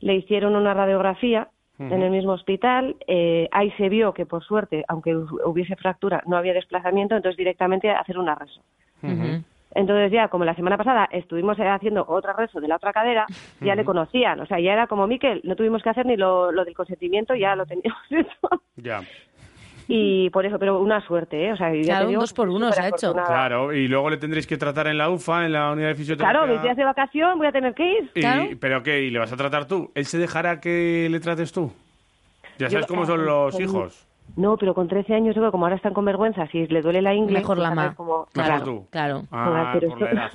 [0.00, 1.48] Le hicieron una radiografía
[1.78, 2.96] En el mismo hospital.
[3.06, 7.36] eh, ahí se vio que, por suerte, aunque hu- hubiese fractura, no había desplazamiento, entonces
[7.36, 8.60] directamente hacer una reso.
[9.74, 13.26] Entonces ya, como la semana pasada estuvimos eh, haciendo otra reso de la otra cadera,
[13.60, 14.38] ya le conocían.
[14.40, 17.34] O sea, ya era como Miquel, no tuvimos que hacer ni lo, lo del consentimiento,
[17.34, 18.38] ya lo teníamos hecho.
[18.76, 19.00] Ya.
[19.86, 21.52] Y por eso, pero una suerte, ¿eh?
[21.52, 23.12] O sea, ya Claro, te un dos por uno se ha hecho.
[23.12, 26.38] Claro, y luego le tendréis que tratar en la UFA, en la unidad de fisioterapia.
[26.40, 28.10] Claro, mis días de vacación voy a tener que ir.
[28.14, 29.02] Y- ¿Pero qué?
[29.02, 29.90] ¿Y le vas a tratar tú?
[29.94, 31.72] ¿Él se dejará que le trates tú?
[32.58, 34.06] Ya Yo- sabes cómo son los con- hijos.
[34.36, 37.14] No, pero con 13 años, que como ahora están con vergüenza, si le duele la
[37.14, 37.38] ingle...
[37.38, 38.04] Mejor pues la sabes ma.
[38.04, 38.64] Mejor claro.
[38.64, 38.86] tú.
[38.90, 39.22] Claro.
[39.30, 40.30] Ah, pero por la edad.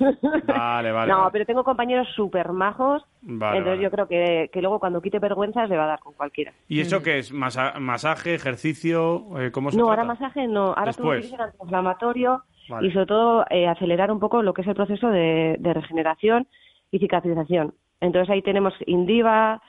[0.46, 1.12] Vale, vale.
[1.12, 1.30] no, vale.
[1.32, 3.82] pero tengo compañeros súper majos, Vale, entonces vale.
[3.82, 6.52] yo creo que, que luego cuando quite vergüenzas le va a dar con cualquiera.
[6.66, 7.30] ¿Y eso qué es?
[7.32, 9.38] ¿Masa- ¿Masaje, ejercicio?
[9.38, 10.00] Eh, ¿Cómo se No, trata?
[10.02, 11.26] ahora masaje no, ahora Después.
[11.32, 12.88] es antiinflamatorio Vale.
[12.88, 16.46] y sobre todo eh, acelerar un poco lo que es el proceso de, de regeneración
[16.90, 17.74] y cicatrización.
[18.00, 19.60] Entonces ahí tenemos Indiva,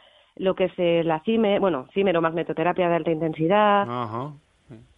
[0.42, 3.84] lo que es eh, la CIME, bueno, CIME o magnetoterapia de alta intensidad.
[3.84, 4.34] Ajá.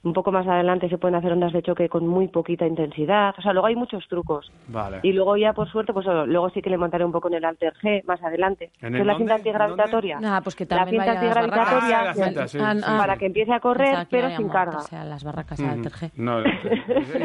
[0.03, 3.33] Un poco más adelante se pueden hacer ondas de choque con muy poquita intensidad.
[3.37, 4.51] O sea, luego hay muchos trucos.
[4.67, 4.99] Vale.
[5.01, 7.45] Y luego ya, por suerte, pues luego sí que le montaré un poco en el
[7.45, 8.69] Alter G más adelante.
[8.81, 10.19] ¿En el es la cinta antigravitatoria.
[10.23, 11.99] Ah, pues que la también cinta vaya a las antigravitatoria.
[11.99, 12.97] Ah, la cinta, sí, Ah, sí, ah.
[12.97, 14.73] para que empiece a correr, pero sin carga.
[14.73, 15.69] montarse a las barracas Ujú.
[15.69, 16.11] al Terje.
[16.17, 16.43] No,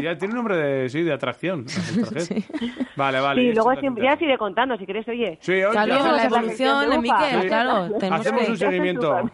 [0.01, 1.65] ya tiene un nombre de, sí, de atracción.
[1.99, 2.45] Alter G.
[2.97, 3.43] Vale, vale.
[3.43, 5.37] sí, y luego siempre, ya sigue contando, si quieres, oye.
[5.41, 7.47] Sí, oye, Claro, la evolución Miquel, Sí.
[7.49, 7.89] claro.
[8.13, 8.51] Hacemos que...
[8.53, 9.31] un seguimiento.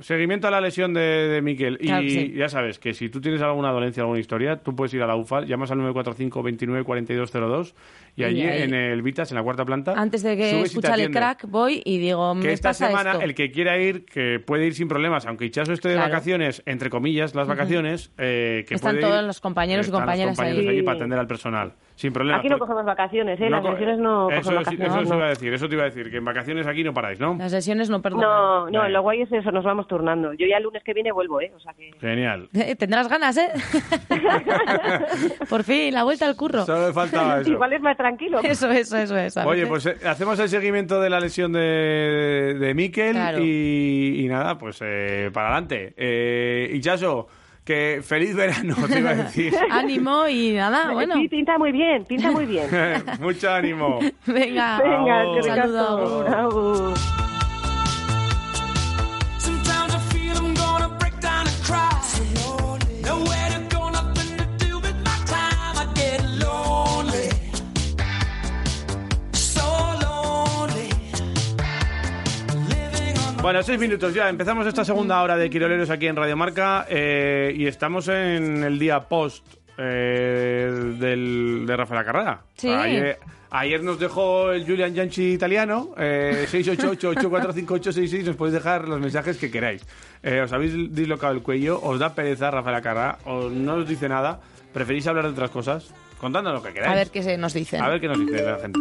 [0.00, 1.78] Seguimiento a la lesión de, de Miquel.
[1.80, 2.32] Y Claro que sí.
[2.36, 5.16] ya sabes que si tú tienes alguna dolencia, alguna historia, tú puedes ir a la
[5.16, 7.74] UFA, llamas al 945 29 4202
[8.16, 9.94] y allí Y ahí- en el Vitas, en la cuarta planta.
[9.96, 13.22] Antes de que escuchar el crack, voy y digo, Que esta pasa semana esto.
[13.24, 16.10] el que quiera ir, que puede ir sin problemas, aunque Ichazo esté de Claro.
[16.12, 20.00] vacaciones, entre comillas, las vacaciones, eh, que Están puede todos ir- los compañeros y están
[20.00, 20.68] los compañeras compañeros ahí.
[20.68, 21.72] allí para atender al personal,
[22.02, 22.40] sin problemas.
[22.40, 23.48] Aquí no cogemos vacaciones, ¿eh?
[23.48, 25.02] No Las lesiones no eso, cogemos sí- vacaciones.
[25.06, 25.16] eso no.
[25.18, 27.36] iba a decir, eso te iba a decir, que en vacaciones aquí no paráis, ¿no?
[27.38, 28.28] Las lesiones no perdonan.
[28.28, 30.32] No, no, lo guay es eso, nos vamos turnando.
[30.34, 31.52] Yo ya el lunes que viene vuelvo, ¿eh?
[31.56, 31.92] O sea que...
[32.00, 32.48] Genial.
[32.54, 33.48] Eh, Tendrás ganas, ¿eh?
[35.48, 36.64] Por fin, la vuelta al curro.
[36.64, 37.50] Solo me faltaba eso.
[37.50, 38.40] Igual es más tranquilo.
[38.42, 39.36] Eso, eso, eso es.
[39.38, 43.38] Oye, pues eh, hacemos el seguimiento de la lesión de, de Miquel Claro.
[43.40, 45.94] y, y nada, pues eh, para adelante.
[45.96, 47.26] Eh, y Chaso,
[47.64, 49.54] que feliz verano, te iba a decir.
[49.70, 51.14] Ánimo y nada, bueno.
[51.14, 52.68] Sí, pinta muy bien, pinta muy bien.
[53.20, 54.00] Mucho ánimo.
[54.26, 56.94] Venga, Venga, Agur.
[56.94, 57.31] que
[73.42, 74.28] Bueno, seis minutos ya.
[74.28, 78.78] Empezamos esta segunda hora de Quiroleros aquí en Radio Marca eh, y estamos en el
[78.78, 79.44] día post
[79.76, 82.42] eh, del, de Rafael Carrera.
[82.54, 82.68] Sí.
[82.68, 83.18] Ayer,
[83.50, 88.26] ayer nos dejó el Julian Gianchi italiano, eh, 688-845-866.
[88.26, 89.84] Nos podéis dejar los mensajes que queráis.
[90.22, 94.40] Eh, os habéis dislocado el cuello, os da pereza Rafael Carrera, no os dice nada,
[94.72, 95.92] preferís hablar de otras cosas.
[96.22, 96.92] Contadnos lo que queráis.
[96.92, 97.82] A ver qué se nos dicen.
[97.82, 98.78] A ver qué nos dice la gente.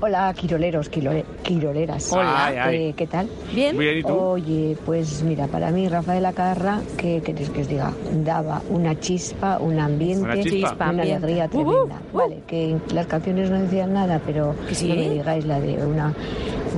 [0.00, 2.12] Hola, quiroleros, quirole- quiroleras.
[2.12, 2.46] Hola.
[2.46, 2.76] Ay, ay.
[2.90, 3.28] Eh, ¿Qué tal?
[3.52, 3.76] Bien.
[3.76, 4.12] Bien, ¿y tú?
[4.14, 7.90] Oye, pues mira, para mí Rafael Acarra, ¿qué queréis que os diga?
[8.24, 10.74] Daba una chispa, un ambiente, Una chispa.
[10.76, 11.14] Una ambiente.
[11.14, 12.00] alegría Uh, uh, tremenda.
[12.12, 14.88] Vale, que las canciones no decían nada, pero ¿Que sí?
[14.90, 16.12] no me digáis la de una,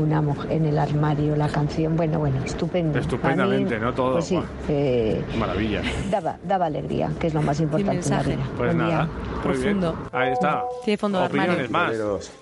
[0.00, 1.96] una mujer en el armario, la canción.
[1.96, 2.98] Bueno, bueno, estupendo.
[2.98, 3.92] Estupendamente, mí, ¿no?
[3.92, 5.82] Todo, Pues sí, eh, Maravilla.
[6.10, 8.36] daba, daba alegría, que es lo más importante en la mensaje.
[8.36, 8.46] vida.
[8.56, 8.96] Pues Buen día.
[8.96, 9.08] nada,
[9.44, 9.65] muy bien.
[9.74, 10.08] Profundo.
[10.12, 10.64] Ahí está.
[10.84, 11.92] Tiene fondo de Opiniones más.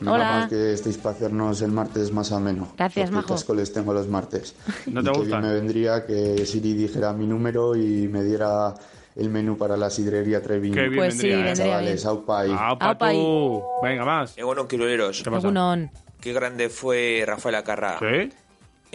[0.04, 0.18] Hola.
[0.18, 2.68] mal que estéis para hacernos el martes más ameno.
[2.76, 3.54] Gracias, porque majo.
[3.54, 4.54] les tengo los martes.
[4.86, 8.74] ¿No te bien me vendría que Siri dijera mi número y me diera
[9.16, 10.74] el menú para la sidrería Treviño.
[10.74, 11.44] Qué bien Pues sí, vendría, ¿eh?
[11.44, 12.08] vendría Chavales, bien.
[12.08, 13.16] aupa y- Aupa Aupa ahí.
[13.16, 13.62] tú.
[13.82, 14.36] Venga, más.
[14.38, 15.46] Eh, bueno, quiroleros, ¿Qué pasa?
[15.46, 15.90] Egunon.
[16.20, 17.98] qué grande fue Rafael Acarra.
[18.00, 18.30] ¿Sí?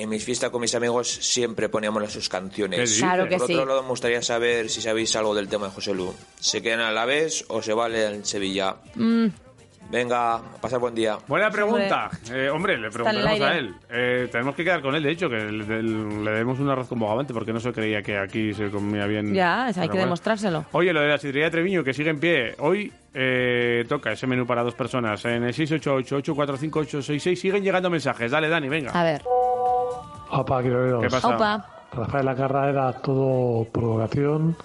[0.02, 2.98] En mis fiestas con mis amigos siempre poníamos las sus ¿Qué canciones.
[3.00, 3.54] Claro que Por sí.
[3.54, 6.14] otro lado, me gustaría saber si sabéis algo del tema de José Lu.
[6.40, 8.76] ¿Se quedan a la vez o se vale en Sevilla?
[8.96, 9.28] Mm,
[9.92, 11.18] Venga, a pasar buen día.
[11.28, 12.12] Buena pregunta.
[12.32, 13.74] Eh, hombre, le preguntaremos a él.
[13.90, 17.00] Eh, tenemos que quedar con él, de hecho, que le, le- demos un arroz con
[17.00, 19.34] bogavante porque no se creía que aquí se comía bien.
[19.34, 20.04] ya, es- hay que bueno.
[20.04, 20.66] demostrárselo.
[20.74, 22.54] Oye, lo de la sidrería de Treviño, que sigue en pie.
[22.60, 25.26] Hoy eh, toca ese menú para dos personas.
[25.26, 28.30] En el 688-845-866 siguen llegando mensajes.
[28.30, 28.92] Dale, Dani, venga.
[28.92, 29.24] A ver.
[30.32, 31.02] Opa, quiroleros.
[31.04, 31.28] ¿Qué pasa?
[31.36, 31.66] Opa.
[31.92, 34.56] Rafael Acarra era todo provocación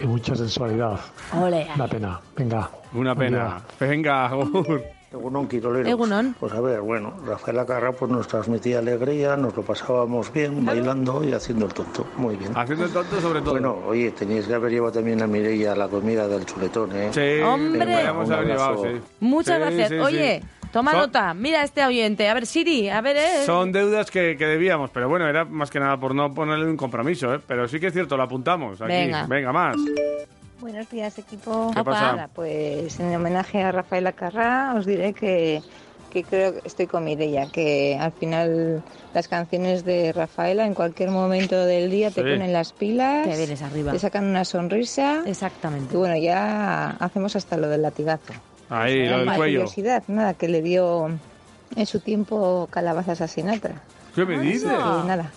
[0.00, 1.00] y mucha sensualidad.
[1.40, 1.66] Ole.
[1.74, 2.20] Una pena.
[2.36, 2.70] Venga.
[2.92, 3.58] Una pena.
[3.80, 4.82] Venga, Agur.
[5.12, 5.88] Egunon, Quiroleros.
[5.88, 6.36] Egunon.
[6.38, 11.24] Pues a ver, bueno, Rafael Acarra pues nos transmitía alegría, nos lo pasábamos bien, bailando
[11.24, 12.06] y haciendo el tonto.
[12.18, 12.52] Muy bien.
[12.54, 13.52] Haciendo el tonto sobre todo.
[13.52, 17.10] Bueno, oye, teníais que haber llevado también a Mireia a la comida del chuletón, ¿eh?
[17.12, 17.78] Sí, ¡Hombre!
[17.86, 19.00] podríamos Un haber llevado, sí.
[19.20, 19.88] Muchas Sí, gracias.
[19.88, 20.46] sí, sí.
[20.76, 21.34] Toma Son- nota.
[21.34, 22.28] Mira este oyente.
[22.28, 23.44] A ver, Siri, a ver, eh.
[23.46, 26.76] Son deudas que, que debíamos, pero bueno, era más que nada por no ponerle un
[26.76, 27.40] compromiso, ¿eh?
[27.46, 28.92] Pero sí que es cierto, lo apuntamos aquí.
[28.92, 29.26] Venga.
[29.26, 29.76] Venga, más.
[30.60, 31.70] Buenos días, equipo.
[31.74, 32.28] ¿Qué pasa?
[32.34, 35.60] Pues en homenaje a Rafael Acarrá os diré que,
[36.10, 38.82] que creo que estoy con Mireia, que al final
[39.14, 42.28] las canciones de Rafaela en cualquier momento del día te Sí.
[42.30, 43.92] ponen las pilas, Te vienes arriba.
[43.92, 45.22] te sacan una sonrisa.
[45.26, 45.94] Exactamente.
[45.94, 48.32] Y bueno, ya hacemos hasta lo del latigazo.
[48.70, 49.60] Ahí, lo del cuello.
[49.60, 51.08] curiosidad, nada, que le dio
[51.76, 53.82] en su tiempo calabazas a Sinatra.
[54.14, 54.62] ¿Qué me dices?
[54.70, 54.76] Que
[55.06, 55.30] nada.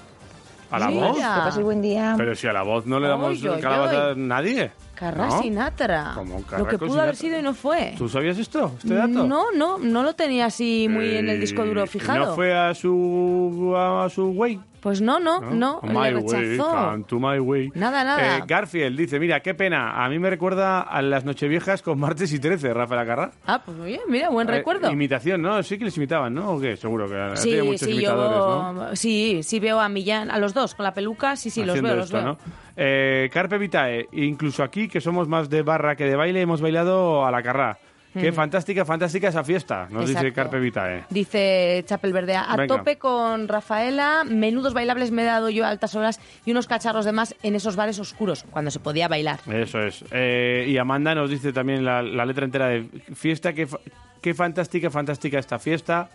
[0.71, 1.07] ¿A la Mira.
[1.07, 1.17] voz?
[1.17, 2.13] Que paséis buen día.
[2.17, 4.71] Pero si a la voz no le damos Oy, oy, calabaza a nadie.
[4.93, 5.41] Carra ¿No?
[5.41, 6.11] Sinatra.
[6.13, 7.39] ¿Cómo Carra Lo que pudo haber Sinatra?
[7.39, 7.95] sido y no fue.
[7.97, 8.73] ¿Tú sabías esto?
[8.77, 9.25] ¿Este dato?
[9.25, 12.27] No, no, no lo tenía así muy en el disco duro ¿Y fijado.
[12.27, 14.59] ¿No fue a su, a su way?
[14.81, 16.69] Pues no, no, no, My le way, rechazó.
[16.71, 17.69] come to my way.
[17.75, 18.37] Nada, nada.
[18.37, 22.31] Eh, Garfield dice, mira, qué pena, a mí me recuerda a las Nocheviejas con martes
[22.31, 23.31] y 13, Rafael Acarra.
[23.45, 24.89] Ah, pues oye, mira, buen Eh, recuerdo.
[24.91, 25.61] imitación, ¿no?
[25.63, 26.53] Sí que les imitaban, ¿no?
[26.53, 26.77] ¿O qué?
[26.77, 28.95] Seguro que tiene Sí, muchos sí, imitadores, yo ¿no?
[28.95, 31.89] sí, sí veo a Millán, a los dos con la peluca, sí, sí, los Haciendo
[31.89, 32.25] veo, los esto, veo.
[32.25, 32.37] ¿no?
[32.77, 37.25] Eh, Carpe Vitae, incluso aquí, que somos más de barra que de baile, hemos bailado
[37.25, 37.77] a la carrá.
[38.13, 38.35] Qué Mm.
[38.35, 40.33] fantástica, fantástica esa fiesta, nos dice.
[40.33, 41.03] Carpe Vitae.
[41.11, 42.77] Dice Chapel Verde, a Venga.
[42.77, 47.05] tope con Rafaela, menudos bailables me he dado yo a altas horas y unos cacharros
[47.05, 49.39] de más en esos bares oscuros, cuando se podía bailar.
[49.47, 50.03] Eso es.
[50.11, 53.79] Eh, y Amanda nos dice también la, la letra entera de fiesta, qué, fa-
[54.21, 56.09] qué fantástica, fantástica esta fiesta.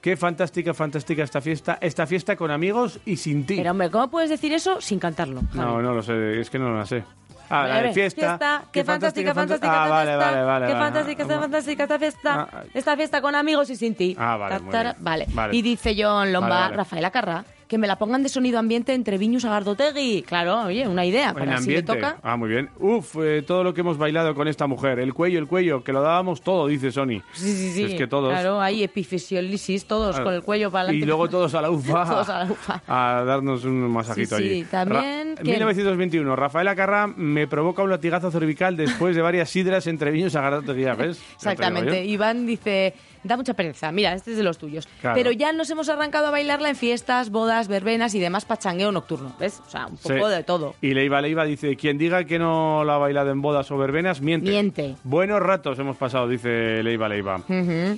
[0.00, 1.76] Qué fantástica, fantástica esta fiesta.
[1.80, 3.56] Esta fiesta con amigos y sin ti.
[3.56, 5.42] Pero hombre, ¿cómo puedes decir eso sin cantarlo?
[5.52, 7.04] No, no lo sé, es que no lo sé.
[7.50, 8.62] Ah, la de ver, fiesta.
[8.72, 10.30] qué fantástica, fantástica Ah, esta vale, fiesta.
[10.30, 10.66] vale, vale.
[10.66, 12.48] Qué fantástica, esta fantástica esta fiesta.
[12.52, 14.16] Ah, Esta fiesta con amigos y sin ti.
[14.18, 14.94] Ah, vale, muy bien.
[15.34, 15.56] vale.
[15.56, 17.59] Y dice John Lomba, Vale, vale.
[17.70, 20.22] Que me la pongan de sonido ambiente entre Viñus a Gardotegui.
[20.26, 21.32] Claro, oye, una idea.
[21.32, 22.16] Para si le toca.
[22.20, 22.68] Ah, muy bien.
[22.80, 24.98] Uf, eh, todo lo que hemos bailado con esta mujer.
[24.98, 27.22] El cuello, el cuello, que lo dábamos todo, dice Sony.
[27.32, 27.84] Sí, sí, sí.
[27.84, 28.32] Es que todos.
[28.32, 30.24] Claro, hay epifisiolisis, todos Claro.
[30.24, 31.04] con el cuello para adelante.
[31.04, 32.04] Y luego todos a la ufa.
[32.10, 32.82] Todos a la ufa.
[32.88, 34.64] a darnos un masajito Sí, sí, allí.
[34.64, 35.54] también, Ra- ¿quién?
[35.54, 36.34] 1921.
[36.34, 40.94] Rafaela Carrá me provoca un latigazo cervical después de varias sidras entre viños a Gardoteguía,
[40.94, 41.22] ¿ves?
[41.36, 42.04] Exactamente.
[42.04, 43.90] Iván dice, da mucha pereza.
[43.92, 44.88] Mira, este es de los tuyos.
[45.00, 45.14] Claro.
[45.16, 49.34] Pero ya nos hemos arrancado a bailarla en fiestas, bodas, verbenas y demás pachangueo nocturno.
[49.38, 49.60] ¿Ves?
[49.66, 50.34] O sea, un poco Sí.
[50.36, 50.74] de todo.
[50.80, 54.20] Y Leiva Leiva dice, quien diga que no la ha bailado en bodas o verbenas,
[54.20, 54.50] miente.
[54.50, 54.96] Miente.
[55.04, 57.40] Buenos ratos hemos pasado, dice Leiva Leiva.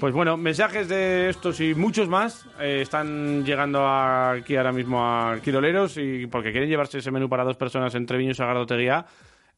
[0.00, 5.38] Pues bueno, mensajes de estos y muchos más eh, están llegando aquí ahora mismo a
[5.42, 9.06] Quiroleros y porque quieren llevarse ese menú para dos personas en Treviño y Sagardoteguía.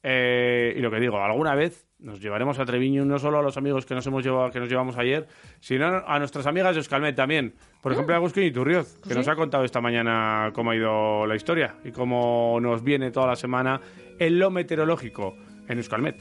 [0.03, 3.57] Eh, y lo que digo, alguna vez nos llevaremos a Treviño no solo a los
[3.57, 5.27] amigos que nos hemos llevado, que nos llevamos ayer,
[5.61, 7.55] sino a nuestras amigas de Euskalmet también.
[7.81, 9.15] Por ejemplo, a Agustín Iturrioz, que ¿Sí?
[9.15, 13.29] nos ha contado esta mañana cómo ha ido la historia y cómo nos viene toda
[13.29, 13.81] la semana
[14.19, 15.35] en lo meteorológico
[15.67, 16.17] en Euskalmet.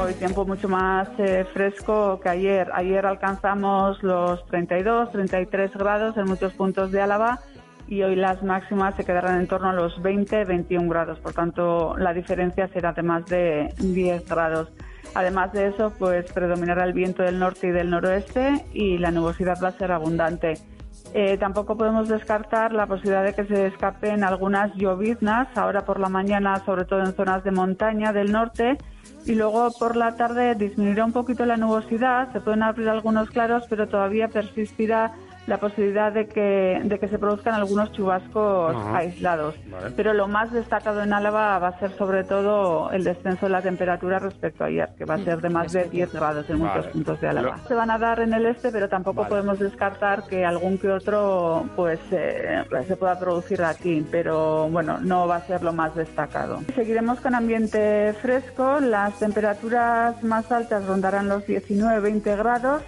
[0.00, 2.70] Hoy tiempo mucho más eh, fresco que ayer.
[2.72, 7.38] Ayer alcanzamos los 32, 33 grados en muchos puntos de Álava
[7.92, 11.18] y hoy las máximas se quedarán en torno a los 20, 21 grados.
[11.18, 14.72] Por tanto, la diferencia será de más de 10 grados.
[15.14, 19.58] Además de eso, pues predominará el viento del norte y del noroeste y la nubosidad
[19.62, 20.54] va a ser abundante.
[21.12, 26.08] Eh, tampoco podemos descartar la posibilidad de que se escapen algunas lloviznas ahora por la
[26.08, 28.78] mañana, sobre todo en zonas de montaña del norte,
[29.26, 33.64] y luego por la tarde disminuirá un poquito la nubosidad, se pueden abrir algunos claros,
[33.68, 35.12] pero todavía persistirá
[35.46, 38.98] la posibilidad de que, de que se produzcan algunos chubascos Ajá.
[38.98, 39.54] aislados.
[39.70, 39.90] Vale.
[39.96, 43.60] Pero lo más destacado en Álava va a ser sobre todo el descenso de la
[43.60, 46.76] temperatura respecto a ayer, que va a ser de más de 10 grados en muchos
[46.84, 46.88] Vale.
[46.92, 47.56] puntos de Álava.
[47.56, 49.30] Lo- Se van a dar en el este, pero tampoco Vale.
[49.30, 55.26] podemos descartar que algún que otro pues eh, se pueda producir aquí, pero bueno, no
[55.26, 56.60] va a ser lo más destacado.
[56.74, 62.82] Seguiremos con ambiente fresco, las temperaturas más altas rondarán los 19-20 grados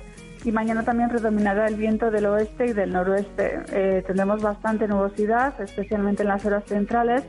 [0.44, 3.62] y mañana también predominará el viento del oeste y del noroeste.
[3.72, 7.24] Eh, tendremos bastante nubosidad, especialmente en las horas centrales,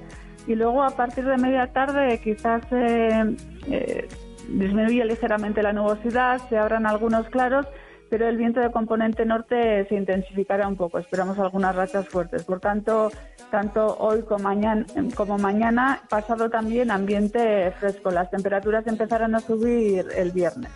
[0.47, 3.35] y luego a partir de media tarde quizás eh,
[3.67, 4.07] eh,
[4.49, 7.65] disminuye ligeramente la nubosidad, se abran algunos claros,
[8.09, 10.99] pero el viento de componente norte se intensificará un poco.
[10.99, 12.43] Esperamos algunas rachas fuertes.
[12.43, 13.11] Por tanto,
[13.49, 14.85] tanto hoy como mañana,
[15.15, 18.11] como mañana pasado también ambiente fresco.
[18.11, 20.71] Las temperaturas empezarán a subir el viernes.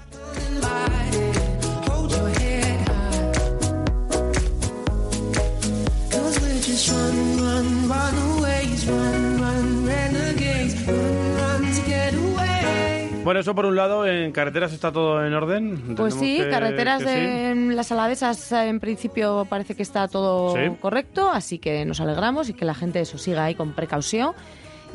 [6.80, 13.22] Cause we're just run, run, runaways, run, run, renegades, run, run to get away.
[13.26, 15.96] Bueno, eso por un lado, en carreteras está todo en orden.
[15.98, 17.20] Pues sí, que- carreteras que sí.
[17.20, 20.72] en las alavesas en principio parece que está todo Sí.
[20.80, 24.32] correcto, así que nos alegramos y que la gente eso siga ahí con precaución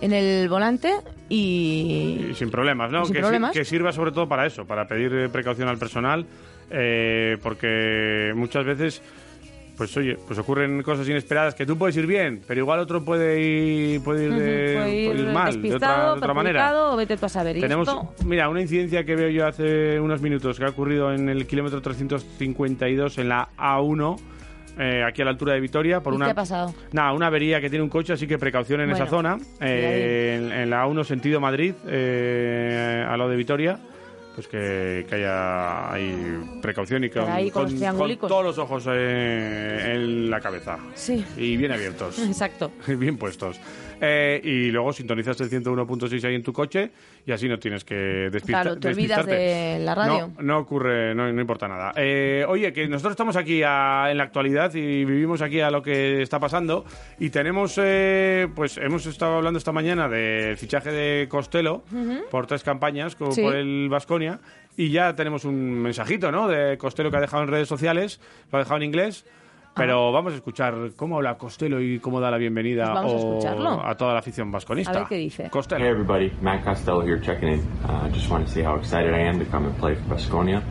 [0.00, 0.90] en el volante
[1.28, 3.02] y Y sin problemas, ¿no?
[3.02, 3.52] Y sin que, si- problemas.
[3.52, 6.24] que sirva sobre todo para eso, para pedir precaución al personal,
[6.70, 9.02] eh, porque muchas veces,
[9.76, 13.40] pues oye, pues ocurren cosas inesperadas que tú puedes ir bien, pero igual otro puede
[13.40, 16.90] ir, puede ir, de- Ujú, puede ir puede ir mal, de otra, de otra manera.
[16.92, 17.58] o vete tú a saber.
[17.60, 21.28] Tenemos, esto- mira, una incidencia que veo yo hace unos minutos que ha ocurrido en
[21.28, 24.16] el kilómetro 352 en la A1,
[24.78, 26.74] eh, aquí a la altura de Vitoria, por ¿Y una qué ha pasado?
[26.92, 29.38] Nada, una avería que tiene un coche, así que precaución en Bueno, esa zona.
[29.60, 33.78] Eh, en, en la 1 sentido Madrid, eh, a lo de Vitoria,
[34.34, 38.84] pues que, que haya hay precaución y con, ahí con los con- todos los ojos
[38.88, 40.78] eh, en la cabeza.
[40.94, 41.24] Sí.
[41.36, 42.18] Y bien abiertos.
[42.26, 42.72] Exacto.
[42.86, 43.60] bien puestos.
[44.06, 46.90] Eh, y luego sintonizas el 101.6 ahí en tu coche
[47.24, 48.62] y así no tienes que despistar.
[48.64, 50.30] Claro, te olvidas de la radio.
[50.36, 51.92] No, no ocurre, no, no importa nada.
[51.96, 55.82] Eh, oye, que nosotros estamos aquí a- en la actualidad y vivimos aquí a lo
[55.82, 56.84] que está pasando
[57.18, 62.24] y tenemos, eh, pues hemos estado hablando esta mañana del fichaje de Costello Ujú.
[62.30, 63.40] por tres campañas como Sí.
[63.42, 64.40] por el Vasconia
[64.76, 66.48] y ya tenemos un mensajito, ¿no?
[66.48, 68.20] De Costello que ha dejado en redes sociales,
[68.52, 69.24] lo ha dejado en inglés.
[69.74, 73.16] Pero vamos a escuchar cómo habla Costello y cómo da la bienvenida Pues vamos a
[73.16, 73.84] o- escucharlo.
[73.86, 74.92] a toda la afición vasconista.
[74.92, 75.50] A ver qué dice.
[75.50, 75.84] Costello.
[75.84, 77.60] Hey everybody, Matt Costello here checking in.
[77.84, 80.62] Uh, just want to say how excited I am to come and play for Basconia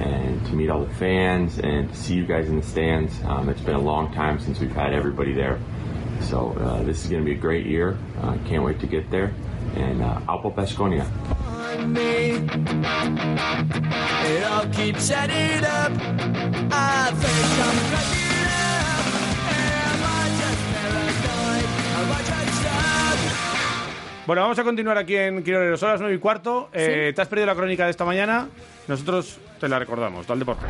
[0.00, 3.12] and to meet all the fans and to see you guys in the stands.
[3.26, 5.58] Um, it's been a long time since we've had everybody there.
[6.20, 7.96] So uh, this is going to be a great year.
[8.22, 9.32] Uh, can't wait to get there.
[9.76, 11.04] And uh, Alpo Basconia.
[11.88, 12.38] me.
[14.30, 15.92] It all keeps adding up.
[16.72, 18.23] I think I'm cracking
[24.26, 26.70] Bueno, vamos a continuar aquí en Quiroleros, son las 9 y cuarto.
[26.72, 28.48] Eh, ¿Te has perdido la crónica de esta mañana?
[28.88, 30.64] Nosotros te la recordamos, tal deporte.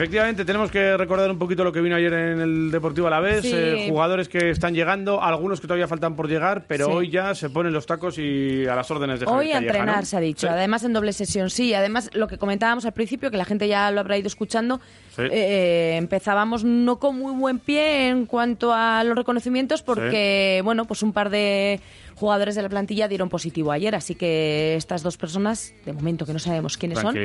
[0.00, 3.42] Efectivamente, tenemos que recordar un poquito lo que vino ayer en el Deportivo Alavés.
[3.42, 3.52] Sí.
[3.54, 6.90] eh, jugadores que están llegando, algunos que todavía faltan por llegar, pero Sí.
[6.90, 9.74] hoy ya se ponen los tacos y a las órdenes de Hoy Javier a Calleja,
[9.76, 10.06] entrenar, ¿no?
[10.06, 10.46] se ha dicho.
[10.46, 10.52] Sí.
[10.54, 11.74] Además, en doble sesión, sí.
[11.74, 14.80] Además, lo que comentábamos al principio, que la gente ya lo habrá ido escuchando,
[15.14, 15.22] Sí.
[15.30, 21.02] eh, empezábamos no con muy buen pie en cuanto a los reconocimientos, porque, bueno, pues
[21.02, 21.78] un par de
[22.20, 23.94] jugadores de la plantilla dieron positivo ayer.
[23.94, 27.16] Así que estas dos personas, de momento que no sabemos quiénes son.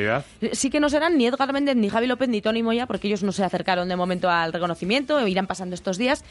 [0.53, 3.21] Sí que no serán ni Edgar Méndez, ni Javi López, ni Tony Moya, porque ellos
[3.21, 6.23] no se acercaron de momento al reconocimiento, irán pasando estos días.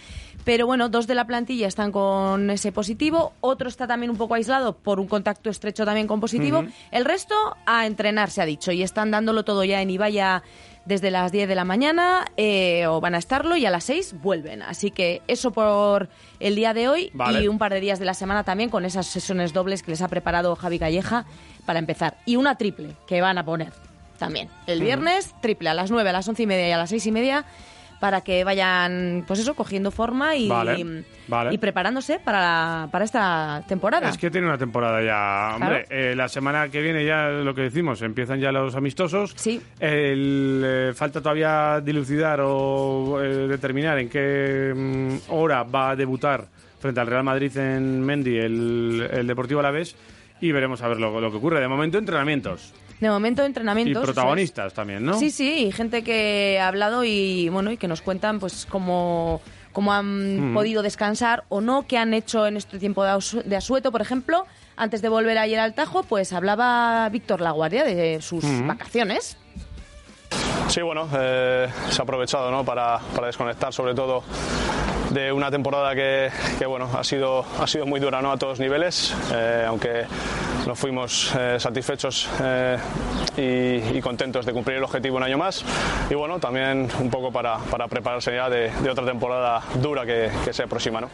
[0.44, 4.34] Pero bueno, dos de la plantilla están con ese positivo, otro está también un poco
[4.34, 6.64] aislado por un contacto estrecho también con positivo.
[6.90, 7.34] El resto
[7.66, 10.42] a entrenar, se ha dicho, y están dándolo todo ya en Ibaya
[10.84, 14.16] desde las 10 de la mañana, eh, o van a estarlo, y a las 6
[14.20, 14.62] vuelven.
[14.62, 16.08] Así que eso por
[16.40, 17.42] el día de hoy Vale.
[17.42, 20.02] y un par de días de la semana también con esas sesiones dobles que les
[20.02, 21.24] ha preparado Javi Calleja
[21.64, 22.18] para empezar.
[22.26, 23.72] Y una triple que van a poner
[24.18, 24.48] también.
[24.66, 27.06] El viernes, triple a las 9, a las 11 y media y a las 6
[27.06, 27.44] y media
[28.04, 31.54] para que vayan, pues eso, cogiendo forma y, Vale, vale.
[31.54, 34.10] y preparándose para, la- para esta temporada.
[34.10, 35.56] Es que tiene una temporada ya.
[35.56, 39.32] Hombre, eh, la semana que viene ya lo que decimos, empiezan ya los amistosos.
[39.36, 39.58] Sí.
[39.80, 46.44] El, eh, falta todavía dilucidar o eh, determinar en qué mm, hora va a debutar
[46.78, 49.96] frente al Real Madrid en Mendy el, el Deportivo Alavés
[50.42, 51.58] y veremos a ver lo, lo que ocurre.
[51.58, 52.74] De momento, entrenamientos.
[53.04, 54.02] De momento, Y entrenamientos.
[54.02, 54.06] es.
[54.06, 55.18] protagonistas también, ¿no?
[55.18, 59.42] Sí, sí, y gente que ha hablado y bueno y que nos cuentan pues cómo,
[59.74, 60.54] cómo han Mm.
[60.54, 64.00] podido descansar o no, qué han hecho en este tiempo de, asu- de asueto, por
[64.00, 64.46] ejemplo.
[64.76, 68.68] Antes de volver ayer al Tajo, pues hablaba Víctor Laguardia de sus Mm.
[68.68, 69.36] vacaciones.
[70.68, 72.64] Sí, bueno, eh, se ha aprovechado ¿no?
[72.64, 74.22] para, desconectar sobre todo
[75.10, 78.32] de una temporada que, que, bueno, ha sido, ha sido muy dura ¿no?
[78.32, 80.06] a todos niveles, eh, aunque
[80.66, 82.78] no fuimos eh, satisfechos eh,
[83.36, 85.64] y, contentos de cumplir el objetivo un año más.
[86.10, 90.30] Y bueno, también un poco para, para prepararse ya de, de otra temporada dura que,
[90.44, 91.00] que se aproxima.
[91.00, 91.08] ¿no?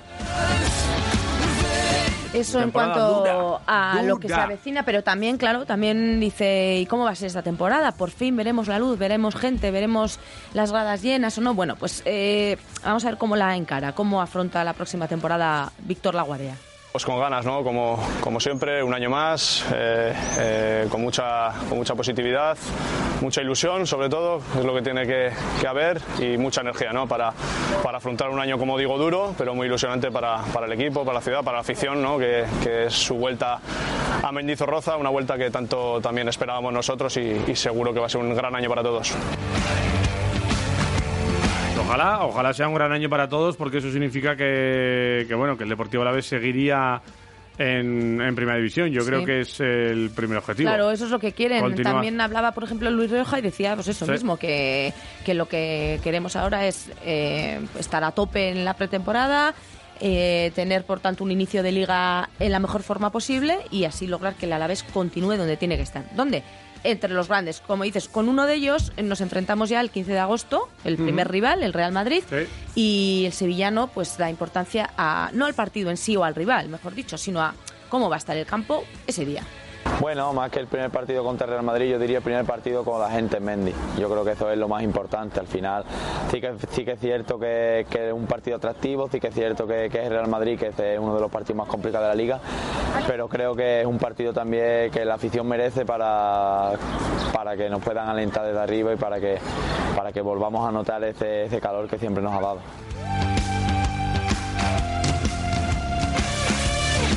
[2.32, 6.86] Eso en cuanto dura, a lo que se avecina, pero también, claro, también dice, ¿y
[6.86, 7.92] cómo va a ser esta temporada?
[7.92, 10.20] Por fin veremos la luz, veremos gente, veremos
[10.54, 11.54] las gradas llenas o no.
[11.54, 16.14] Bueno, pues eh, vamos a ver cómo la encara, cómo afronta la próxima temporada Víctor
[16.14, 16.54] Laguardia.
[16.92, 17.62] Pues con ganas, ¿no?
[17.62, 22.58] Como, como siempre, un año más, eh, eh, con, mucha, con mucha positividad,
[23.20, 25.30] mucha ilusión sobre todo, es lo que tiene que,
[25.68, 27.06] haber y mucha energía ¿no?
[27.06, 27.32] para,
[27.84, 31.18] para afrontar un año, como digo, duro, pero muy ilusionante para, para el equipo, para
[31.18, 32.18] la ciudad, para la afición, ¿no?
[32.18, 33.60] que, que es su vuelta
[34.22, 38.20] a Mendizorroza, una vuelta que tanto también esperábamos nosotros y seguro que va a ser
[38.20, 39.14] un gran año para todos.
[41.80, 45.64] Ojalá, ojalá sea un gran año para todos, porque eso significa que, que, bueno, que
[45.64, 47.00] el Deportivo Alavés seguiría
[47.58, 48.88] en, en Primera División.
[48.90, 49.06] Yo Sí.
[49.08, 50.68] creo que es el primer objetivo.
[50.68, 51.74] Claro, eso es lo que quieren.
[51.82, 54.12] También hablaba, por ejemplo, Luis Rioja y decía pues eso Sí.
[54.12, 54.92] mismo, que,
[55.24, 59.54] que lo que queremos ahora es eh, estar a tope en la pretemporada,
[60.00, 64.06] eh, tener, por tanto, un inicio de liga en la mejor forma posible y así
[64.06, 66.04] lograr que el Alavés continúe donde tiene que estar.
[66.14, 66.42] ¿Dónde?
[66.82, 67.60] Entre los grandes.
[67.60, 70.96] Como dices, con uno de ellos eh, nos enfrentamos ya el 15 de agosto, el
[70.96, 72.22] primer rival, el Real Madrid,
[72.74, 76.68] y el sevillano pues da importancia a no al partido en sí o al rival,
[76.68, 77.54] mejor dicho, sino a
[77.88, 79.44] cómo va a estar el campo ese día.
[80.00, 82.84] Bueno, más que el primer partido contra el Real Madrid, yo diría el primer partido
[82.84, 83.74] con la gente en Mendy.
[83.98, 85.40] Yo creo que eso es lo más importante.
[85.40, 85.84] Al final,
[86.30, 89.66] sí que, sí que es cierto que, es un partido atractivo, sí que es cierto
[89.66, 92.08] que, que es el Real Madrid, que es uno de los partidos más complicados de
[92.08, 92.40] la liga,
[93.06, 96.72] pero creo que es un partido también que la afición merece para,
[97.32, 99.38] para que nos puedan alentar desde arriba y para que,
[99.94, 102.89] para que volvamos a notar ese, ese calor que siempre nos ha dado.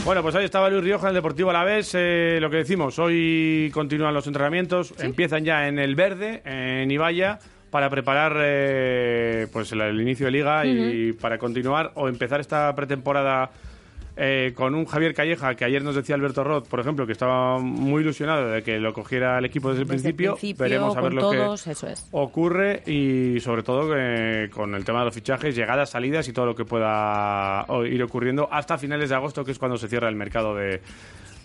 [0.06, 1.94] Bueno, pues ahí estaba Luis Rioja en el Deportivo Alavés.
[1.96, 7.40] Eh, lo que decimos, hoy continúan los entrenamientos, empiezan ya en el verde, en Ibaya,
[7.70, 12.76] para preparar eh, pues el, el inicio de liga y para continuar o empezar esta
[12.76, 13.50] pretemporada
[14.16, 17.58] eh, con un Javier Calleja, que ayer nos decía Alberto Roth, por ejemplo, que estaba
[17.60, 20.32] muy ilusionado de que lo cogiera el equipo desde el Desde el principio.
[20.36, 22.08] principio, Veremos a ver lo todos, que es.
[22.12, 26.46] ocurre y sobre todo eh, con el tema de los fichajes, llegadas, salidas y todo
[26.46, 30.16] lo que pueda ir ocurriendo hasta finales de agosto, que es cuando se cierra el
[30.16, 30.82] mercado de,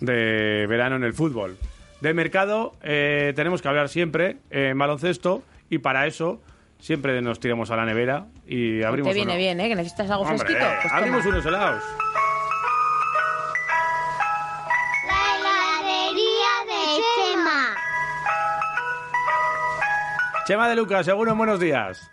[0.01, 1.57] de verano en el fútbol.
[2.01, 6.41] De mercado eh, tenemos que hablar siempre en baloncesto y para eso
[6.79, 9.37] siempre nos tiramos a la nevera y abrimos Te viene uno.
[9.39, 9.67] bien, ¿eh?
[9.67, 10.65] Que necesitas algo Hombre, fresquito.
[10.81, 11.33] Pues abrimos toma.
[11.35, 11.83] unos helados.
[20.49, 22.09] Chema de Lucas, seguro, buenos días.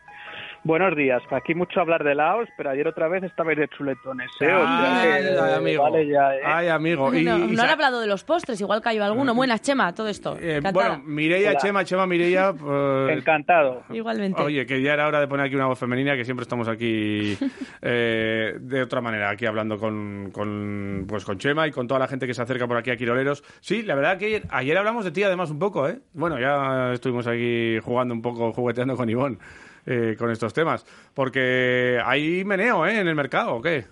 [0.66, 1.22] Buenos días.
[1.30, 4.28] Aquí mucho hablar de Laos, pero ayer otra vez estabais de chuletones.
[4.40, 4.52] ¿eh?
[4.52, 5.82] O sea Ay, que, ay, amigo.
[5.84, 6.40] Vale ya, ¿eh?
[6.44, 7.14] Ay, amigo.
[7.14, 9.32] Y- No, y no sa- han hablado de los postres, igual cayó alguno.
[9.32, 10.36] Buenas, Chema, todo esto.
[10.40, 11.58] Eh, bueno, Mireia, Hola.
[11.60, 12.52] Chema, Chema, Mireia.
[12.58, 13.84] pues- Encantado.
[13.90, 14.42] Igualmente.
[14.42, 17.38] Oye, que ya era hora de poner aquí una voz femenina, que siempre estamos aquí
[17.82, 22.08] eh, de otra manera, aquí hablando con, con, pues con Chema y con toda la
[22.08, 23.44] gente que se acerca por aquí a Quiroleros.
[23.60, 26.00] Sí, la verdad que ayer, ayer hablamos de ti además un poco, ¿eh?
[26.12, 29.38] Bueno, ya estuvimos aquí jugando un poco, jugueteando con Ivón
[29.86, 30.84] eh, con estos temas,
[31.14, 33.00] porque hay meneo, ¿eh?
[33.00, 33.84] En el mercado, ¿o qué?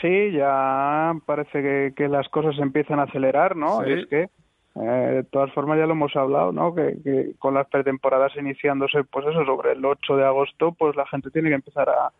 [0.00, 3.82] Sí, ya parece que, que las cosas empiezan a acelerar, ¿no?
[3.84, 3.92] Sí.
[3.92, 4.28] Es que,
[4.74, 6.74] eh, de todas formas, ya lo hemos hablado, ¿no?
[6.74, 11.06] Que, que con las pretemporadas iniciándose, pues eso, sobre el 8 de agosto, pues la
[11.06, 12.10] gente tiene que empezar a,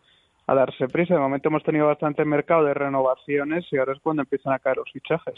[0.47, 1.15] a darse prisa.
[1.15, 4.77] De momento hemos tenido bastante mercado de renovaciones y ahora es cuando empiezan a caer
[4.77, 5.35] los fichajes.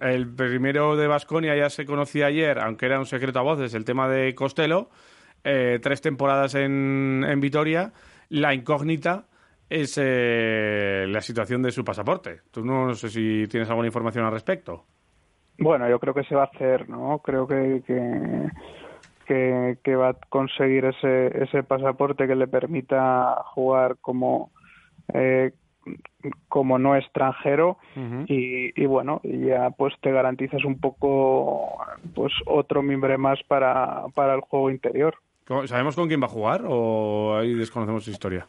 [0.00, 3.84] El primero de Basconia ya se conocía ayer, aunque era un secreto a voces, el
[3.84, 4.88] tema de Costello.
[5.44, 7.92] Eh, tres temporadas en, en Vitoria.
[8.30, 9.24] La incógnita
[9.70, 12.40] es eh, la situación de su pasaporte.
[12.50, 14.84] Tú no sé si tienes alguna información al respecto.
[15.58, 17.18] Bueno, yo creo que se va a hacer, ¿no?
[17.18, 18.48] Creo que, que,
[19.26, 24.50] que, que va a conseguir ese, ese pasaporte que le permita jugar como,
[25.12, 25.52] eh,
[26.48, 27.78] como no extranjero
[28.26, 31.78] y, y bueno, y ya pues te garantizas un poco
[32.14, 35.16] pues otro mimbre más para, para el juego interior.
[35.48, 38.46] ¿Cómo- ¿Sabemos con quién va a jugar o ahí desconocemos su historia?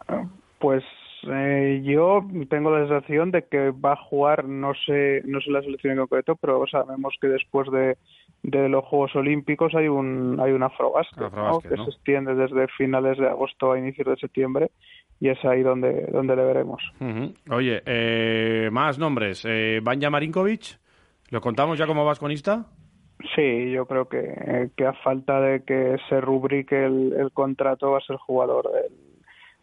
[0.59, 0.83] Pues
[1.31, 5.61] eh, yo tengo la sensación de que va a jugar, no sé, no sé la
[5.61, 7.97] selección en concreto, pero sabemos que después de,
[8.43, 10.65] de los Juegos Olímpicos hay un hay ¿no?
[10.65, 14.69] Afrobasket, que se extiende desde finales de agosto a inicios de septiembre
[15.21, 16.81] y es ahí donde donde le veremos.
[17.49, 19.45] Oye, eh, más nombres.
[19.47, 20.77] Eh, Banja Marinkovic,
[21.31, 22.65] ¿lo contamos ya como vasconista?
[23.35, 27.97] Sí, yo creo que, que a falta de que se rubrique el, el contrato va
[27.97, 28.93] a ser jugador del,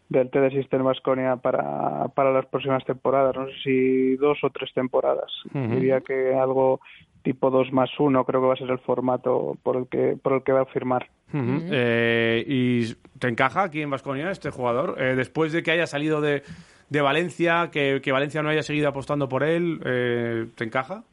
[0.09, 3.35] del TD System Vasconia para, para las próximas temporadas.
[3.35, 5.31] No sé si dos o tres temporadas.
[5.53, 6.81] Diría que algo
[7.23, 10.33] tipo 2 más 1 creo que va a ser el formato por el que, por
[10.33, 11.09] el que va a firmar.
[11.33, 14.95] Eh, ¿Y te encaja aquí en Vasconia este jugador?
[15.01, 16.43] Eh, después de que haya salido de,
[16.89, 21.03] de Valencia, que, que Valencia no haya seguido apostando por él, eh, ¿te encaja?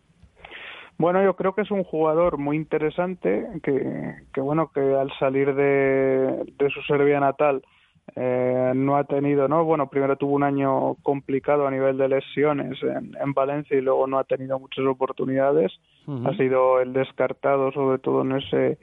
[0.99, 5.55] Bueno, yo creo que es un jugador muy interesante que, que bueno, que al salir
[5.55, 7.62] de, de su Serbia natal
[8.16, 9.65] eh, no ha tenido, ¿no?
[9.65, 14.07] Bueno, primero tuvo un año complicado a nivel de lesiones en, en Valencia y luego
[14.07, 15.73] no ha tenido muchas oportunidades.
[16.27, 18.79] Ha sido el descartado, sobre todo en ese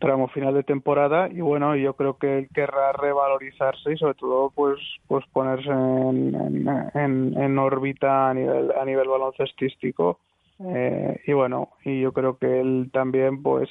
[0.00, 4.50] tramo final de temporada y bueno yo creo que él querrá revalorizarse y sobre todo
[4.54, 4.78] pues
[5.08, 10.20] pues ponerse en, en, en- en órbita a nivel a nivel baloncestístico
[10.64, 13.68] eh, y bueno y yo creo que él también pues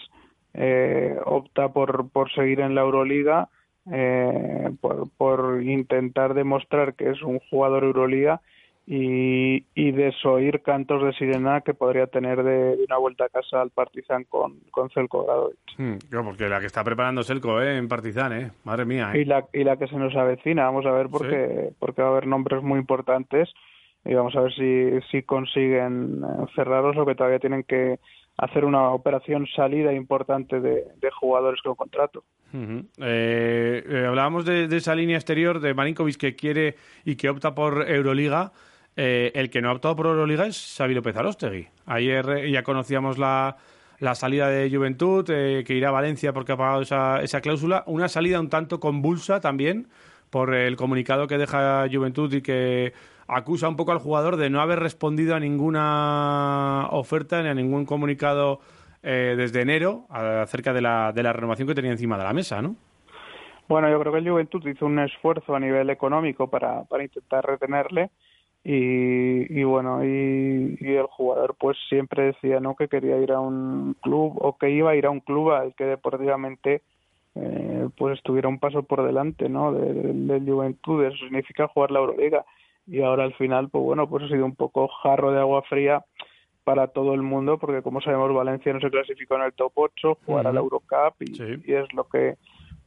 [0.53, 3.49] eh, opta por por seguir en la Euroliga
[3.91, 8.41] eh, por, por intentar demostrar que es un jugador Euroliga
[8.89, 13.61] y, y desoír cantos de sirena que podría tener de, de una vuelta a casa
[13.61, 15.57] al Partizan con, con Zelko Obradovic.
[15.77, 17.77] Hmm, yo, porque la que está preparando Selco, ¿eh?
[17.77, 18.51] En Partizan, ¿eh?
[18.63, 19.21] Madre mía, ¿eh?
[19.21, 22.11] Y la, y la que se nos avecina, vamos a ver porque, porque va a
[22.11, 23.49] haber nombres muy importantes
[24.07, 27.99] y vamos a ver si, si consiguen eh, cerrarlos o que todavía tienen que
[28.37, 30.85] hacer una operación salida importante de,
[31.19, 32.23] jugadores con contrato.
[32.53, 32.85] Ujú.
[32.99, 38.51] Eh, hablábamos de, esa línea exterior de Marinkovic que quiere y que opta por Euroliga.
[38.95, 41.67] Eh, el que no ha optado por Euroliga es Xavi López Arostegui.
[41.85, 43.57] Ayer ya conocíamos la,
[43.99, 47.83] la salida de Juventud, que irá a Valencia porque ha pagado esa, esa cláusula.
[47.87, 49.87] Una salida un tanto convulsa también
[50.29, 52.93] por el comunicado que deja Juventud y que
[53.27, 57.85] acusa un poco al jugador de no haber respondido a ninguna oferta ni a ningún
[57.85, 58.59] comunicado
[59.03, 62.61] eh, desde enero acerca de la, de la renovación que tenía encima de la mesa,
[62.61, 62.75] ¿no?
[63.69, 67.45] Bueno, yo creo que el Juventud hizo un esfuerzo a nivel económico para, para intentar
[67.45, 68.09] retenerle
[68.63, 73.39] y, y bueno, y, y el jugador pues siempre decía no que quería ir a
[73.41, 76.81] un club o que iba a ir a un club al que deportivamente
[77.35, 79.73] eh, pues estuviera un paso por delante, ¿no?
[79.73, 82.45] De- de- Del Juventud, eso significa jugar la Euroliga
[82.87, 86.03] y ahora al final pues bueno, pues ha sido un poco jarro de agua fría
[86.63, 90.17] para todo el mundo porque como sabemos Valencia no se clasificó en el top 8,
[90.25, 90.75] jugará la Ujú.
[90.75, 92.35] Eurocup y, y es lo que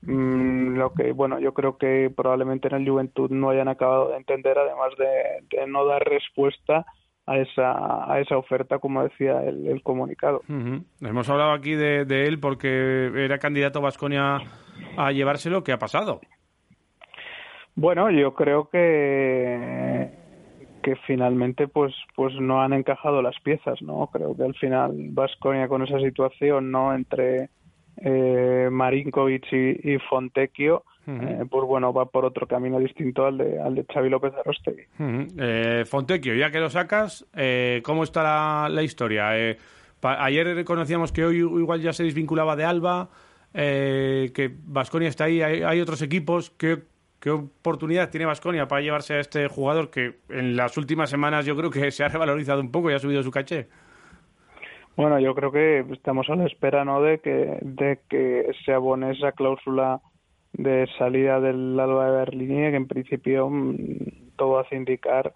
[0.02, 4.16] Mm, lo que, bueno, yo creo que probablemente en el Juventud no hayan acabado de
[4.16, 6.86] entender, además de, de no dar respuesta
[7.26, 10.42] a esa, a esa oferta, como decía el, el comunicado.
[11.00, 14.38] Hemos hablado aquí de, de él porque era candidato Vasconia
[14.96, 15.62] a llevárselo.
[15.62, 16.20] ¿Qué ha pasado?
[17.74, 20.10] Bueno, yo creo que
[20.82, 24.08] que finalmente pues pues no han encajado las piezas, ¿no?
[24.12, 26.94] Creo que al final Vasconia con esa situación, ¿no?
[26.94, 27.50] Entre
[27.98, 33.60] eh, Marinkovic y, y Fontecchio, eh, pues bueno, va por otro camino distinto al de,
[33.60, 34.84] al de Xavi López Arostegui.
[34.98, 35.26] Ujú.
[35.38, 39.38] Eh, Fontecchio, ya que lo sacas, eh, ¿cómo está la, la historia?
[39.38, 39.58] Eh,
[40.02, 43.10] ayer conocíamos que hoy igual ya se desvinculaba de Alba,
[43.52, 46.50] eh, que Vasconia está ahí, hay, hay otros equipos.
[46.50, 46.78] ¿Qué,
[47.20, 51.56] qué oportunidad tiene Vasconia para llevarse a este jugador que en las últimas semanas yo
[51.56, 53.68] creo que se ha revalorizado un poco y ha subido su caché?
[54.96, 57.00] Bueno, yo creo que estamos a la espera, ¿no?
[57.00, 60.00] De que, de que se abone esa cláusula
[60.52, 65.32] de salida del Alba de Berlín, que en principio mm, todo hace indicar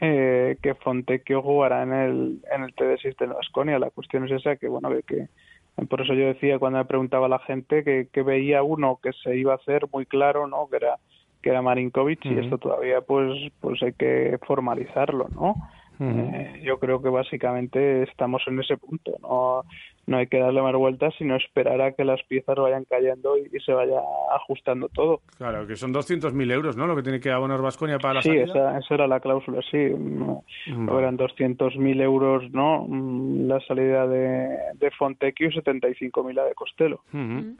[0.00, 3.78] eh, que Fontecchio jugará en el, en el TD6 de Vasconia.
[3.78, 5.28] La cuestión es esa, que bueno, que,
[5.76, 9.12] que por eso yo decía cuando me preguntaba la gente que, que veía uno que
[9.12, 10.68] se iba a hacer muy claro, ¿no?
[10.70, 10.96] Que era
[11.42, 12.40] que era Marinkovic y Ujú.
[12.40, 15.56] esto todavía pues pues hay que formalizarlo, ¿no?
[16.04, 19.12] Eh, yo creo que básicamente estamos en ese punto.
[19.22, 19.62] No,
[20.06, 23.42] no hay que darle más vueltas, sino esperar a que las piezas vayan cayendo y,
[23.56, 24.00] y se vaya
[24.34, 25.20] ajustando todo.
[25.38, 26.88] Claro, que son 200.000 euros, ¿no?
[26.88, 28.44] Lo que tiene que abonar Vasconia para la sí, salida.
[28.46, 29.90] esa, esa era la cláusula, sí.
[29.96, 30.42] No,
[30.76, 30.98] Vale.
[30.98, 32.84] Eran 200.000 euros, ¿no?
[32.88, 37.02] Mm, La salida de, de Fontecchio y 75.000 la de Costello.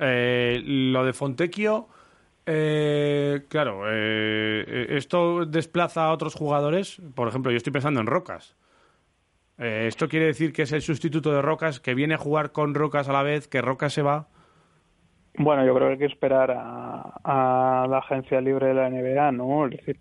[0.01, 1.87] Eh, lo de Fontecchio,
[2.47, 7.01] eh, claro, eh, eh, esto desplaza a otros jugadores.
[7.15, 8.57] Por ejemplo, yo estoy pensando en Rocas.
[9.59, 12.75] Eh, esto quiere decir que es el sustituto de Rocas, que viene a jugar con
[12.75, 14.29] Rocas a la vez, que Rocas se va.
[15.39, 19.33] Bueno, yo creo que hay que esperar a, a la agencia libre de la NBA,
[19.33, 19.67] ¿no?
[19.67, 19.99] Es decir,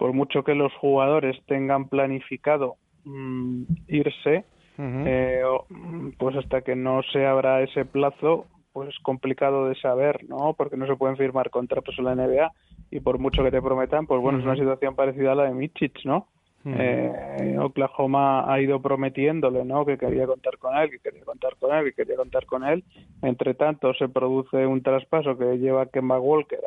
[0.00, 4.44] por mucho que los jugadores tengan planificado mm, irse,
[4.78, 8.46] eh, mm, pues hasta que no se abra ese plazo,
[8.80, 10.54] pues es complicado de saber, ¿no?
[10.56, 12.50] Porque no se pueden firmar contratos en la NBA
[12.90, 15.52] y por mucho que te prometan, pues bueno, es una situación parecida a la de
[15.52, 16.28] Michich, ¿no?
[16.64, 19.84] Eh, Oklahoma ha ido prometiéndole, ¿no?
[19.84, 22.82] Que quería contar con él, que quería contar con él, que quería contar con él.
[23.20, 26.60] Entre tanto, se produce un traspaso que lleva a Kemba Walker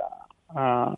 [0.54, 0.96] a, a,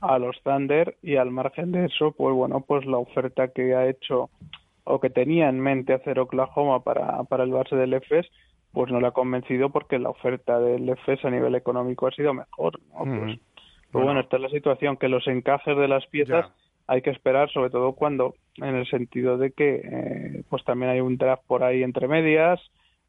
[0.00, 3.88] a los Thunder y al margen de eso, pues bueno, pues la oferta que ha
[3.88, 4.30] hecho
[4.82, 8.26] o que tenía en mente hacer Oklahoma para, para el base del EFES,
[8.72, 12.32] pues no le ha convencido porque la oferta del EFES a nivel económico ha sido
[12.34, 13.04] mejor, ¿no?
[13.04, 13.38] Pues,
[13.90, 16.46] pues bueno, esta es la situación, que los encajes de las piezas
[16.86, 21.00] hay que esperar, sobre todo cuando, en el sentido de que eh, pues también hay
[21.00, 22.60] un draft por ahí entre medias,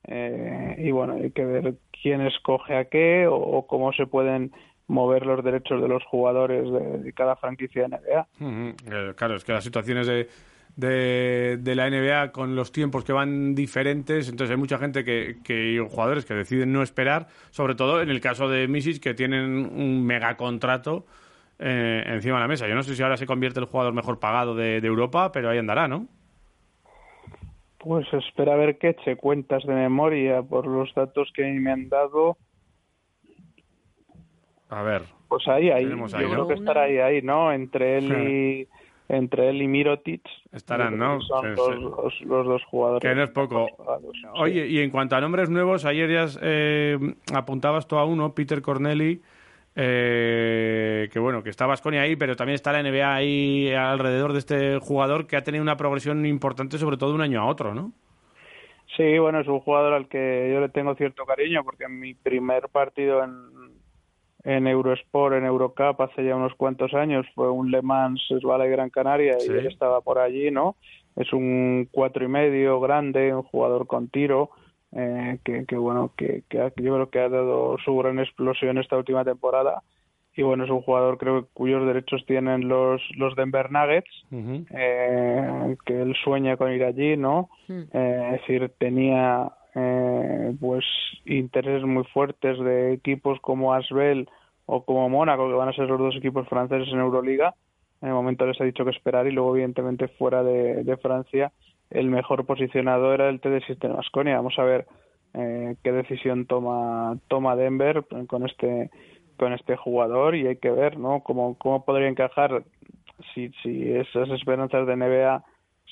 [0.07, 4.51] eh, y bueno, hay que ver quién escoge a qué o, o cómo se pueden
[4.87, 8.27] mover los derechos de los jugadores de, de cada franquicia de NBA.
[8.39, 10.27] Eh, claro, es que las situaciones de,
[10.75, 14.29] de, de la NBA con los tiempos que van diferentes.
[14.29, 18.21] Entonces hay mucha gente que, que jugadores que deciden no esperar, sobre todo en el
[18.21, 21.05] caso de Misic, que tienen un mega contrato
[21.59, 22.67] eh, encima de la mesa.
[22.67, 25.49] Yo no sé si ahora se convierte el jugador mejor pagado de, de Europa, pero
[25.49, 26.07] ahí andará, ¿no?
[27.77, 31.89] Pues espera a ver que eche cuentas de memoria por los datos que me han
[31.89, 32.37] dado.
[34.69, 35.01] A ver.
[35.27, 35.89] Pues ahí, ahí.
[35.89, 36.47] Yo ahí, creo ¿no?
[36.47, 37.51] que estará ahí, ahí, ¿no?
[37.51, 38.67] Entre él y
[39.13, 40.21] entre él y Mirotic.
[40.53, 41.19] Estarán, ¿no?
[41.21, 41.81] Son Sí, los, sí.
[41.81, 43.07] los- los dos jugadores.
[43.09, 43.67] Que no es poco.
[44.35, 46.97] Oye, y en cuanto a nombres nuevos, ayer ya eh,
[47.33, 49.21] apuntabas tú a uno, Peter Corneli,
[49.75, 54.39] eh, que bueno, que está Vasconia ahí, pero también está la NBA ahí alrededor de
[54.39, 57.73] este jugador que ha tenido una progresión importante, sobre todo de un año a otro,
[57.73, 57.91] ¿no?
[58.97, 62.13] Sí, bueno, es un jugador al que yo le tengo cierto cariño porque en mi
[62.13, 63.31] primer partido en,
[64.43, 68.89] en Eurosport, en Eurocup, hace ya unos cuantos años, fue un Le Mans y Gran
[68.89, 69.51] Canaria Sí.
[69.51, 70.75] y él estaba por allí, ¿no?
[71.15, 74.49] Es un cuatro y medio grande, un jugador con tiro,
[74.93, 78.77] eh, que, que bueno, que, que ha- yo creo que ha dado su gran explosión
[78.77, 79.83] esta última temporada.
[80.35, 84.25] Y bueno, es un jugador creo cuyos derechos tienen los, los Denver Nuggets
[84.71, 87.49] eh, que él sueña con ir allí, ¿no?
[87.69, 90.85] Eh, es decir, tenía eh, pues
[91.25, 94.29] intereses muy fuertes de equipos como Asbel
[94.65, 97.55] o como Mónaco, que van a ser los dos equipos franceses en Euroliga.
[98.01, 101.51] En el momento les ha dicho que esperar y luego, evidentemente, fuera de, de Francia,
[101.89, 104.37] el mejor posicionado era el TD System Basconia.
[104.37, 104.87] Vamos a ver
[105.33, 108.89] eh, qué decisión toma, toma Denver con este
[109.37, 111.21] con este jugador y hay que ver ¿no?
[111.21, 112.63] cómo, cómo podría encajar
[113.33, 115.43] si, si esas esperanzas de NBA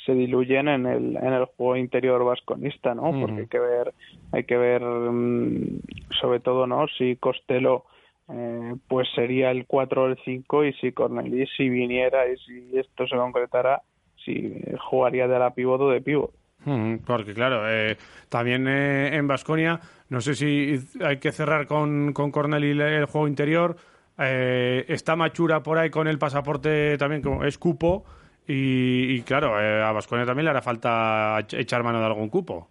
[0.05, 3.11] se diluyen en el, en el juego interior vasconista, ¿no?
[3.19, 3.93] Porque hay que ver,
[4.31, 5.80] hay que ver mm,
[6.19, 6.88] sobre todo, ¿no?
[6.97, 7.85] Si Costello
[8.30, 12.77] eh, pues sería el 4 o el 5 y si Cornelis si viniera y si
[12.77, 13.81] esto se concretara,
[14.23, 16.31] si jugaría de la pivot o de pivot.
[17.05, 17.97] Porque claro, eh,
[18.27, 23.05] también eh, en Basconia, no sé si hay que cerrar con, con Corneli el, el
[23.05, 23.77] juego interior.
[24.17, 28.03] eh, está Machura por ahí con el pasaporte también, como es cupo.
[28.51, 32.30] Y, y claro, eh, a Basconia también le hará falta ech- echar mano de algún
[32.30, 32.67] cupo.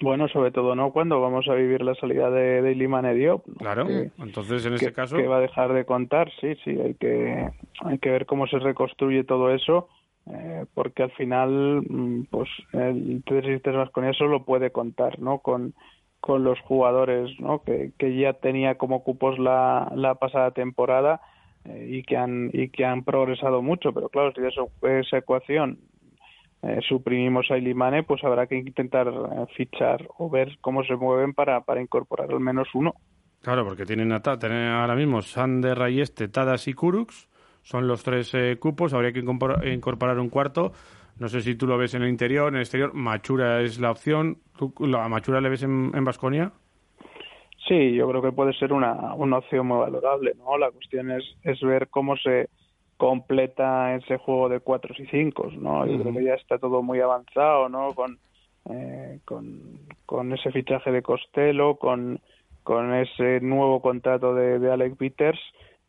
[0.00, 0.92] Bueno, sobre todo, ¿no?
[0.92, 3.54] Cuando vamos a vivir la salida de, de Iliman Diop, ¿no?
[3.56, 5.16] Claro, Que- entonces en este caso.
[5.16, 7.48] que va a dejar de contar, sí, sí, hay que,
[7.84, 9.88] hay que ver cómo se reconstruye todo eso,
[10.32, 15.40] eh, porque al final, mm, pues el Sisters Vasconia solo puede contar, ¿no?
[15.40, 15.74] Con,
[16.20, 17.62] con los jugadores, ¿no?
[17.62, 21.20] Que, que ya tenía como cupos la, la pasada temporada
[21.64, 25.18] eh, y que han y que han progresado mucho, pero claro, si de eso, esa
[25.18, 25.78] ecuación
[26.62, 31.34] eh, suprimimos a Ilimane, pues habrá que intentar eh, fichar o ver cómo se mueven
[31.34, 32.94] para, para incorporar al menos uno.
[33.42, 37.28] Claro, porque tienen, a ahora mismo Sander, Rayeste, Tadas y Kurux.
[37.62, 38.94] Son los tres cupos.
[38.94, 40.72] Habría que incorpor- incorporar un cuarto.
[41.18, 42.94] No sé si tú lo ves en el interior, en el exterior.
[42.94, 44.38] Machura es la opción.
[44.56, 46.52] ¿Tú la- Machura le ves en, Basconia?
[47.66, 50.58] Sí, yo creo que puede ser una, una opción muy valorable, ¿no?
[50.58, 52.48] La cuestión es, es ver cómo se
[52.96, 55.86] completa ese juego de cuatro y cinco, ¿no?
[55.86, 57.94] Yo creo que ya está todo muy avanzado, ¿no?
[57.94, 58.18] Con,
[58.70, 59.60] eh, con,
[60.06, 62.20] con ese fichaje de Costello, con,
[62.62, 65.40] con ese nuevo contrato de, de Alec Peters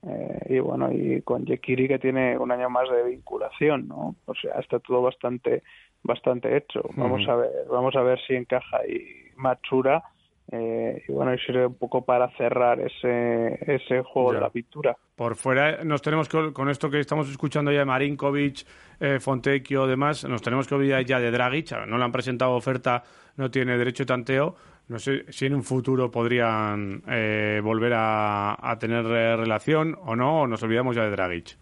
[0.04, 4.16] eh, y bueno, y con Yekiri que tiene un año más de vinculación, ¿no?
[4.26, 5.64] O sea, está todo bastante
[6.04, 6.82] bastante hecho.
[6.96, 10.04] Vamos a ver, vamos a ver si encaja y Machura
[10.52, 14.36] eh, y bueno, y sirve un poco para cerrar ese ese juego Ya.
[14.40, 14.96] de la pintura.
[15.16, 18.66] Por fuera nos tenemos que, con esto que estamos escuchando ya de Marinkovic,
[19.00, 21.72] eh, Fontecchio, demás, nos tenemos que olvidar ya de Dragic.
[21.88, 23.04] No le han presentado oferta,
[23.38, 24.56] no tiene derecho de tanteo.
[24.88, 30.16] No sé si en un futuro podrían eh, volver a, a tener eh, relación o
[30.16, 31.58] no, o nos olvidamos ya de Dragic.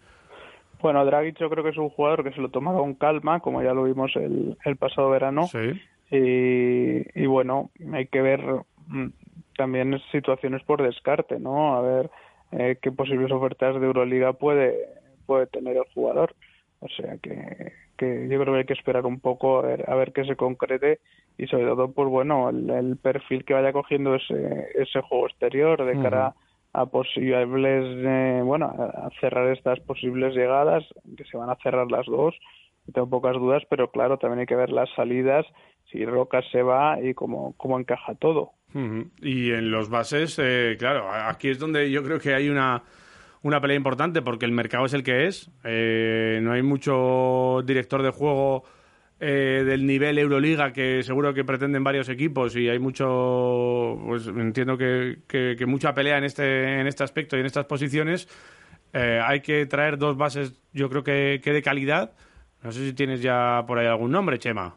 [0.81, 3.61] Bueno, Dragic yo creo que es un jugador que se lo toma con calma, como
[3.63, 5.47] ya lo vimos el, el pasado verano.
[5.47, 5.79] Sí.
[6.11, 8.41] Y, y bueno, hay que ver
[9.57, 11.75] también situaciones por descarte, ¿no?
[11.75, 12.09] A ver
[12.51, 14.75] eh, qué posibles ofertas de Euroliga puede,
[15.25, 16.35] puede tener el jugador.
[16.79, 19.95] O sea que, que yo creo que hay que esperar un poco a ver, a
[19.95, 20.99] ver qué se concrete
[21.37, 25.83] y sobre todo, pues bueno, el, el perfil que vaya cogiendo ese, ese juego exterior
[25.83, 26.35] de cara
[26.73, 30.83] a posibles, eh, bueno, a cerrar estas posibles llegadas,
[31.15, 32.35] que se van a cerrar las dos,
[32.91, 35.45] tengo pocas dudas, pero claro, también hay que ver las salidas,
[35.93, 38.51] si Rocas se va y cómo, cómo encaja todo.
[39.21, 42.81] Y en los bases, eh, claro, aquí es donde yo creo que hay una,
[43.43, 45.51] una pelea importante porque el mercado es el que es.
[45.63, 48.63] Eh, no hay mucho director de juego
[49.19, 54.75] eh, del nivel Euroliga que seguro que pretenden varios equipos y hay mucho, pues entiendo
[54.75, 58.27] que, que- que mucha pelea en este, en este aspecto y en estas posiciones.
[58.91, 62.13] Eh, hay que traer dos bases, yo creo que, que de calidad.
[62.63, 64.75] No sé si tienes ya por ahí algún nombre, Chema.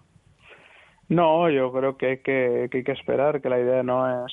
[1.09, 4.33] No, yo creo que hay que, que hay que esperar, que la idea no es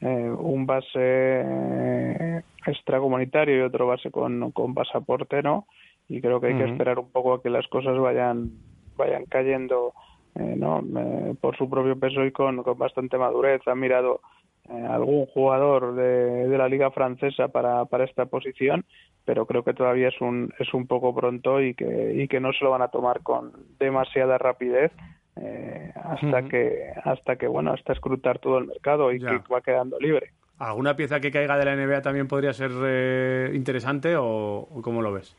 [0.00, 5.66] eh, un base eh, extracomunitario y otro base con, con pasaporte, ¿no?
[6.08, 8.50] Y creo que hay que esperar un poco a que las cosas vayan
[8.96, 9.92] vayan cayendo,
[10.34, 10.80] eh, ¿no?
[10.80, 13.60] Eh, por su propio peso y con, con bastante madurez.
[13.66, 14.20] Han mirado
[14.68, 18.84] eh, algún jugador de, de la liga francesa para, para esta posición,
[19.24, 22.52] pero creo que todavía es un es un poco pronto y que y que no
[22.52, 24.92] se lo van a tomar con demasiada rapidez
[25.36, 29.28] eh, hasta que hasta que bueno hasta escrutar todo el mercado y Ya.
[29.42, 30.30] que va quedando libre.
[30.58, 34.26] ¿Alguna pieza que caiga de la NBA también podría ser eh, interesante o,
[34.70, 35.36] o cómo lo ves?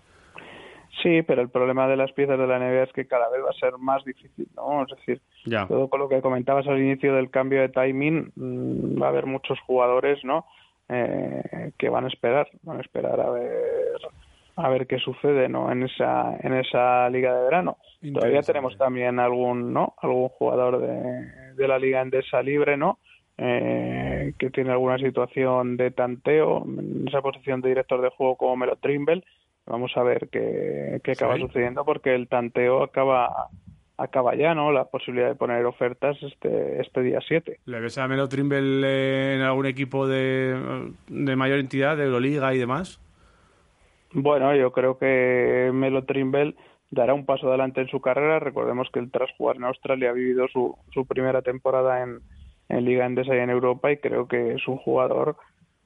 [1.01, 3.49] Sí, pero el problema de las piezas de la NBA es que cada vez va
[3.49, 4.83] a ser más difícil, ¿no?
[4.83, 5.65] Es decir, Ya.
[5.67, 9.25] todo con lo que comentabas al inicio del cambio de timing, mm, va a haber
[9.25, 10.45] muchos jugadores, ¿no?
[10.89, 13.51] Eh, que van a esperar, van a esperar a ver
[14.55, 15.71] a ver qué sucede, ¿no?
[15.71, 17.77] En esa en esa liga de verano.
[18.13, 19.93] Todavía tenemos también algún, ¿no?
[20.01, 22.99] Algún jugador de, de la liga endesa libre, ¿no?
[23.37, 28.55] Eh, que tiene alguna situación de tanteo en esa posición de director de juego como
[28.57, 29.23] Melo Trimble.
[29.65, 31.41] Vamos a ver qué, qué acaba Sí.
[31.41, 33.47] sucediendo porque el tanteo acaba
[33.97, 34.71] acaba ya, ¿no?
[34.71, 37.59] La posibilidad de poner ofertas este este día 7.
[37.65, 42.53] ¿Le ves a Melo Trimble eh, en algún equipo de, de mayor entidad, de Euroliga
[42.53, 42.99] y demás?
[44.13, 46.55] Bueno, yo creo que Melo Trimble
[46.91, 48.39] dará un paso adelante en su carrera.
[48.39, 52.19] Recordemos que él tras jugar en Australia ha vivido su, su primera temporada en,
[52.69, 55.35] en Liga Endesa y en Europa y creo que es un jugador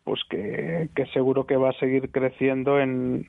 [0.03, 3.27] pues que, que seguro que va a seguir creciendo en,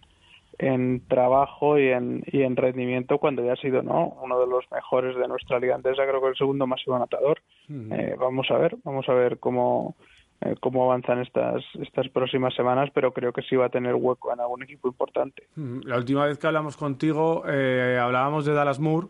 [0.58, 4.64] en trabajo y en, y en rendimiento cuando ya ha sido no uno de los
[4.70, 7.40] mejores de nuestra liga andesa creo que el segundo máximo anotador.
[7.68, 9.96] Eh, vamos a ver vamos a ver cómo
[10.40, 14.32] eh, cómo avanzan estas estas próximas semanas pero creo que sí va a tener hueco
[14.32, 19.08] en algún equipo importante La última vez que hablamos contigo, eh, hablábamos de Dallas Moore.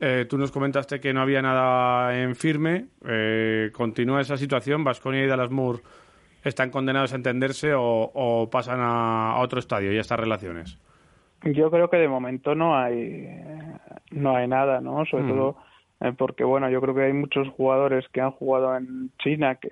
[0.00, 2.86] Eh, tú nos comentaste que no había nada en firme.
[3.06, 4.82] Eh, ¿Continúa esa situación?
[4.82, 5.78] ¿Vasconia y Dallas Moore
[6.42, 10.76] están condenados a entenderse o, o pasan a, a otro estadio y a estas relaciones?
[11.44, 13.28] Yo creo que de momento no hay
[14.10, 15.04] no hay nada, ¿no?
[15.06, 15.28] Sobre Mm.
[15.28, 15.56] todo
[16.00, 19.68] eh, porque bueno, yo creo que hay muchos jugadores que han jugado en China que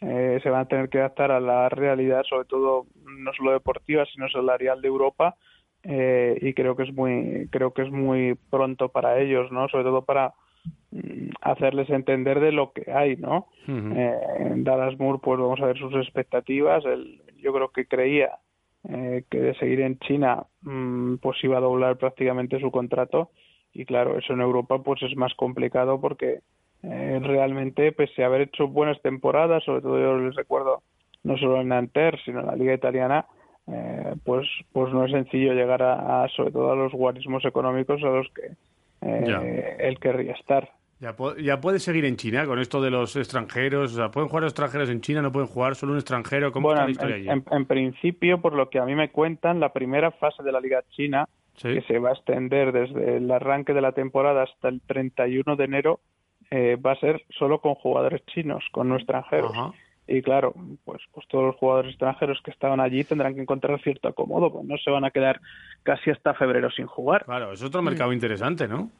[0.00, 4.04] eh, se van a tener que adaptar a la realidad, sobre todo no solo deportiva,
[4.06, 5.36] sino salarial de Europa.
[5.82, 9.68] eh, y creo que es muy creo que es muy pronto para ellos, ¿no?
[9.68, 10.34] Sobre todo para
[10.90, 13.48] mm, hacerles entender de lo que hay, ¿no?
[13.66, 16.84] Eh, en Dallas Moore, pues vamos a ver sus expectativas.
[16.84, 18.38] Él, yo creo que creía
[18.88, 23.30] eh, que de seguir en China, mm, pues iba a doblar prácticamente su contrato.
[23.72, 26.40] Y claro, eso en Europa pues es más complicado porque
[26.82, 30.82] eh, realmente, pese a haber hecho buenas temporadas, sobre todo yo les recuerdo,
[31.24, 33.26] no solo en Nanterre, sino en la liga italiana,
[33.66, 38.02] eh, pues pues no es sencillo llegar a, a, sobre todo a los guarismos económicos
[38.02, 38.52] a los que
[39.02, 40.70] eh, él querría estar.
[40.98, 43.92] Ya, ya puede seguir en China con esto de los extranjeros.
[43.94, 45.22] O sea, ¿pueden jugar los extranjeros en China?
[45.22, 46.52] ¿No pueden jugar solo un extranjero?
[46.52, 47.42] ¿Cómo Bueno, está la en, historia allí?
[47.50, 50.60] en- en principio, por lo que a mí me cuentan, la primera fase de la
[50.60, 51.26] Liga China,
[51.56, 51.74] Sí.
[51.74, 55.64] que se va a extender desde el arranque de la temporada hasta el 31 de
[55.64, 56.00] enero,
[56.50, 59.52] eh, va a ser solo con jugadores chinos, con no extranjeros.
[60.06, 60.52] Y claro,
[60.84, 64.64] pues, pues todos los jugadores extranjeros que estaban allí tendrán que encontrar cierto acomodo, pues
[64.66, 65.40] no se van a quedar
[65.84, 67.24] casi hasta febrero sin jugar.
[67.24, 68.90] Claro, es otro mercado interesante, ¿no?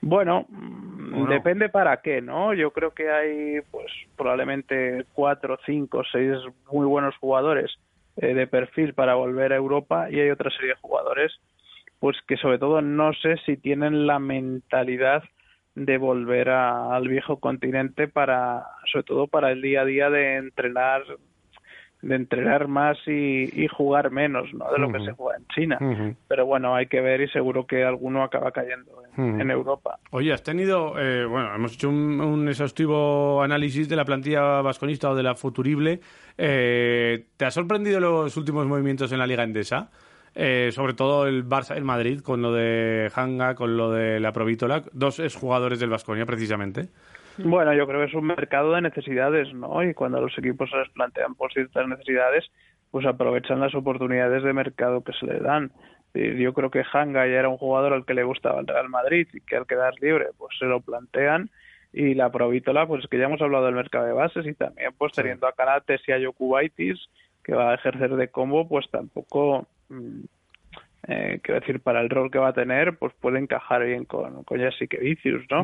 [0.00, 1.26] Bueno, mm, ¿O no?
[1.26, 2.54] depende para qué, ¿no?
[2.54, 6.36] Yo creo que hay, pues, probablemente cuatro, cinco, seis
[6.70, 7.76] muy buenos jugadores
[8.18, 11.32] eh, de perfil para volver a Europa y hay otra serie de jugadores,
[11.98, 15.24] pues, que sobre todo no sé si tienen la mentalidad
[15.78, 20.36] de volver a- al viejo continente para, sobre todo para el día a día de
[20.36, 21.02] entrenar,
[22.00, 24.70] de entrenar más y, y jugar menos, ¿no?
[24.70, 25.78] De lo que se juega en China.
[26.28, 29.98] Pero bueno, hay que ver y seguro que alguno acaba cayendo en Europa.
[30.12, 35.10] Oye, has tenido, eh, bueno, hemos hecho un, un exhaustivo análisis de la plantilla vasconista
[35.10, 35.98] o de la futurible.
[36.36, 39.90] Eh, ¿Te ha sorprendido los últimos movimientos en la Liga Endesa?
[40.34, 44.32] Eh, sobre todo el Barça, el Madrid, con lo de Hanga, con lo de la
[44.32, 46.88] Provítola, dos exjugadores del Vasconia precisamente.
[47.38, 49.82] Bueno, yo creo que es un mercado de necesidades, ¿no?
[49.82, 52.50] Y cuando los equipos se les plantean por ciertas necesidades,
[52.90, 55.70] pues aprovechan las oportunidades de mercado que se le dan.
[56.14, 59.28] Yo creo que Hanga ya era un jugador al que le gustaba el Real Madrid
[59.32, 61.50] y que al quedar libre, pues se lo plantean.
[61.92, 64.90] Y la Provítola, pues es que ya hemos hablado del mercado de bases y también,
[64.96, 67.08] pues teniendo a Canates y a Jokubaitis,
[67.44, 69.66] que va a ejercer de combo, pues tampoco,
[71.06, 74.44] eh, quiero decir, para el rol que va a tener, pues puede encajar bien con,
[74.44, 75.62] con Jessica Vicius, ¿no?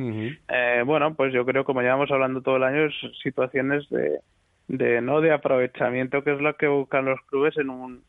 [0.48, 4.20] Eh, bueno, pues yo creo, como llevamos hablando todo el año, es situaciones de,
[4.68, 8.02] de no de aprovechamiento, que es lo que buscan los clubes en un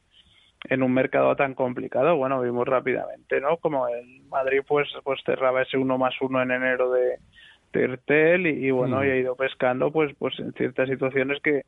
[0.68, 2.16] en un mercado tan complicado.
[2.16, 3.58] Bueno, vimos rápidamente, ¿no?
[3.58, 7.18] Como el Madrid pues pues cerraba ese uno más uno en enero de,
[7.74, 9.04] de Ertel y, y bueno, Mm.
[9.04, 11.64] y ha ido pescando pues pues en ciertas situaciones que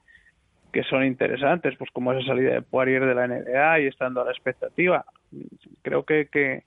[0.72, 4.26] que son interesantes, pues como esa salida de Poirier de la NBA y estando a
[4.26, 5.06] la expectativa.
[5.82, 6.64] Creo que, que,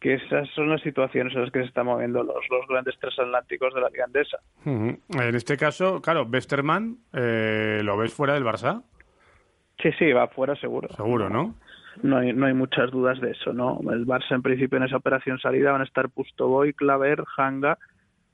[0.00, 3.74] que esas son las situaciones en las que se están moviendo los, los grandes transatlánticos
[3.74, 4.38] de la Liga Andesa.
[4.64, 8.82] En este caso, claro, Westerman, eh, ¿lo ves fuera del Barça?
[9.80, 10.88] Sí, sí, va fuera seguro.
[10.94, 11.54] Seguro, ¿no?
[12.02, 13.80] No hay, no hay muchas dudas de eso, ¿no?
[13.92, 17.78] El Barça en principio en esa operación salida van a estar Pustoboy, Claver, Hanga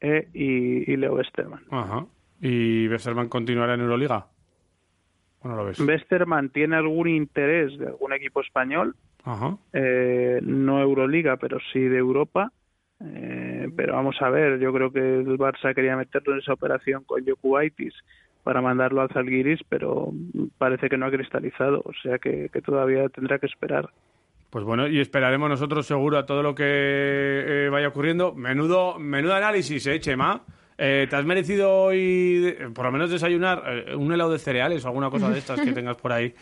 [0.01, 1.65] eh, y, y Leo Westerman.
[1.71, 2.07] Ajá.
[2.41, 4.27] ¿Y Westerman continuará en Euroliga?
[5.49, 5.81] ¿O no lo ves?
[5.81, 8.95] Westerman tiene algún interés de algún equipo español,
[9.25, 9.57] Ajá.
[9.73, 12.53] eh, no Euroliga, pero sí de Europa.
[13.01, 17.05] Eh, pero vamos a ver, yo creo que el Barça quería meterlo en esa operación
[17.05, 17.95] con Jokubaitis
[18.43, 20.11] para mandarlo al Zalgiris, pero
[20.59, 23.89] parece que no ha cristalizado, o sea que, que todavía tendrá que esperar.
[24.51, 28.35] Pues bueno, y esperaremos nosotros seguro a todo lo que eh, vaya ocurriendo.
[28.35, 30.43] Menudo, menudo análisis, ¿eh, Chema?
[30.79, 34.85] Eh, ¿Te has merecido hoy, eh, por lo menos, desayunar eh, un helado de cereales
[34.85, 36.33] o alguna cosa de estas que tengas por ahí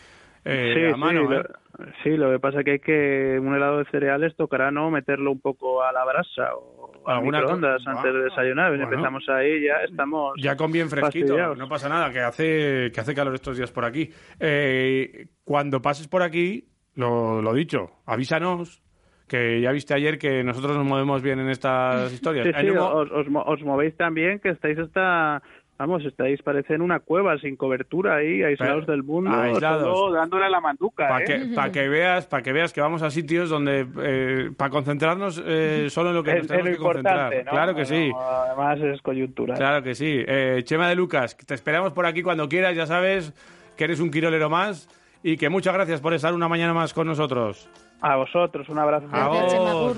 [0.45, 1.27] eh, sí, a mano?
[1.27, 1.39] sí, ¿eh?
[1.39, 5.33] lo, sí, lo que pasa que hay que un helado de cereales tocará no meterlo
[5.33, 8.71] un poco a la brasa o a co- microondas Ah, antes de desayunar.
[8.77, 8.85] bueno.
[8.85, 11.57] Empezamos ahí, ya estamos Ya con bien fresquito, fastidiados.
[11.59, 14.11] no pasa nada, que hace, que hace calor estos días por aquí.
[14.39, 18.83] Eh, cuando pases por aquí, lo, lo dicho, avísanos,
[19.29, 22.47] que ya viste ayer que nosotros nos movemos bien en estas historias.
[22.61, 25.43] Sí, os, os os movéis también, que estáis hasta,
[25.79, 29.83] vamos, estáis parece en una cueva sin cobertura ahí, aislados Pero- del mundo, aislados.
[29.83, 31.27] todo dándole la manduca, Para ¿eh?
[31.27, 35.89] que, pa' que veas, para que veas que vamos a sitios donde para concentrarnos eh,
[35.91, 37.45] solo en lo que Es- nos tenemos que concentrar.
[37.45, 38.13] Claro que sí.
[38.17, 39.55] Además es coyuntura.
[39.55, 40.23] Claro que sí.
[40.27, 43.33] Eh, Chema de Lucas, te esperamos por aquí cuando quieras, ya sabes
[43.77, 44.89] que eres un quirolero más
[45.23, 47.69] y que muchas gracias por estar una mañana más con nosotros.
[48.01, 49.07] A vosotros, un abrazo.
[49.09, 49.97] Gur.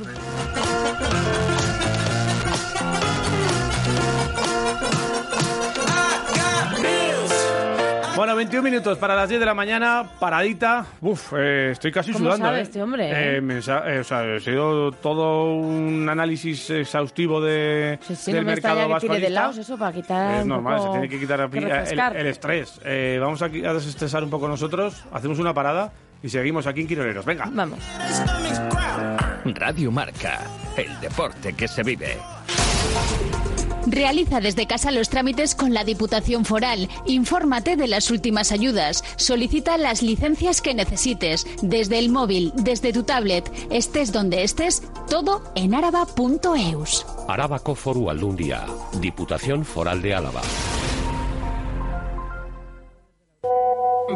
[8.17, 10.85] Bueno, 21 minutos para las 10 de la mañana, paradita.
[11.01, 12.47] Uf, eh, estoy casi ¿Cómo sudando.
[12.47, 12.63] sabe eh.
[12.63, 13.41] este hombre, Eh, eh?
[13.41, 18.55] mensa- eh, o sea, ha sido todo un análisis exhaustivo de, Sí, del no me
[18.57, 21.59] mercado tire de lados eso para quitar Es normal, poco- se tiene que quitar que
[21.59, 22.81] el, el estrés.
[22.85, 25.93] Eh, vamos aquí a desestresar un poco nosotros, hacemos una parada
[26.23, 27.25] y seguimos aquí en Quiroleros.
[27.25, 27.51] Venga.
[27.53, 27.79] Vamos.
[29.45, 30.41] Radio Marca,
[30.77, 32.19] el deporte que se vive.
[33.87, 36.89] Realiza desde casa los trámites con la Diputación Foral.
[37.07, 39.03] Infórmate de las últimas ayudas.
[39.17, 41.47] Solicita las licencias que necesites.
[41.63, 43.51] Desde el móvil, desde tu tablet.
[43.71, 47.07] Estés donde estés, todo en araba.eus.
[47.29, 48.67] Arábaco Foru Aldundia,
[49.01, 50.43] Diputación Foral de Álava.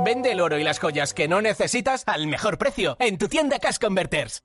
[0.01, 3.59] Vende el oro y las joyas que no necesitas al mejor precio en tu tienda
[3.59, 4.43] Cash Converters.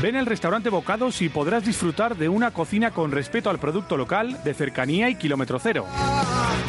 [0.00, 4.42] Ven al restaurante Bocados y podrás disfrutar de una cocina con respeto al producto local,
[4.44, 5.86] de cercanía y kilómetro cero.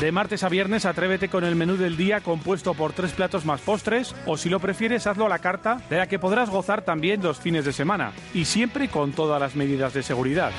[0.02, 3.62] De martes a viernes atrévete con el menú del día compuesto por tres platos más
[3.62, 7.22] postres o si lo prefieres hazlo a la carta de la que podrás gozar también
[7.22, 10.52] los fines de semana y siempre con todas las medidas de seguridad.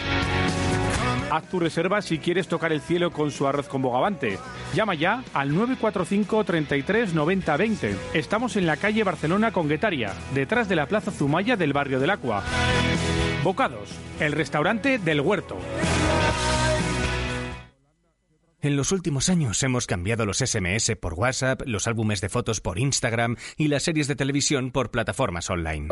[1.30, 4.38] Haz tu reserva si quieres tocar el cielo con su arroz con bogavante.
[4.74, 7.96] Llama ya al 945 33 90 20.
[8.14, 12.10] Estamos en la calle Barcelona con Guetaria, detrás de la Plaza Zumaya del barrio del
[12.10, 12.42] Acua.
[13.44, 15.56] Bocados, el restaurante del huerto.
[18.62, 22.78] En los últimos años hemos cambiado los SMS por WhatsApp, los álbumes de fotos por
[22.78, 25.88] Instagram y las series de televisión por plataformas online.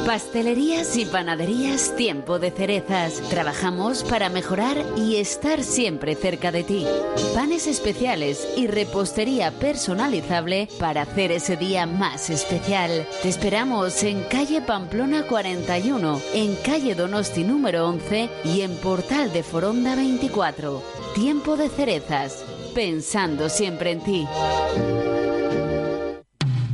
[0.08, 3.20] Pastelerías y panaderías Tiempo de Cerezas.
[3.28, 6.86] Trabajamos para mejorar y estar siempre cerca de ti.
[7.34, 13.06] Panes especiales y repostería personalizable para hacer ese día más especial.
[13.20, 19.42] Te esperamos en calle Pamplona 41, en calle Donosti número 11 y en Portal de
[19.42, 20.82] Foronda 24.
[21.14, 22.46] Tiempo de Cerezas.
[22.74, 24.26] Pensando siempre en ti.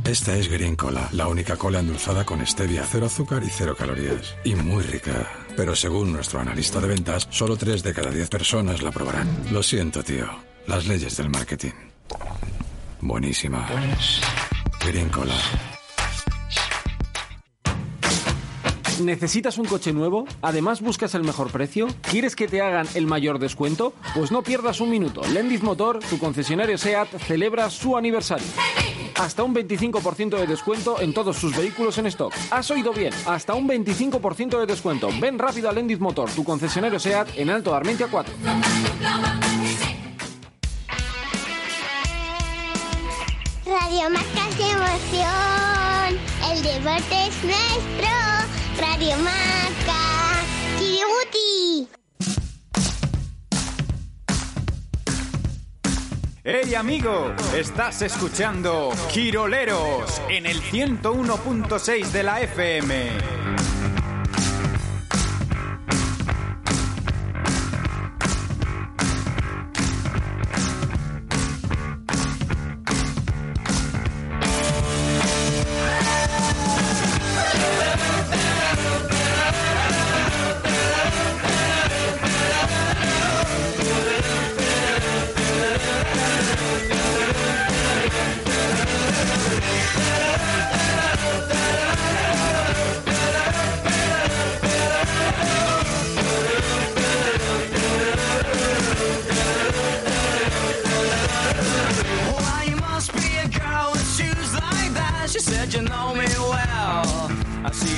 [0.05, 4.35] Esta es Green Cola, la única cola endulzada con stevia, cero azúcar y cero calorías.
[4.43, 5.27] Y muy rica.
[5.57, 9.27] Pero según nuestro analista de ventas, solo 3 de cada 10 personas la probarán.
[9.51, 10.27] Lo siento, tío.
[10.67, 11.71] Las leyes del marketing.
[13.01, 13.67] Buenísima.
[14.85, 15.33] Green Cola.
[19.01, 20.25] ¿Necesitas un coche nuevo?
[20.43, 21.87] ¿Además buscas el mejor precio?
[22.03, 23.93] ¿Quieres que te hagan el mayor descuento?
[24.13, 25.21] Pues no pierdas un minuto.
[25.33, 28.45] Lendiz Motor, tu concesionario SEAT, celebra su aniversario.
[29.17, 32.33] Hasta un 25% de descuento en todos sus vehículos en stock.
[32.51, 35.09] Has oído bien, hasta un 25% de descuento.
[35.19, 38.33] Ven rápido a Lendiz Motor, tu concesionario SEAT en Alto de Armentia 4.
[43.65, 46.19] Radio Marca es emoción.
[46.51, 48.11] El deporte es nuestro.
[48.79, 50.43] Radio Marca.
[50.77, 52.04] Kiributi.
[56.47, 57.33] ¡Hey amigo!
[57.57, 63.44] Estás escuchando Quiroleros en el 101.6 de la FM.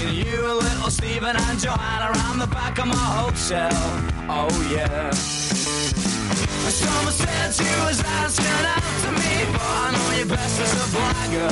[0.08, 3.70] Seen you, little Stephen and Joanna around the back of my hotel.
[4.30, 5.12] Oh yeah.
[6.70, 8.46] Someone said you was asking
[9.04, 11.52] to me, but I know you best as a blagger.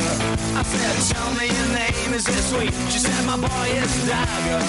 [0.55, 2.73] I said, tell me your name, is it sweet?
[2.91, 4.61] She said, my boy is Dagger.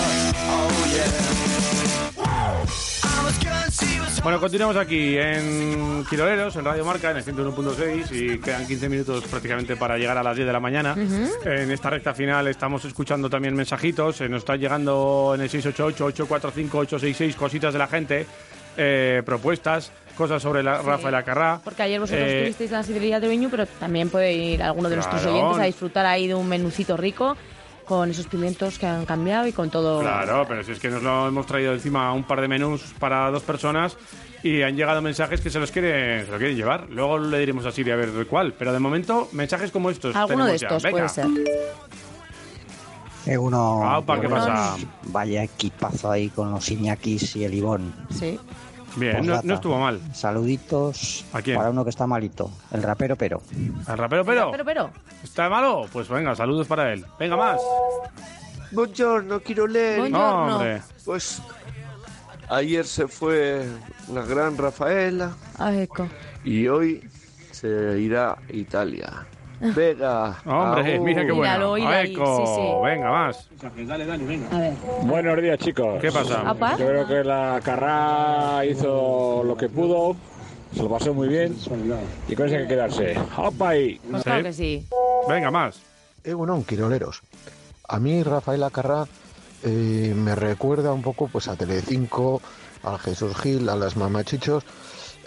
[0.48, 1.55] Oh yeah.
[4.22, 9.24] Bueno, continuamos aquí en Quiroleros, en Radio Marca, en el 101.6 y quedan 15 minutos
[9.24, 10.94] prácticamente para llegar a las 10 de la mañana.
[11.44, 17.72] En esta recta final estamos escuchando también mensajitos, nos están llegando en el 688-845-866 cositas
[17.72, 18.26] de la gente,
[18.76, 21.60] eh, propuestas, cosas sobre la, Rafael Acarrá.
[21.62, 24.88] Porque ayer vosotros Eh, estuvisteis en la sidrería de Beñu, pero también puede ir alguno
[24.88, 25.36] de nuestros Claro.
[25.36, 27.36] oyentes a disfrutar ahí de un menucito rico
[27.86, 30.00] con esos pimientos que han cambiado y con todo.
[30.00, 33.30] Claro, pero si es que nos lo hemos traído encima un par de menús para
[33.30, 33.96] dos personas
[34.42, 36.88] y han llegado mensajes que se los quieren, se lo quieren llevar.
[36.90, 38.52] Luego le diremos a Siri a ver de cuál.
[38.52, 40.14] Pero de momento, mensajes como estos.
[40.14, 40.66] Alguno de tenemos ya.
[40.68, 40.96] estos Venga.
[40.96, 41.26] puede ser.
[43.26, 44.76] Eh, uno, Aupa, ¿qué pasa?
[45.04, 47.92] Vaya equipazo ahí con los Iñakis y el Ibón.
[48.16, 48.38] Sí.
[48.96, 50.00] Bien, no, no estuvo mal.
[50.14, 51.56] Saluditos ¿A quién?
[51.56, 53.42] para uno que está malito, el rapero pero.
[53.86, 54.50] ¿Al rapero pero?
[54.50, 54.90] Pero, pero.
[55.22, 55.86] ¿Está malo?
[55.92, 57.04] Pues venga, saludos para él.
[57.18, 57.60] Venga más.
[58.72, 59.98] Buongiorno, Quiroleri.
[60.00, 60.56] Buongiorno.
[60.56, 60.82] Hombre.
[61.04, 61.40] Pues
[62.48, 63.66] ayer se fue
[64.12, 66.08] la gran Rafaela Ah, ecco.
[66.44, 67.08] y hoy
[67.52, 69.26] se irá a Italia.
[69.60, 70.36] Vega.
[70.44, 71.04] Hombre, aún.
[71.04, 71.42] mira qué bueno.
[71.42, 72.68] Míralo, mira ahí, Eco, sí, sí.
[72.84, 73.48] Venga, más.
[74.52, 74.72] A ver.
[75.02, 76.00] Buenos días, chicos.
[76.00, 76.48] ¿Qué pasa?
[76.48, 76.76] Apa.
[76.76, 80.16] Yo creo que la Carrá hizo lo que pudo,
[80.74, 81.56] se lo pasó muy bien
[82.28, 83.16] y con eso hay que quedarse.
[83.36, 84.00] ¡Opa ahí!
[84.10, 84.86] Pues claro que sí.
[85.28, 85.80] Venga, más.
[86.24, 87.22] Eh, bueno, Quiroleros.
[87.88, 89.06] A mí Rafael Acarrá
[89.62, 92.42] eh, me recuerda un poco pues a Telecinco,
[92.82, 94.64] al Jesús Gil, a las mamachichos.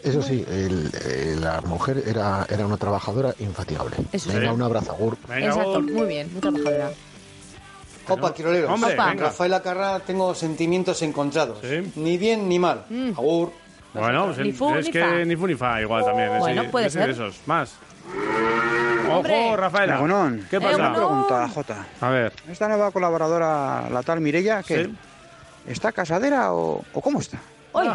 [0.03, 3.95] Eso sí, el- eh, la mujer era, era una trabajadora infatigable.
[4.11, 4.55] Eso Venga, sí.
[4.55, 5.17] un abrazo, Agur.
[5.35, 6.91] Exacto, muy bien, muy trabajadora.
[8.07, 8.71] Opa, Quiroleros.
[8.71, 9.05] Hombre, Opa.
[9.09, 9.23] venga.
[9.25, 9.61] Rafael
[10.05, 11.59] tengo sentimientos encontrados.
[11.95, 12.85] Ni bien ni mal.
[13.15, 13.51] Agur.
[13.93, 15.11] Bueno, pues Ni fu es ni que fa.
[15.25, 16.31] ni fu ni fa igual también.
[16.33, 17.09] es Bueno, puede es ser.
[17.09, 17.39] esos.
[17.45, 17.73] Más.
[19.11, 19.47] Hombre.
[19.47, 19.97] Ojo, Rafaela.
[19.97, 20.45] Egunon.
[20.49, 20.75] ¿Qué pasa?
[20.77, 21.87] Una pregunta, Jota.
[22.01, 22.33] A ver.
[22.47, 24.85] ¿Esta nueva colaboradora, la tal Mirella, qué?
[24.85, 24.95] Sí.
[25.67, 27.39] ¿Está casadera o, o cómo está?
[27.73, 27.89] ¡Uy!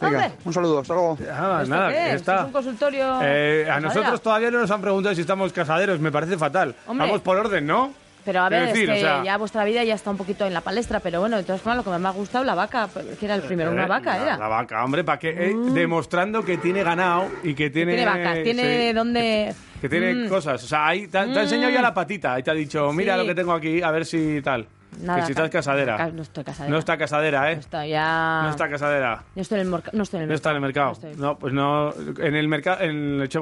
[0.00, 0.32] Venga, hombre.
[0.44, 1.18] un saludo, hasta luego.
[1.20, 2.14] ¿Esto nada, qué es?
[2.14, 2.36] está.
[2.40, 3.18] ¿Es un consultorio?
[3.22, 6.74] Eh, a nosotros todavía no nos han preguntado si estamos casaderos, me parece fatal.
[6.86, 7.06] Hombre.
[7.06, 7.92] Vamos por orden, ¿no?
[8.24, 10.18] Pero a ver, Es es, decir, que o sea- ya vuestra vida ya está un
[10.18, 12.54] poquito en la palestra, pero bueno, de todas formas, lo que me ha gustado, la
[12.54, 12.86] vaca,
[13.18, 14.36] que era el primero, una Eh, vaca la, era.
[14.36, 18.42] La vaca, hombre, para que eh, demostrando que tiene ganado y que tiene Tiene vacas,
[18.42, 19.54] tiene sí, donde...
[19.80, 20.28] que tiene Mm.
[20.28, 22.54] cosas, o sea, ahí te, ha- te ha enseñado ya la patita, ahí te ha
[22.54, 23.20] dicho, mira Sí.
[23.20, 24.66] lo que tengo aquí, a ver si tal.
[25.00, 25.96] Nada, que si estás ca- casadera.
[25.96, 26.70] ca- No estoy casadera.
[26.72, 27.54] No está casadera, ¿eh?
[27.54, 28.40] No está ya...
[28.44, 29.22] No está casadera.
[29.34, 30.92] No estoy en el, no estoy en el No está en el mercado.
[30.92, 31.14] estoy.
[31.16, 31.92] No, pues no.
[32.18, 32.78] En el mercado,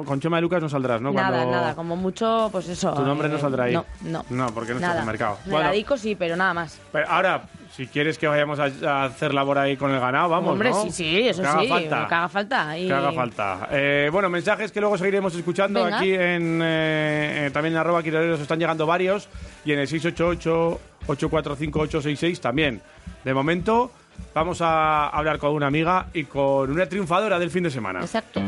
[0.05, 1.11] con Chema de Lucas no saldrás, ¿no?
[1.11, 2.93] Nada, Cuando- nada, como mucho, pues eso.
[2.93, 3.73] Tu nombre no eh, saldrá ahí.
[3.73, 4.25] No, no.
[4.29, 4.93] No, porque no nada.
[4.93, 5.37] estás en el mercado.
[5.45, 6.79] Me Bueno, la dedico, sí, pero nada más.
[6.91, 10.69] pero ahora, si quieres que vayamos a, hacer labor ahí con el ganado, vamos, Hombre,
[10.69, 10.83] ¿no?
[10.83, 12.07] sí, sí, eso Que haga sí, falta.
[12.07, 12.77] que haga falta.
[12.77, 12.87] Y...
[12.87, 13.67] Que haga falta.
[13.71, 15.97] Eh, bueno, mensajes que luego seguiremos escuchando Venga.
[15.97, 19.27] aquí en eh, también en arroba quiroleros están llegando varios
[19.65, 19.87] y en el
[21.07, 22.81] 688-845-866 también.
[23.23, 23.91] De momento
[24.33, 28.01] vamos a hablar con una amiga y con una triunfadora del fin de semana.
[28.01, 28.41] Exacto.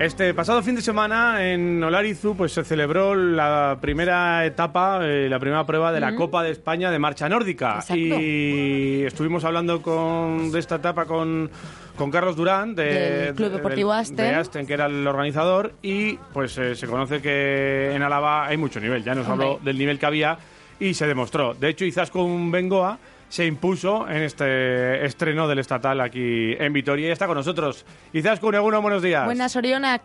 [0.00, 5.38] Este pasado fin de semana en Olarizu pues se celebró la primera etapa, eh, la
[5.38, 6.14] primera prueba de la.
[6.16, 7.94] Copa de España de marcha nórdica Exacto.
[7.96, 11.50] y estuvimos hablando con de esta etapa con
[11.96, 14.16] con Carlos Durán de, Del Club de- Deportivo del- Asten.
[14.16, 18.56] de Asten, que era el organizador y pues eh, se conoce que en Álava hay
[18.56, 19.46] mucho nivel, ya nos Hombre.
[19.48, 20.38] habló del nivel que había
[20.78, 21.52] y se demostró.
[21.52, 22.98] De hecho, Izaskun Bengoa
[23.30, 27.86] se impuso en este estreno del estatal aquí en Vitoria y está con nosotros.
[28.12, 29.24] Izaskun, Eguno, buenos días.
[29.24, 30.02] Buenas, Orionak.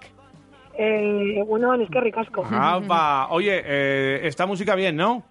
[0.77, 2.45] Eh, bueno, es que ricasco.
[3.31, 5.23] Oye, eh, esta música bien, ¿no?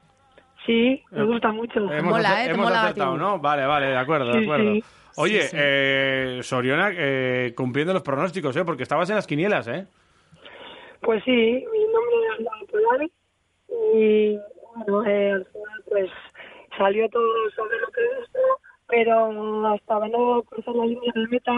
[0.66, 1.78] Sí, me gusta mucho.
[1.92, 3.38] Hemos, acer- hemos acertado, ¿no?
[3.38, 4.72] Vale, vale, de acuerdo, de Sí, acuerdo.
[4.74, 4.84] sí.
[5.16, 5.56] Oye, Sí, sí.
[5.60, 8.64] eh, Soriona, eh, cumpliendo los pronósticos, ¿eh?
[8.64, 9.86] Porque estabas en las quinielas, ¿eh?
[11.00, 13.12] Pues sí, mi nombre es Andrea Polari
[13.68, 14.38] y
[14.74, 16.10] bueno, eh, al final pues
[16.78, 17.24] salió todo
[17.56, 18.38] sobre lo que es esto,
[18.86, 21.52] pero hasta no cruzar la línea de meta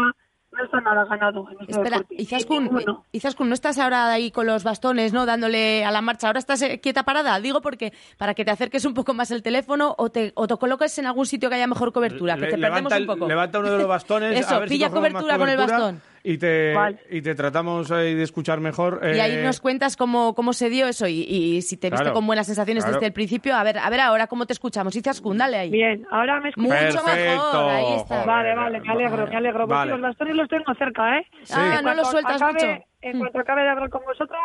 [0.52, 2.02] no está nada ganado en este Espera.
[2.09, 3.05] Izaskun, Ninguno.
[3.12, 5.26] Izaskun, no estás ahora ahí con los bastones, ¿no?
[5.26, 6.28] Dándole a la marcha.
[6.28, 7.38] Ahora estás eh, quieta parada.
[7.40, 10.56] Digo porque para que te acerques un poco más el teléfono o te, o te
[10.56, 13.28] coloques en algún sitio que haya mejor cobertura, que te perdemos levanta, un el- poco.
[13.28, 14.40] levanta uno de los bastones.
[14.40, 16.01] Eso, a ver si pilla cobertura con el bastón.
[16.28, 16.74] Y te,
[17.09, 19.01] y te tratamos ahí de escuchar mejor.
[19.05, 22.03] Y ahí eh, nos cuentas cómo, cómo se dio eso y, y si te viste
[22.03, 22.97] Claro, con buenas sensaciones claro.
[22.97, 23.55] desde el principio.
[23.55, 24.97] A ver, a ver ahora cómo te escuchamos.
[24.97, 25.70] Izaskun, dale ahí.
[25.70, 27.05] Bien, ahora me Mucho escuchas.
[27.16, 28.24] mejor, ahí está.
[28.24, 29.59] Vale, vale, me alegro, me alegro.
[29.61, 29.90] Porque Vale.
[29.93, 31.27] los bastones los tengo cerca, ¿eh?
[31.44, 31.55] Sí.
[31.57, 32.85] Ah, no los sueltas acabe- mucho.
[33.03, 34.40] En cuanto acabe de hablar con vosotros,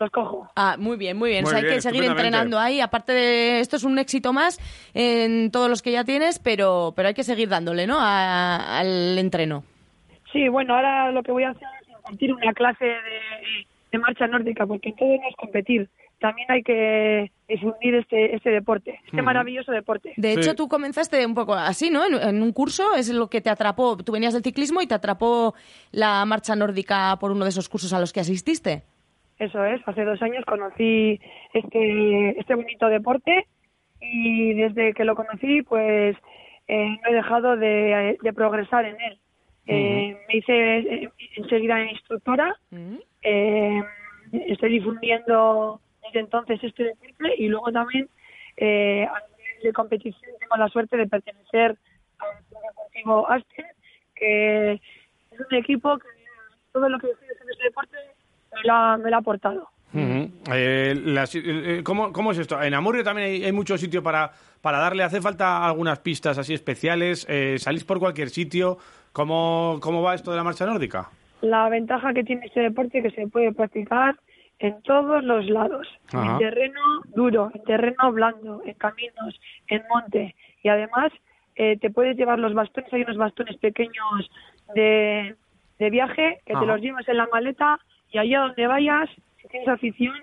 [0.00, 0.50] los cojo.
[0.56, 1.44] Ah, muy bien, muy bien.
[1.44, 2.80] Muy o sea, hay bien, que seguir entrenando ahí.
[2.80, 4.58] Aparte de esto es un éxito más
[4.92, 7.98] en todos los que ya tienes, pero, pero hay que seguir dándole, ¿no?
[8.00, 9.62] A- al entreno.
[10.32, 14.26] Sí, bueno, ahora lo que voy a hacer es impartir una clase de, de marcha
[14.26, 15.88] nórdica, porque todo no es competir.
[16.18, 20.12] También hay que difundir este, este deporte, este maravilloso deporte.
[20.16, 22.06] De hecho, tú comenzaste un poco así, ¿no?
[22.06, 23.96] En, en un curso es lo que te atrapó.
[23.96, 25.54] Tú venías del ciclismo y te atrapó
[25.90, 28.84] la marcha nórdica por uno de esos cursos a los que asististe.
[29.40, 31.18] Eso es, hace dos años conocí
[31.52, 33.46] este, este bonito deporte
[34.00, 36.16] y desde que lo conocí, pues
[36.68, 39.18] eh, no he dejado de, de progresar en él.
[39.66, 42.56] Eh, me hice eh, enseguida instructora,
[43.22, 43.82] eh,
[44.48, 48.08] estoy difundiendo desde entonces este deporte y luego también
[48.56, 51.76] eh, a nivel de competición tengo la suerte de pertenecer
[52.18, 53.66] al Deportivo Asten,
[54.16, 56.08] que es un equipo que
[56.72, 57.96] todo lo que estoy haciendo en este deporte
[58.54, 59.68] me lo ha, me lo ha aportado.
[59.94, 60.94] Eh, eh,
[61.34, 62.60] eh, ¿cómo, cómo es esto?
[62.62, 65.02] En Amurrio también hay, hay mucho sitio para, para darle.
[65.02, 67.26] ¿Hace falta algunas pistas así especiales?
[67.28, 68.78] Eh, ¿Salís por cualquier sitio?
[69.12, 71.10] ¿Cómo, ¿Cómo va esto de la marcha nórdica?
[71.42, 74.16] La ventaja que tiene este deporte es que se puede practicar
[74.58, 76.32] en todos los lados, Ajá.
[76.32, 76.80] en terreno
[77.14, 81.12] duro, en terreno blando, en caminos, en monte y además
[81.56, 84.30] eh, te puedes llevar los bastones, hay unos bastones pequeños
[84.74, 85.34] de,
[85.78, 86.60] de viaje que Ajá.
[86.60, 87.80] te los llevas en la maleta
[88.12, 89.10] y allá donde vayas,
[89.40, 90.14] si tienes afición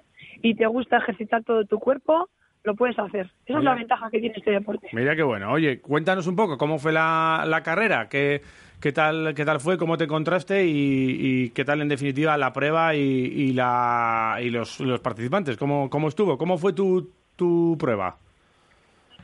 [0.41, 2.29] y te gusta ejercitar todo tu cuerpo,
[2.63, 3.25] lo puedes hacer.
[3.45, 3.71] Esa es Mira.
[3.71, 4.87] la ventaja que tiene este deporte.
[4.93, 5.51] Mira qué bueno.
[5.51, 8.41] Oye, cuéntanos un poco cómo fue la, la carrera, qué,
[8.81, 12.53] qué, tal, qué tal fue, cómo te encontraste y, y qué tal en definitiva la
[12.53, 17.77] prueba y, y la, y los, los participantes, cómo, cómo estuvo, cómo fue tu, tu
[17.79, 18.17] prueba.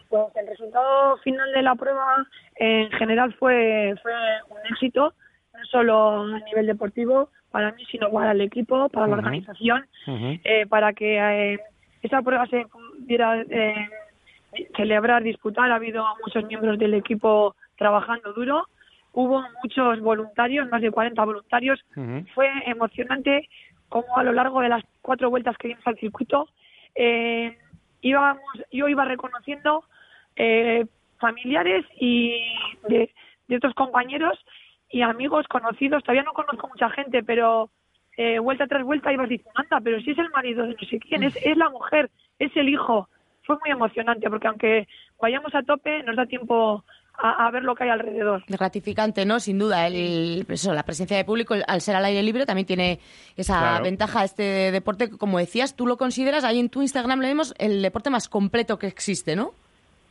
[0.09, 2.25] Pues el resultado final de la prueba
[2.55, 4.13] en general fue, fue
[4.49, 5.13] un éxito,
[5.53, 9.85] no solo a nivel deportivo para mí, sino para el equipo, para la organización,
[10.43, 11.59] eh, para que eh,
[12.01, 13.89] esa prueba se pudiera eh,
[14.75, 15.71] celebrar, disputar.
[15.71, 18.67] Ha habido muchos miembros del equipo trabajando duro.
[19.17, 21.83] Hubo muchos voluntarios, más de 40 voluntarios.
[22.33, 23.49] Fue emocionante
[23.89, 26.49] como a lo largo de las cuatro vueltas que dimos al circuito
[26.95, 27.57] eh,
[28.01, 29.83] íbamos, yo iba reconociendo
[30.35, 30.85] eh,
[31.19, 32.41] familiares y
[32.87, 33.13] de,
[33.47, 34.39] de otros compañeros
[34.89, 36.03] y amigos conocidos.
[36.03, 37.69] Todavía no conozco mucha gente, pero
[38.17, 40.99] eh, vuelta tras vuelta ibas diciendo, anda, pero si es el marido de no sé
[40.99, 42.09] quién, es, es la mujer,
[42.39, 43.09] es el hijo.
[43.43, 44.87] Fue muy emocionante porque aunque
[45.21, 46.83] vayamos a tope, nos da tiempo
[47.17, 48.43] a, a ver lo que hay alrededor.
[48.47, 49.39] Gratificante, ¿no?
[49.39, 49.87] Sin duda.
[49.87, 52.99] El, eso, la presencia de público, al ser al aire libre, también tiene
[53.37, 53.83] esa Claro.
[53.83, 55.09] ventaja este deporte.
[55.09, 58.27] que, Como decías, tú lo consideras, ahí en tu Instagram le vemos el deporte más
[58.29, 59.51] completo que existe, ¿no?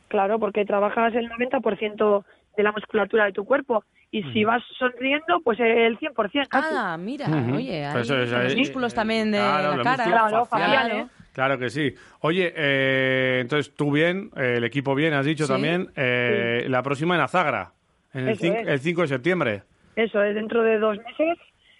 [0.07, 2.23] Claro, porque trabajas el 90%
[2.57, 6.47] de la musculatura de tu cuerpo y si vas sonriendo, pues el 100%.
[6.47, 6.73] Casi.
[6.77, 10.03] Ah, mira, oye, Pues eso con los músculos también de Claro, la cara.
[10.05, 11.07] Claro, faciales.
[11.35, 11.93] Claro que sí.
[12.21, 15.51] Oye, eh, entonces tú bien, eh, el equipo bien, has dicho Sí.
[15.51, 15.89] también.
[15.97, 17.73] eh, La próxima en Azagra,
[18.13, 18.37] en el,
[18.69, 19.63] el 5 de septiembre.
[19.97, 21.37] Eso es, dentro de dos meses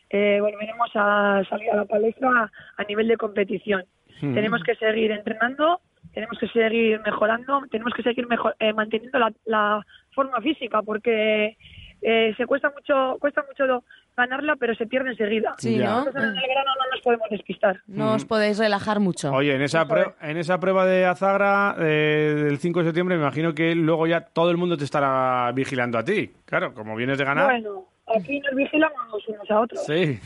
[0.10, 3.86] eh, volveremos a salir a la palestra a nivel de competición.
[4.22, 4.34] Mm.
[4.34, 5.80] Tenemos que seguir entrenando,
[6.14, 11.56] tenemos que seguir mejorando, tenemos que seguir mejor, eh, manteniendo la, la forma física porque
[12.02, 13.86] eh, se cuesta mucho, cuesta mucho
[14.16, 15.54] ganarla, pero se pierde enseguida.
[15.58, 15.86] Sí, Ya.
[15.90, 16.00] ¿no?
[16.00, 17.82] Nosotros en el grano no nos podemos despistar.
[17.88, 19.32] No os podéis relajar mucho.
[19.32, 19.88] Oye, en esa,
[20.22, 24.22] en esa prueba de Azagra eh, del 5 de septiembre, me imagino que luego ya
[24.22, 26.32] todo el mundo te estará vigilando a ti.
[26.46, 27.46] Claro, como vienes de ganar.
[27.46, 27.86] Bueno,
[28.16, 29.86] aquí nos vigilamos unos a otros.
[29.86, 30.20] Sí.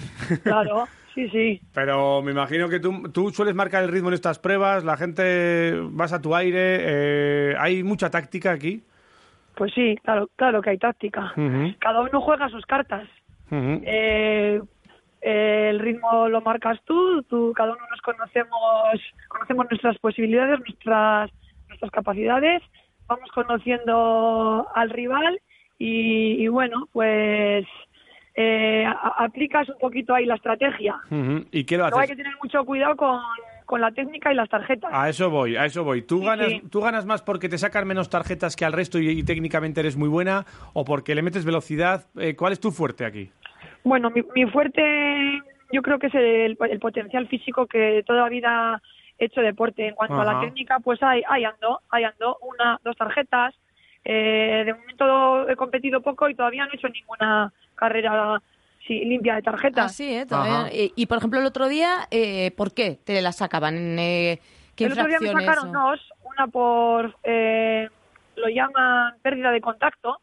[0.43, 1.61] Claro, sí, sí.
[1.73, 5.73] Pero me imagino que tú, tú sueles marcar el ritmo en estas pruebas, la gente
[5.91, 8.83] vas a tu aire, eh, hay mucha táctica aquí.
[9.55, 11.33] Pues sí, claro, claro que hay táctica.
[11.35, 13.09] Ujú, Cada uno juega sus cartas.
[13.51, 14.61] Eh,
[15.21, 21.29] eh, el ritmo lo marcas tú, tú, cada uno nos conocemos, conocemos nuestras posibilidades, nuestras,
[21.67, 22.61] nuestras capacidades,
[23.07, 25.39] vamos conociendo al rival
[25.77, 27.65] y, y bueno, pues
[28.35, 30.95] eh, a- aplicas un poquito ahí la estrategia.
[31.51, 32.15] ¿Y qué lo Luego hay haces?
[32.17, 33.19] que tener mucho cuidado con,
[33.65, 34.89] con la técnica y las tarjetas.
[34.93, 36.01] A eso voy, a eso voy.
[36.03, 36.61] ¿Tú, Sí, ganas, sí.
[36.71, 39.97] ¿Tú ganas más porque te sacan menos tarjetas que al resto y, y técnicamente eres
[39.97, 42.05] muy buena o porque le metes velocidad?
[42.17, 43.31] Eh, ¿Cuál es tu fuerte aquí?
[43.83, 45.41] Bueno, mi, mi fuerte
[45.71, 48.81] yo creo que es el, el potencial físico que toda la vida
[49.17, 49.87] he hecho deporte.
[49.87, 50.33] En cuanto a Ajá.
[50.33, 53.53] la técnica, pues ahí, ahí ando, ahí ando, una, dos tarjetas.
[54.05, 58.41] Eh, de momento he competido poco y todavía no he hecho ninguna carrera
[58.87, 59.85] sí, limpia de tarjetas.
[59.85, 60.25] Ah, sí, ¿eh?
[60.25, 63.99] Todavía- Y, y, por ejemplo, el otro día, eh, ¿por qué te la sacaban?
[63.99, 64.39] Eh,
[64.75, 67.89] ¿Qué el otro día me sacaron o- dos, una por, eh,
[68.37, 70.17] lo llaman pérdida de contacto,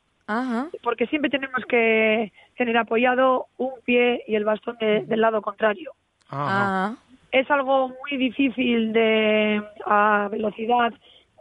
[0.82, 5.92] porque siempre tenemos que tener apoyado un pie y el bastón de- del lado contrario.
[6.30, 6.94] Ah.
[7.32, 10.92] es algo muy difícil de a velocidad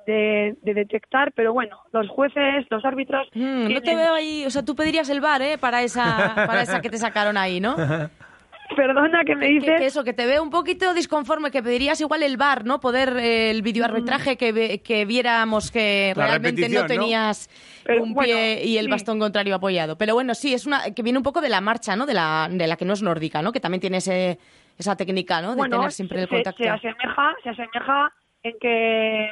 [0.05, 4.49] de, de detectar, pero bueno, los jueces, los árbitros Mm, no te veo ahí, o
[4.51, 5.57] sea, tú pedirías el bar, ¿eh?
[5.57, 7.75] Para esa, para esa que te sacaron ahí, ¿no?
[8.75, 9.69] Perdona que me dices.
[9.69, 12.79] Que, que eso, que te veo un poquito disconforme, que pedirías igual el bar, ¿no?
[12.79, 16.87] Poder eh, el videoarbitraje que, ve- que viéramos que La realmente no ¿no?
[16.87, 17.47] tenías
[17.83, 18.91] Pero, un bueno, pie y el sí.
[18.91, 19.97] bastón contrario apoyado.
[19.97, 22.05] Pero bueno, sí, es una que viene un poco de la marcha, ¿no?
[22.05, 23.51] De la, de la que no es nórdica, ¿no?
[23.51, 24.39] Que también tiene ese,
[24.77, 25.51] esa técnica, ¿no?
[25.51, 26.63] De bueno, tener siempre el se, contacto.
[26.63, 28.11] se asemeja, se asemeja
[28.43, 29.25] en que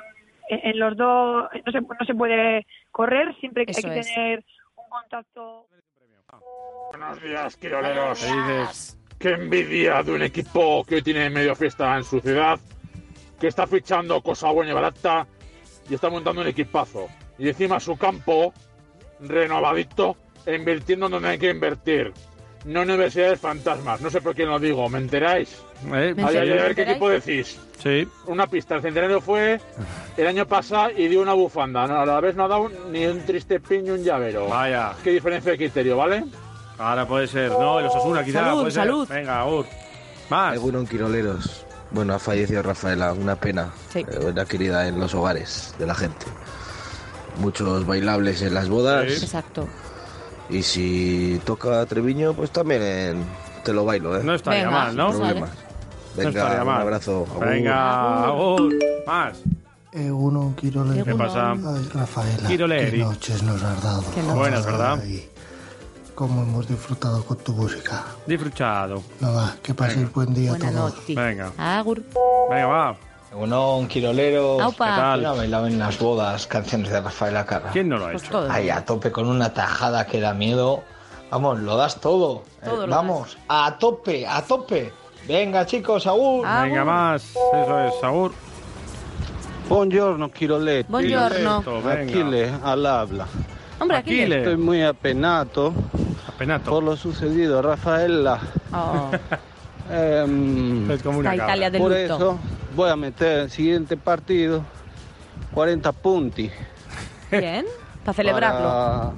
[0.49, 4.13] en, en los dos no se, no se puede correr, siempre hay Eso que es.
[4.13, 4.43] tener
[4.75, 5.67] un contacto.
[6.91, 8.97] Buenos días, quiroleros.
[9.23, 12.59] Qué envidia de un equipo que hoy tiene medio fiesta en su ciudad,
[13.39, 15.25] que está fichando cosa buena y barata
[15.89, 17.07] y está montando un equipazo.
[17.37, 18.53] Y encima su campo,
[19.21, 22.11] renovadito, invirtiendo donde hay que invertir.
[22.65, 25.57] No universidades fantasmas, no sé por quién lo digo, ¿me enteráis?
[25.93, 27.57] Eh, Ay, ay, ay, a ver qué equipo decís.
[27.81, 28.05] Sí.
[28.27, 29.61] Una pista, el centenario fue
[30.17, 31.87] el año pasado y dio una bufanda.
[31.87, 34.49] No, a la vez no ha dado ni un triste ni un llavero.
[34.49, 34.91] Vaya.
[35.01, 36.25] Qué diferencia de criterio, ¿vale?
[36.77, 37.79] Ahora puede ser, ¿no?
[37.79, 38.39] El Osasuna quizá.
[38.45, 38.81] Salud, puede ser.
[38.83, 39.07] salud.
[39.07, 39.65] Venga, Agur.
[40.29, 40.53] Más.
[40.53, 41.65] Algunos quiroleros.
[41.91, 43.69] Bueno, ha fallecido Rafaela, una pena.
[43.91, 43.99] Sí.
[43.99, 46.25] Eh, Una querida en los hogares de la gente.
[47.37, 49.05] Muchos bailables en las bodas.
[49.05, 49.67] Exacto.
[50.49, 53.25] Y si toca Treviño, pues también en-
[53.63, 54.23] te lo bailo, ¿eh?
[54.23, 55.09] No estaría Venga, mal, ¿no?
[55.11, 55.49] Problemas.
[55.49, 56.81] No Venga, estaría un mal.
[56.81, 57.27] abrazo.
[57.31, 57.45] Agur.
[57.47, 58.73] Venga, Agur.
[59.07, 59.37] Más.
[59.91, 61.05] Egunon, Quirolero.
[61.05, 61.51] ¿Qué pasa?
[61.51, 62.91] Ay, Rafaela, Quiroleri.
[62.91, 64.03] qué noches nos has dado.
[64.13, 64.35] Qué noches.
[64.35, 64.99] Buenas, ¿verdad?
[65.01, 65.29] Ay,
[66.15, 68.03] cómo hemos disfrutado con tu música.
[68.27, 69.01] Disfrutado.
[69.19, 70.73] Nada, que paséis buen día a todos.
[70.73, 71.15] noche.
[71.15, 71.51] Venga.
[71.57, 72.01] Agur.
[72.49, 72.95] Venga, va.
[73.35, 74.61] Uno, quiroleros.
[74.61, 74.85] Aupa.
[74.85, 75.19] ¿Qué tal?
[75.19, 77.71] ¿Quién ha bailado en las bodas canciones de Rafael Carra?
[77.71, 78.31] ¿Quién no lo ha Pues hecho?
[78.31, 78.49] todos.
[78.51, 80.83] Ahí a tope con una tajada que da miedo.
[81.31, 82.43] Vamos, lo das todo.
[82.61, 84.93] Eh, Todo lo vamos, a tope, a tope.
[85.27, 86.43] Venga, chicos, aún.
[86.43, 87.23] Venga, más.
[87.31, 88.31] Eso es, Agur.
[89.67, 90.91] Buongiorno, Chiroletti.
[90.91, 91.63] Buongiorno.
[91.81, 91.91] Venga.
[92.03, 93.25] Achille, al habla.
[93.79, 94.37] Hombre, Achille.
[94.39, 95.73] Estoy muy apenado,
[96.35, 96.71] Apenato.
[96.71, 98.39] por lo sucedido Rafaela.
[98.73, 99.11] Oh.
[99.91, 101.35] Em, Es como una.
[101.35, 102.15] Italia del por luto.
[102.15, 102.39] eso
[102.73, 104.63] voy a meter el siguiente partido
[105.53, 106.49] 40 punti.
[107.29, 107.65] Bien.
[108.05, 108.59] Para celebrarlo.
[108.69, 109.11] Para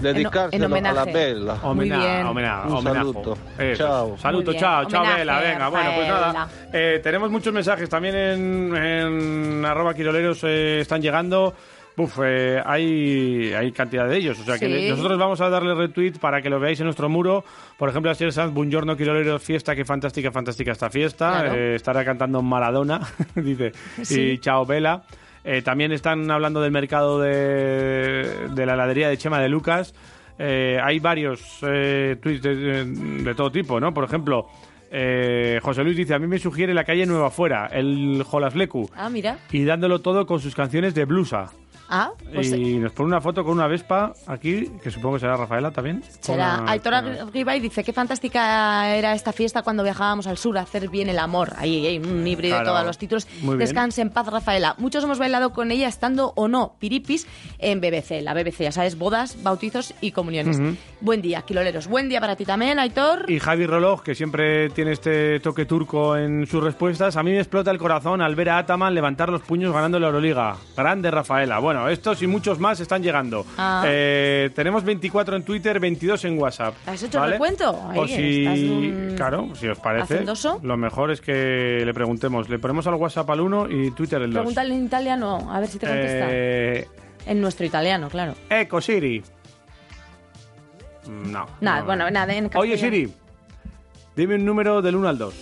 [0.00, 1.04] dedicárselo En- en a la.
[1.04, 1.54] Bella.
[1.74, 1.96] Muy bien.
[1.98, 2.96] Homenaje, homenaje, Un homenaje.
[2.98, 3.38] saludo.
[3.58, 3.76] Eso.
[3.84, 4.18] Chao.
[4.18, 5.40] Saludo, chao, chao, Vela.
[5.40, 6.48] Venga, bueno, pues nada.
[6.72, 11.54] Eh, tenemos muchos mensajes también en, en arroba quiroleros eh, están llegando.
[11.96, 14.38] Buf, eh, hay, hay cantidad de ellos.
[14.38, 14.88] O sea que Sí.
[14.90, 17.42] nosotros vamos a darle retweet para que lo veáis en nuestro muro.
[17.78, 21.40] Por ejemplo, Asier Sanz, Buongiorno Quiroleros, fiesta, qué fantástica, fantástica esta fiesta.
[21.40, 21.54] Claro.
[21.54, 23.00] Eh, estará cantando Maradona,
[23.34, 23.72] dice.
[24.02, 24.20] Sí.
[24.32, 25.04] Y chao, Vela.
[25.42, 29.94] Eh, también están hablando del mercado de, de la heladería de Chema de Lucas.
[30.38, 32.84] Eh, hay varios eh, tweets de, de-
[33.24, 33.94] de todo tipo, ¿no?
[33.94, 34.48] Por ejemplo,
[34.90, 39.08] eh, José Luis dice, a mí me sugiere la calle Nueva Fuera, el Jolaslecu, Ah,
[39.08, 39.38] mira.
[39.50, 41.46] y dándolo todo con sus canciones de blusa.
[41.88, 45.36] Ah, pues y nos pone una foto con una Vespa aquí, que supongo que será
[45.36, 46.02] Rafaela también.
[46.20, 46.60] será.
[46.62, 46.94] Una- Aitor
[47.32, 51.18] Ribay dice, qué fantástica era esta fiesta cuando viajábamos al sur a hacer bien el
[51.18, 51.52] amor.
[51.56, 53.26] Ahí, ahí, un híbrido de todos los títulos.
[53.58, 54.74] Descanse en paz, Rafaela.
[54.78, 57.26] Muchos hemos bailado con ella estando o no piripis
[57.58, 58.22] en BBC.
[58.22, 60.58] La BBC, ya sabes, bodas, bautizos y comuniones.
[61.00, 61.86] Buen día, quiloleros.
[61.88, 63.30] Buen día para ti también, Aitor.
[63.30, 67.38] Y Javi Roloj, que siempre tiene este toque turco en sus respuestas, a mí me
[67.38, 70.56] explota el corazón al ver a Ataman levantar los puños ganando la Euroliga.
[70.76, 71.58] Grande Rafaela.
[71.58, 73.44] Bueno, estos y muchos más están llegando.
[73.58, 73.84] Ah.
[73.86, 76.74] Eh, tenemos 24 en Twitter, 22 en WhatsApp.
[76.86, 77.32] ¿Has hecho ¿vale?
[77.34, 77.78] recuento?
[77.90, 80.58] Ahí, o si, un- claro, si os parece, hacendoso.
[80.62, 82.48] lo mejor es que le preguntemos.
[82.48, 84.38] Le ponemos al WhatsApp al 1 y Twitter el 2.
[84.40, 86.26] Pregúntale en italiano, a ver si te contesta.
[86.30, 86.88] Eh,
[87.26, 88.34] En nuestro italiano, claro.
[88.48, 89.22] Eco Siri.
[91.06, 91.46] Mm, No.
[91.60, 91.84] Nada, no.
[91.86, 92.76] bueno, nada, en Oye.
[92.78, 93.12] Siri,
[94.14, 95.34] dime un número del 1 al 2.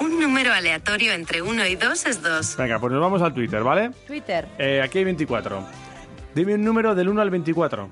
[0.00, 2.56] Un número aleatorio entre 1 y 2 es 2.
[2.56, 3.90] Venga, pues nos vamos al Twitter, ¿vale?
[4.06, 4.48] Twitter.
[4.58, 5.62] Eh, aquí hay 24.
[6.34, 7.88] Dime un número del 1 al 24.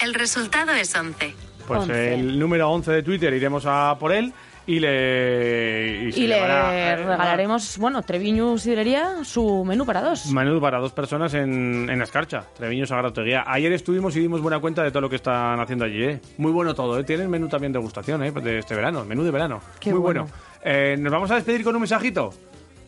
[0.00, 1.34] El resultado es 11.
[1.66, 2.14] Pues 11.
[2.14, 4.32] el número 11 de Twitter iremos a por él
[4.66, 6.10] y le...
[6.14, 10.26] Y le eh, regalaremos, bueno, Treviño Sidrería, su menú para dos.
[10.26, 13.44] Menú para dos personas en, en Escarcha, Treviño Sagratoguía.
[13.46, 16.20] Ayer estuvimos y dimos buena cuenta de todo lo que están haciendo allí, ¿eh?
[16.38, 17.04] Muy bueno todo, ¿eh?
[17.04, 18.30] Tienen menú también de degustación, ¿eh?
[18.30, 19.60] De este verano, menú de verano.
[19.80, 20.22] Qué Muy bueno.
[20.22, 20.43] bueno.
[20.64, 22.30] Eh, ¿Nos vamos a despedir con un mensajito?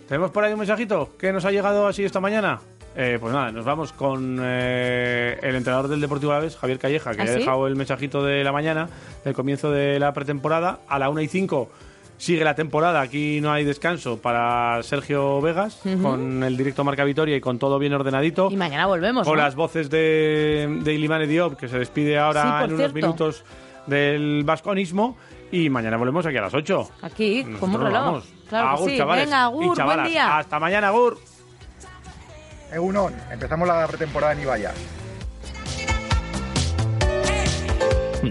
[0.09, 2.61] ¿Tenemos por ahí un mensajito que nos ha llegado así esta mañana?
[2.99, 7.21] Eh, pues nada, nos vamos con eh, el entrenador del Deportivo Alavés, Javier Calleja, que
[7.21, 7.41] ¿Ah, ha sí?
[7.41, 8.89] dejado el mensajito de la mañana,
[9.25, 10.79] del comienzo de la pretemporada.
[10.89, 11.69] A la 1 y 5
[12.17, 16.03] sigue la temporada, aquí no hay descanso para Sergio Vegas, Ujú.
[16.03, 18.49] con el directo Marca Vitoria y con todo bien ordenadito.
[18.51, 19.43] Y mañana volvemos, Con ¿no?
[19.43, 22.95] las voces de, de Ilimane Diop, que se despide ahora Sí, en unos cierto.
[22.95, 23.45] minutos
[23.87, 25.19] del vasconismo.
[25.53, 26.91] Y mañana volvemos aquí a las 8.
[27.03, 28.05] Aquí, como un Nosotros reloj.
[28.05, 28.25] vamos.
[28.49, 28.97] Claro que sí.
[28.99, 30.39] chavales Venga, y buen día.
[30.39, 31.19] Hasta mañana, Agur.
[32.73, 34.73] Egunon, empezamos la pretemporada en Ibaya.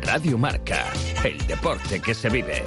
[0.01, 0.85] Radio Marca,
[1.23, 2.63] el deporte que se vive.